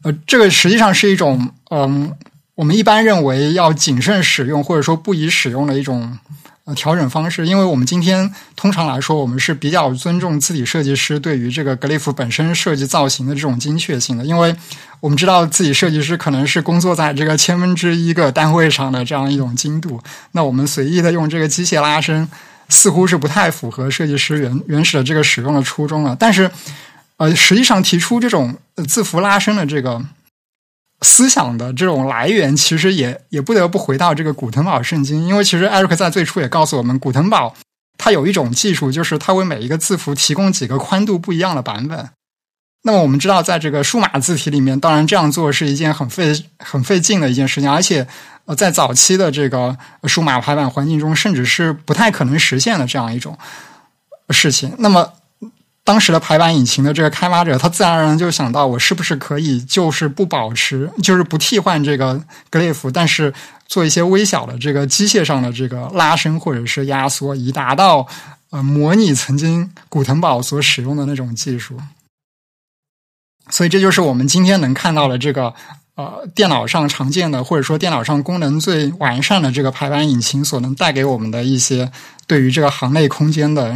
[0.03, 2.13] 呃，这个实际上是一种，嗯，
[2.55, 6.19] 我们一般认为要谨慎使用，或者说不宜使用的一种。
[6.75, 14.55] 调整方式，因为我们今天通常来说，我们是比较尊重字体设计师对于这个 glyph 本身设计造型的这种精确性的，因为
[15.01, 20.01] 我们知道字体设计师可能是工作在这个千分之一个单位上的这样一种精度，
[20.33, 22.29] 那我们随意的用这个机械拉伸，
[22.69, 26.17] 似乎是不太符合设计师原原始的这个使用的初衷了。
[26.19, 26.51] 但是，
[27.17, 30.03] 呃，实际上提出这种字符拉伸的这个。
[31.03, 37.55] 思想的这种来源，其实也也不得不回到这个古腾堡圣经，因为其实艾瑞克在最初也告诉我们，古腾堡
[37.97, 42.09] 它有一种技术，就是它为每一个字符提供几个宽度不一样的版本。
[42.83, 48.07] 那么我们知道，在这个数码字体里面，当然这样做是一件很费很费劲的一件事情，而且
[48.47, 53.39] 呃，在早期的这个数码排版环境中，甚至是不太可能实现的这样一种
[54.31, 54.75] 事情。
[54.79, 55.13] 那么。
[55.89, 63.33] 当时的排版引擎的这个开发者，他自然而然就想到，我是不是可以就是不保持，就是不替换这个 glyph，但是
[63.67, 68.07] 做一些微小的这个机械上的这个拉伸或者是压缩，以达到
[68.51, 71.81] 呃模拟曾经古腾堡所使用的那种技术。
[73.49, 75.55] 所以这就是我们今天能看到的这个
[75.95, 81.91] 呃电脑上常见的，或者说电脑上功能最完善的这个排版引擎所能带给我们的一些
[82.27, 83.75] 对于这个行内空间的。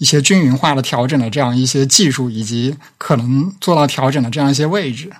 [0.00, 5.10] 一些均匀化的调整的这样一些技术，以及可能做到调整的这样一些位置。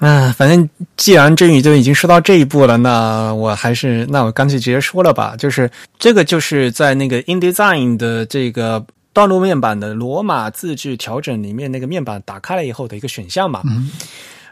[0.00, 5.36] 嗯，反正既然真宇都已经说到这一步了，那我还是那我干脆直接说了吧。
[5.38, 13.60] 就是这个就是在那个 InDesign 的这个道路面板的罗马字距调整里面，那个面板打开了以后的一个选项嘛。
[13.66, 13.90] 嗯。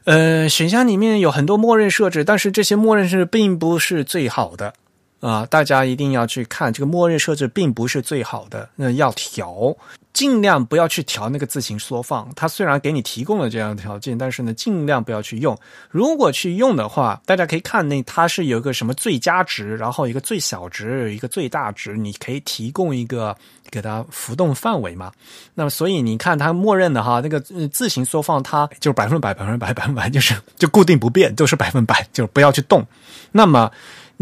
[0.05, 4.75] 呃，选项里面有很多默认设置，但是这些默认是并不是最好的。
[5.23, 8.69] 啊，大家一定要去看这个默认设置，并不是最好的。
[8.75, 9.73] 那要调，
[10.13, 12.29] 尽量不要去调那个字形缩放。
[12.35, 15.57] 它虽然给你提供了这样的条件，但是呢，尽量不要去用。
[15.91, 23.37] 如果去用的话，大家可以看那它是有一个什么最佳值，然后一个最小值，一个最大值，你可以提供一个
[23.71, 25.13] 给它浮动范围嘛。
[25.55, 32.85] 那么，所以你看它默认的哈，那个字形缩放它就是百分百、百分百、百分百，就是就固定不变，都是百分百，就是不要去动。
[33.31, 33.71] 那么。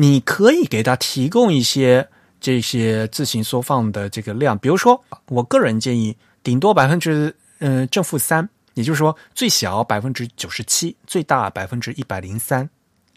[0.01, 2.09] 你可以给他提供一些
[2.41, 4.57] 这些自行缩放的这个量。
[4.57, 12.67] 比如说，我个人建议，顶多百分之嗯正负三，也就是说最小百分之九十七，最大百分之一百零三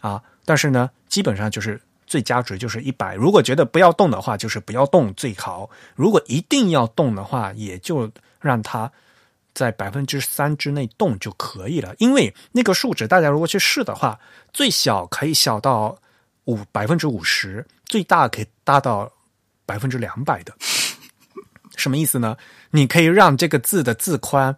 [0.00, 0.22] 啊。
[0.44, 3.14] 但是呢，基本上就是最佳值就是一百。
[3.14, 8.92] 如果觉得不要动的话，就是不要动最好；如果一定要动的话，也就让它。
[9.54, 14.18] 在百分之三之内动就可以了，因为那个数值大家如果去试的话，
[14.52, 15.96] 最小可以小到
[16.44, 19.10] 五百分之五十，最大可以大到
[19.66, 20.54] 百分之两百的。
[21.76, 22.36] 什么意思呢？
[22.70, 24.56] 你可以让这个字的字宽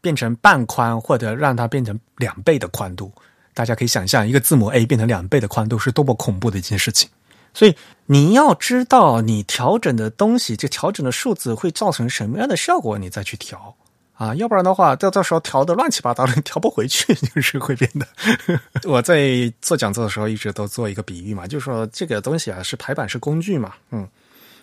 [0.00, 3.12] 变成半宽，或者让它变成两倍的宽度。
[3.54, 7.08] 大家可以想象，一个字母 A 变成两倍的宽度是多么恐怖的一件事情。
[7.52, 7.74] 所以
[8.06, 13.74] 你要知道，你调整的东西，这调整的数字会造成什么样的效果，你再去调。
[14.20, 18.06] 啊，要不然的话，到到时候调的乱七八糟的， 调不回去，就是会变得。
[18.84, 24.06] 我在做讲座的时候，一直都做一个比喻嘛，就是说这个东西啊，是排版是工具嘛，嗯，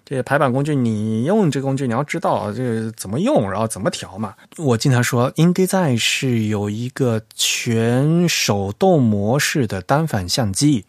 [0.06, 4.36] 这个排版工具，你用这工具，你要知道这怎么用，然后怎么调嘛。
[4.58, 10.86] 我经常说，InDesign 是有一个全手动模式的单反相机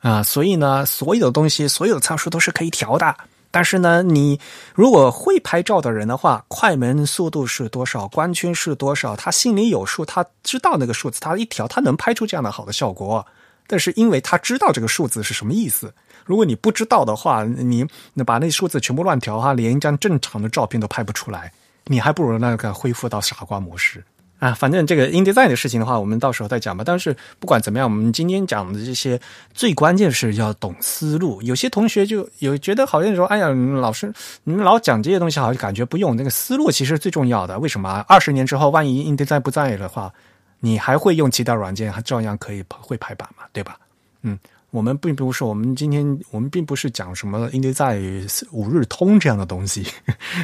[0.00, 3.16] 啊，所以呢，所有的东西，所有的参数都是可以调的。
[3.54, 4.40] 但是呢，你
[4.74, 13.24] 如果会拍照的人的话，快门速度是多少，光圈是多少，他心里有数，他知道那个数字，他一调，他能拍出这样的好的效果。
[13.68, 15.94] 但是因为他知道这个数字是什么意思，
[16.26, 21.52] 如果你不知道的话，你那把那数字全部乱调哈，连一张正常的照片都拍不出来，
[21.84, 24.02] 你还不如那个恢复到傻瓜模式。
[24.38, 26.84] 啊，反正这个 InDesign 的事情的话，我们到时候再讲吧。
[26.84, 29.18] 但是不管怎么样，我们今天讲的这些
[29.54, 31.40] 最关键是要懂思路。
[31.42, 34.12] 有些同学就有觉得好像说，哎呀，老师
[34.42, 37.58] 你们老讲这些东西，好像感觉不用那个思路，其实最重要的。
[37.58, 38.04] 为什么？
[38.08, 40.12] 二十年之后，万一 InDesign 不在的话，
[40.60, 43.44] 你还会用其他软件，还照样可以会排版嘛？
[43.52, 43.78] 对吧？
[44.22, 44.38] 嗯。
[44.74, 49.86] 我们并不是，我们今天我们并不是讲什么 InDesign 五日通这样的东西。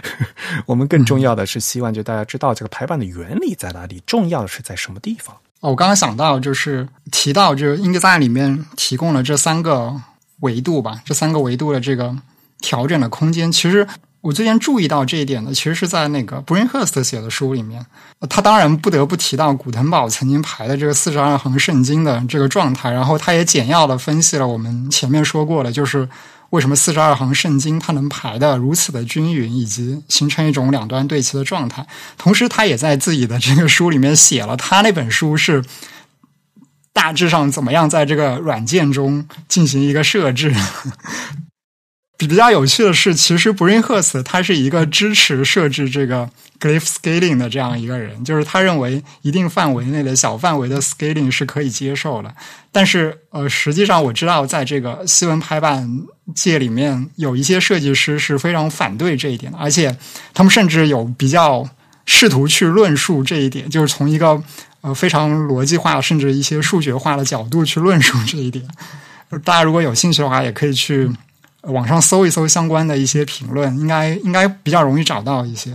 [0.67, 5.35] 我们更重要的是希望就大家知道这个排版的原理在哪里，重要的是在什么地方。
[5.59, 10.01] 哦，我刚刚想到就是提到，就是 InDesign 里面提供了这三个
[10.43, 12.17] 维度吧，这三个维度的这个
[12.61, 13.85] 调整的空间，其实。
[14.23, 17.85] 我最近注意到这一点呢，其实是在那个 Brainhurst 写的书里面。
[18.29, 26.07] 他当然不得不提到古腾堡曾经排的这个四十二行圣经的这个状态，然后他也简要的分析了我们前面说过的，就是
[26.51, 31.87] 为什么四十二行圣经它能排的如此的均匀，以及形成一种两端对齐的状态。
[32.19, 35.65] 同时，他也在自己的这个书里面写了他那本书是
[36.93, 40.55] 大致上怎么样在这个软件中进行一个设置。
[42.29, 46.29] 比较有趣的是，其实 Brainhurst 他是一个支持设置这个
[46.61, 52.33] glyph scaling 的这样一个人，就是他认为一定范围内的小范围的 scaling 是可以接受的。
[52.71, 55.89] 但是，呃，实际上我知道，在这个西文排版
[56.35, 59.97] 界里面，有一些设计师是非常反对这一点的，而且
[60.35, 61.67] 他们甚至有比较
[62.05, 64.43] 试图去论述这一点，就是从一个
[64.83, 68.63] 呃非常逻辑化，甚至一些数学化的角度去论述这一点。
[69.43, 71.11] 大家如果有兴趣的话，也可以去。
[71.63, 75.71] 网上搜一搜相关的一些评论，应该应该比较容易找到一些。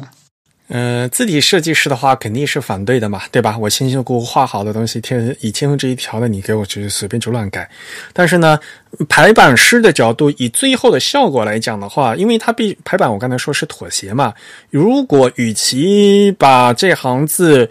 [0.68, 3.56] 呃，字体设计师的话肯定是反对的嘛，对吧？
[3.56, 7.70] 我辛辛苦苦画好的东西，天以千分之一条的你给我就随便就乱改。
[8.14, 8.60] 但是呢，
[9.08, 14.34] 排版师的角度，以最后的效果来讲的话，因为它必排版，我刚才说是妥协嘛。
[14.72, 17.70] 如果与其把这行字。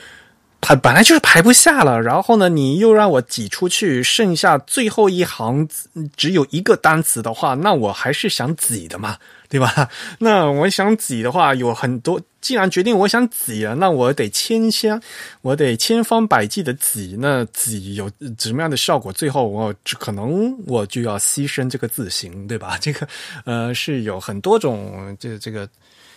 [0.64, 5.68] 排本来就是排不下了，然后呢，你又让我挤出去，剩下最后一行
[6.16, 9.18] 只有一个单词的话，那我还是想挤的嘛，
[9.50, 9.90] 对吧？
[10.20, 12.18] 那我想挤的话，有很多。
[12.40, 14.98] 既然决定我想挤了，那我得千千，
[15.42, 17.16] 我得千方百计的挤。
[17.18, 19.12] 那挤有什么样的效果？
[19.12, 22.76] 最后我可能我就要牺牲这个字形，对吧？
[22.80, 23.06] 这个
[23.44, 25.68] 呃是有很多种这这个。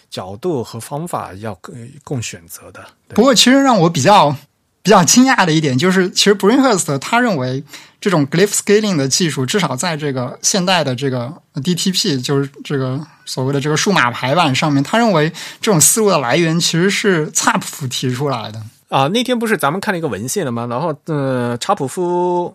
[0.10, 1.58] 角度和方法要
[2.04, 2.86] 共选择的。
[3.10, 4.36] 不过，其实让我比较
[4.82, 7.64] 比较惊讶的一点就是，其实 Brainhurst 他认为
[8.00, 15.30] 这种 glyph scaling 的技术，至少在这个现代的这个 DTP，就是这个所谓的这个数码排版上面，他认为
[15.60, 18.62] 这种思路的来源其实是萨普夫提出来的。
[18.90, 20.66] 啊，那天不是咱们看了一个文献了吗？
[20.70, 22.54] 然后，呃，查普夫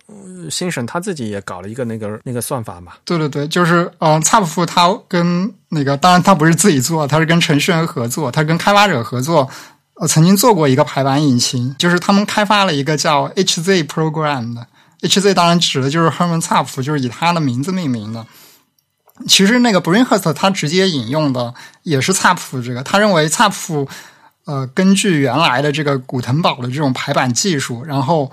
[0.51, 2.93] 先生他自己也搞了一个那个那个算法嘛。
[3.05, 9.47] 对对对，就是嗯，查普夫他跟那个，当然他不是自己做，他是跟程序员合作，他跟开发者合作，
[10.01, 14.67] 呃，曾经做过一个排版引擎，就是他们开发了一个叫 HZ Program 的
[15.03, 18.25] ，HZ 当然指的就是 Herman 查普夫，就是以他的名字命名的。
[19.29, 21.53] 其实那个 Brainhurst 他直接引用的
[21.83, 23.89] 也是查普夫这个，他认为查普夫。
[24.45, 28.31] 呃，根据原来的这个古腾堡的这种排版技术，然后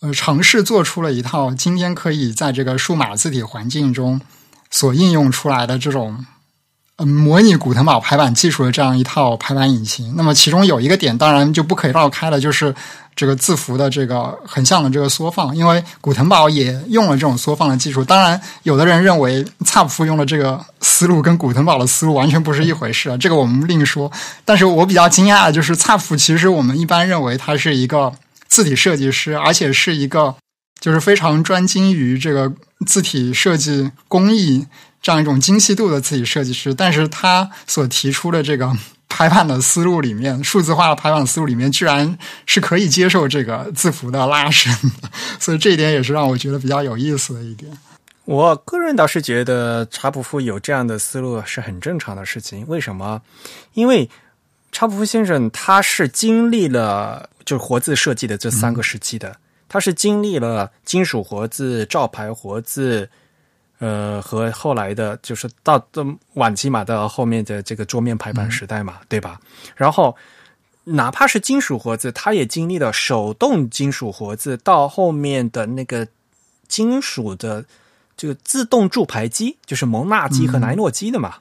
[0.00, 4.20] 呃，尝试做出了一套今天可以在这个数码字体环境中
[4.70, 6.26] 所应用出来的这种
[6.96, 10.14] 呃，模拟古腾堡排版技术的这样一套排版引擎。
[10.16, 12.74] 那么其中有一个点，当然就不可以绕开了，就是
[13.16, 18.04] 这个字符的这个横向的这个缩放，因为古腾堡也用了这种缩放的技术。
[18.04, 24.10] 当然，有的人认为萨普夫用的这个思路跟古腾堡的思路完全不是一回事啊， 这个我们另说。
[24.44, 28.12] 但是我比较惊讶的就是，萨普其实我们一般认为他是一个
[28.48, 30.34] 字体设计师，而且是一个
[30.80, 32.52] 就是非常专精于这个
[32.86, 34.66] 字体设计工艺。
[35.02, 38.74] 这样一种精细度的字体设计师，但是他所提出的这个
[39.08, 44.72] 排版的思路里面，数字化的排版思路里面，居然是可以接受这个字符的拉伸，
[45.38, 47.70] 所以这一点也是让我觉得比较有意思的一点。
[48.24, 52.66] 我个人倒是觉得查普夫有这样的思路是很正常的事情。
[52.66, 53.20] 为什么？
[53.74, 54.08] 因为
[54.72, 59.36] 查普夫先生他是经历了就是活字设计的这三个时期的，
[59.68, 63.08] 他是经历了金属活字、照牌活字。
[63.78, 69.40] 呃，和后来的，就是到这晚期嘛，到后面的这个桌面排版时代嘛，对吧？
[69.76, 70.16] 然后，
[70.84, 76.06] 哪怕是金属活字，它也经历了手动金属活字，到后面的那个
[76.68, 77.64] 金属的
[78.16, 81.38] 这个自动铸牌机，就是蒙纳机和莱诺机的嘛，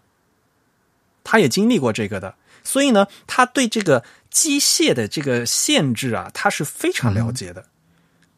[1.24, 2.36] 他也经历过这个的。
[2.64, 7.66] 所以呢，他对这个机械的这个限制啊，他是非常了解的。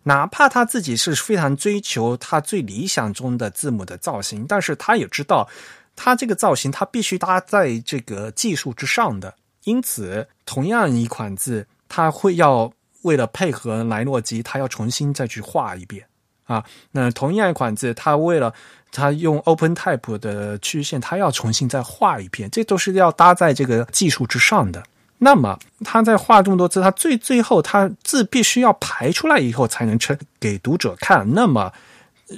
[0.07, 5.49] 哪怕他自己是非常追求他最理想中的字母的造型，但是他也知道，
[5.95, 9.33] 他这个造型他必须搭在这个技术之上的。
[9.63, 12.71] 因此，同样一款字，他会要
[13.01, 16.05] 为了配合莱诺基，他要重新再去画一遍
[16.43, 16.63] 啊。
[16.91, 18.53] 那同样一款字，他为了
[18.91, 24.83] 他用 Open Type 的曲线，他要重新再画一遍，这都是要搭在这个技术之上的。
[25.19, 31.33] 那么他在画这么多字，他最最后他字必须要排出来以后才能呈给读者看。
[31.33, 31.71] 那么，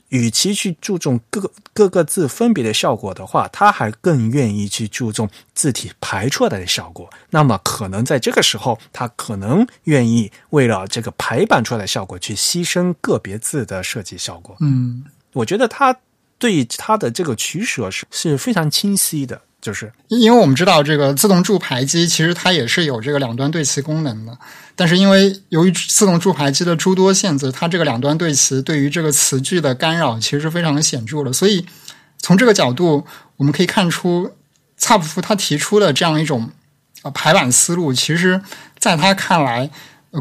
[0.10, 7.10] 与其去注重各各个字分别的效果的话，他还更愿意去注重字体排出来的效果。
[7.32, 14.56] 那么，可能在这个时候，他可能愿意为了这个排版出来的效果去牺牲个别字的设计效果。
[14.60, 15.98] 嗯，我觉得他
[16.38, 19.42] 对他的这个取舍是是非常清晰的。
[19.60, 24.38] 就是，因为我们知道这个自动铸牌机其实它也是有这个两端对齐功能的，
[24.76, 31.34] 但是因为由于自动铸牌机的诸多限制，它这个两端对齐对于这个词句的干扰其实是非常的显著的。
[31.34, 31.66] 所以
[32.20, 33.06] 从这个角度，
[33.36, 34.32] 我们可以看出，
[34.78, 36.50] 萨普夫他提出的这样一种
[37.02, 38.40] 呃排版思路，其实
[38.78, 39.70] 在他看来，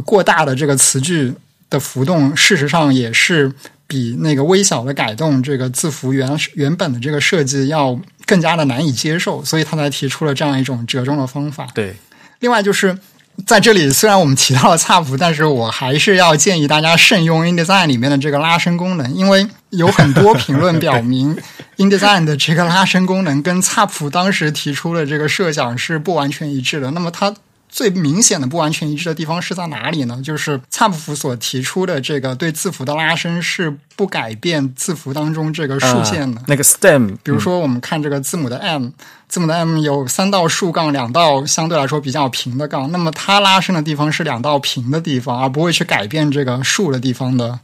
[0.05, 1.35] 过大的这个词句
[1.69, 3.53] 的浮动，事实上也是
[3.87, 7.99] 比那个微小的改动这个字符原原本的这个设计要。
[8.29, 11.65] 更加的难以接受，所以他才提出了这样一种折中的方法。
[11.73, 11.95] 对，
[12.41, 12.99] 另外就是
[13.47, 21.39] 在这里，虽然我们提到了 差幅，但是我还是要建议大家慎用 InDesign 里面的这个拉伸功能，因为有很多评论表明
[21.77, 26.91] InDesign 的这个拉伸功能跟差幅当时提出的这个设想是不完全一致的。
[26.91, 27.33] 那么它。
[27.69, 30.21] 最明显的不完全一致的地方是在哪里呢？
[30.23, 36.41] 就是萨普夫所提出的这个对字符的拉伸是不改变字符当中这个竖线的。
[36.47, 38.89] 那个 stem，比如说我们看这个字母的 m，
[39.29, 47.59] 字母的 m 有三道竖杠，两道相对来说比较平的杠，那么它拉伸的地方是两道平的地方，而不会去改变这个竖的地方的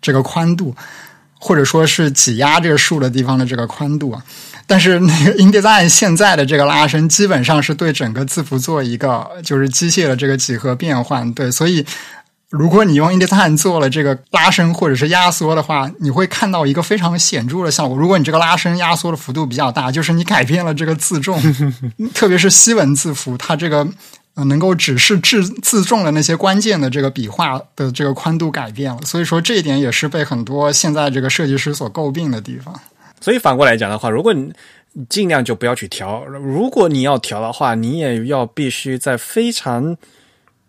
[0.00, 0.74] 这个宽度，
[1.38, 4.24] 或者说是挤压这个竖的地方的这个宽度啊。
[4.70, 11.32] 但是那个 InDesign 现在的这个拉伸，基本上是对整个字符做一个就是机械的这个几何变换。
[11.32, 11.84] 对，所以
[12.50, 17.98] 如果你用 InDesign 做了这个拉伸或者是压缩的话，你会看到一个非常显著的效果。
[17.98, 21.42] 如果你这个拉伸压缩的幅度比较大，就是你改变了这个字重，
[22.14, 23.84] 特别是西文字符，它这个
[24.34, 29.00] 能够指示字字重的那些关键的这个笔画的这个宽度改变了。
[29.04, 32.72] 所以说这一点也是被很多现在这个设计师所诟病的地方。
[33.20, 34.52] 所以反过来讲的话，如果你
[35.08, 39.96] 尽量就不要去调，如果你要调的话，你也要必须在非常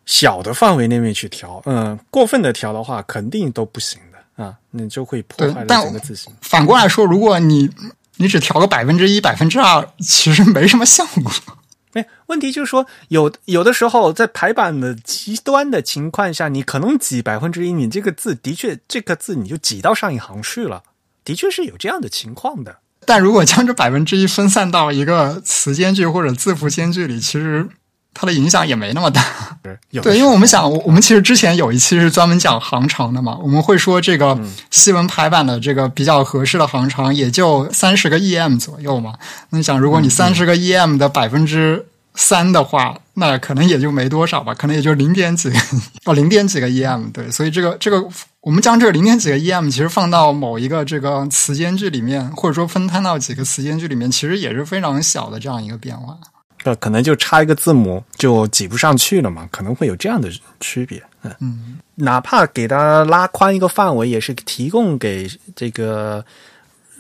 [0.06, 1.62] 小的范围内面去调。
[1.66, 6.32] 嗯，过分的调的话，肯定都不行的啊，你就会破坏了整个字形。
[6.42, 7.70] 反过来说，如果你
[8.18, 11.32] 你只调个百分之一、百分之二，其实没什么效果。
[11.94, 20.84] 哎，问题就是说，有有的时候在排版的极端的情况下，你可能挤百分之一，你这个字的确这个字你就挤到上一行去了。
[21.32, 22.76] 的确是有这样的情况的，
[23.06, 27.66] 但如果将这百分之一分散到一个词间距或者字符间距里，其实
[28.14, 29.24] 它的影响也没那么大。
[30.04, 34.38] 对，因为我们想，我们其实之前有一期是专门讲行长的嘛，我们会说这个
[34.72, 39.14] 西文排版的这个比较合适的行长也就三十个 em 左右嘛。
[39.52, 41.86] 那你想，如果你三十个 em 的百分之
[42.16, 45.58] 三的话，那可能也就没多少吧，可能也就零点几个
[46.04, 47.10] 哦，零点几个 em。
[47.14, 48.06] 对，所以这个这个，
[48.42, 56.18] 我们将这零点几个 em 其实放到某一个这个词间距里面，或者说分摊到几个词间距里面，其实也是非常小的这样一个变化。
[56.64, 61.02] 呃，可能就差一个字母就挤不上去了嘛，可能会有这样的区别。
[61.24, 66.24] 嗯嗯，哪怕给它拉宽一个范围，也是提供给这个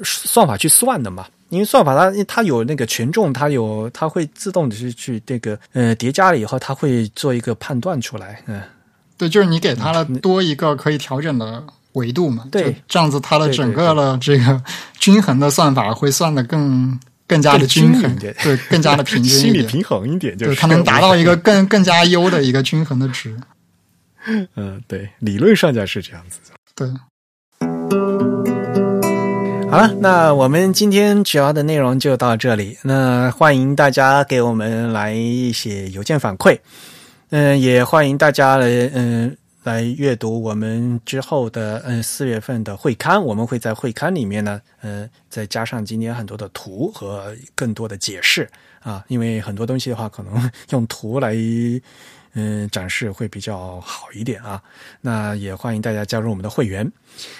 [0.03, 1.26] 算法去算的嘛。
[1.49, 8.41] 因为算法它它有那个权重，它有它会自动的去去这个呃叠加了以后，它会做一个判断出来。
[8.45, 8.61] 嗯，
[9.22, 12.45] 对，就是你给它了多一个可以调整的维度嘛。
[12.52, 14.61] 对，这样子它的整个的这个
[14.99, 16.99] 均衡的算法会算的更。
[17.27, 18.35] 更加的均衡，对，
[18.69, 23.34] 更加的平均心理平衡一点，就是它能达到一个更更加优的一个均衡的值。
[24.57, 26.41] 嗯，对，理论上讲是这样子。
[26.76, 26.89] 对。
[29.72, 32.77] 好了，那我们今天主要的内容就到这里。
[32.84, 36.60] 那欢迎大家给我们来一些邮件反馈，
[37.32, 39.36] 嗯，也欢迎大家来，嗯。
[39.64, 48.49] 来阅读我们之后的嗯四月份的会刊，我们会在会刊里面呢，嗯，再加上今天很多的图和更多的解释
[48.80, 51.36] 啊，因为很多东西的话，可能 用图来
[52.34, 54.60] 嗯展示会比较好一点啊。
[54.99, 56.91] 那也欢迎大家加入我们的会员。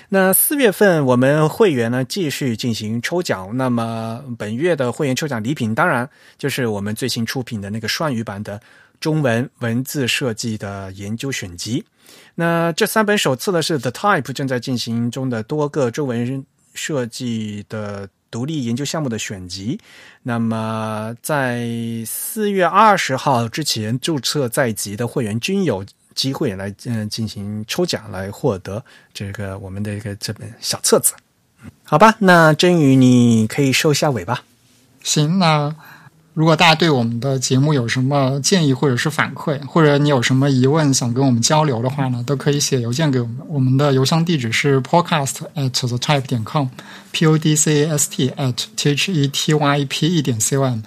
[0.08, 6.08] 那四月份我们会员呢继续进行抽奖，那么本月的会员抽奖礼品当然
[6.38, 8.62] 就是我们最新出品的那个双语版的
[9.02, 11.84] 中文文字设计的研究选集。
[12.36, 19.80] 那这三本手册呢，是 The Type 正在进行中的多个中文设计的独立研究项目的选集。
[20.23, 21.68] 那么，在
[22.06, 25.84] 四月二十号之前注册在籍的会员均有
[26.15, 28.84] 机会来嗯进行抽奖，来获得
[29.14, 31.14] 这个我们的一个这本小册子。
[31.84, 34.44] 好吧，那真宇你可以收下尾吧。
[35.02, 35.76] 行，那。
[36.34, 43.38] 如果大家对我们的节目有什么建议或者是反馈，或者你有什么疑问想跟我们交流的话呢，都可以写邮件给我们。
[43.49, 49.12] 我们的邮箱地址是 podcast at the type 点 com，p o d c a s t at t h
[49.12, 50.80] e t y p e 点 c o m。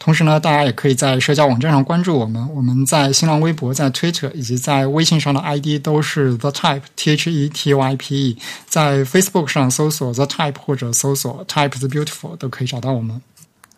[0.00, 2.48] 同时呢，大家也可以在社交网站上关注我们。
[2.54, 8.38] 我们在新浪微博、在 Twitter 以及在微信上的 ID 都是 the type t h e t y p e。
[8.66, 13.20] 在 Facebook 上搜索 the type 或者搜索 type is beautiful 都可以找到我们。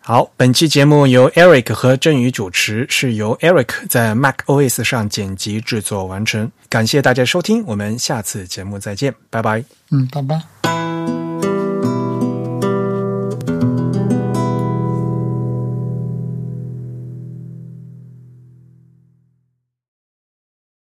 [0.03, 6.51] 好，本期节目由 Eric 和振宇主持，是由 Eric 在 Mac OS 上剪辑制作完成。
[6.67, 9.63] 感谢大家收听，我们下次节目再见，拜拜。
[9.91, 10.80] 嗯，拜拜。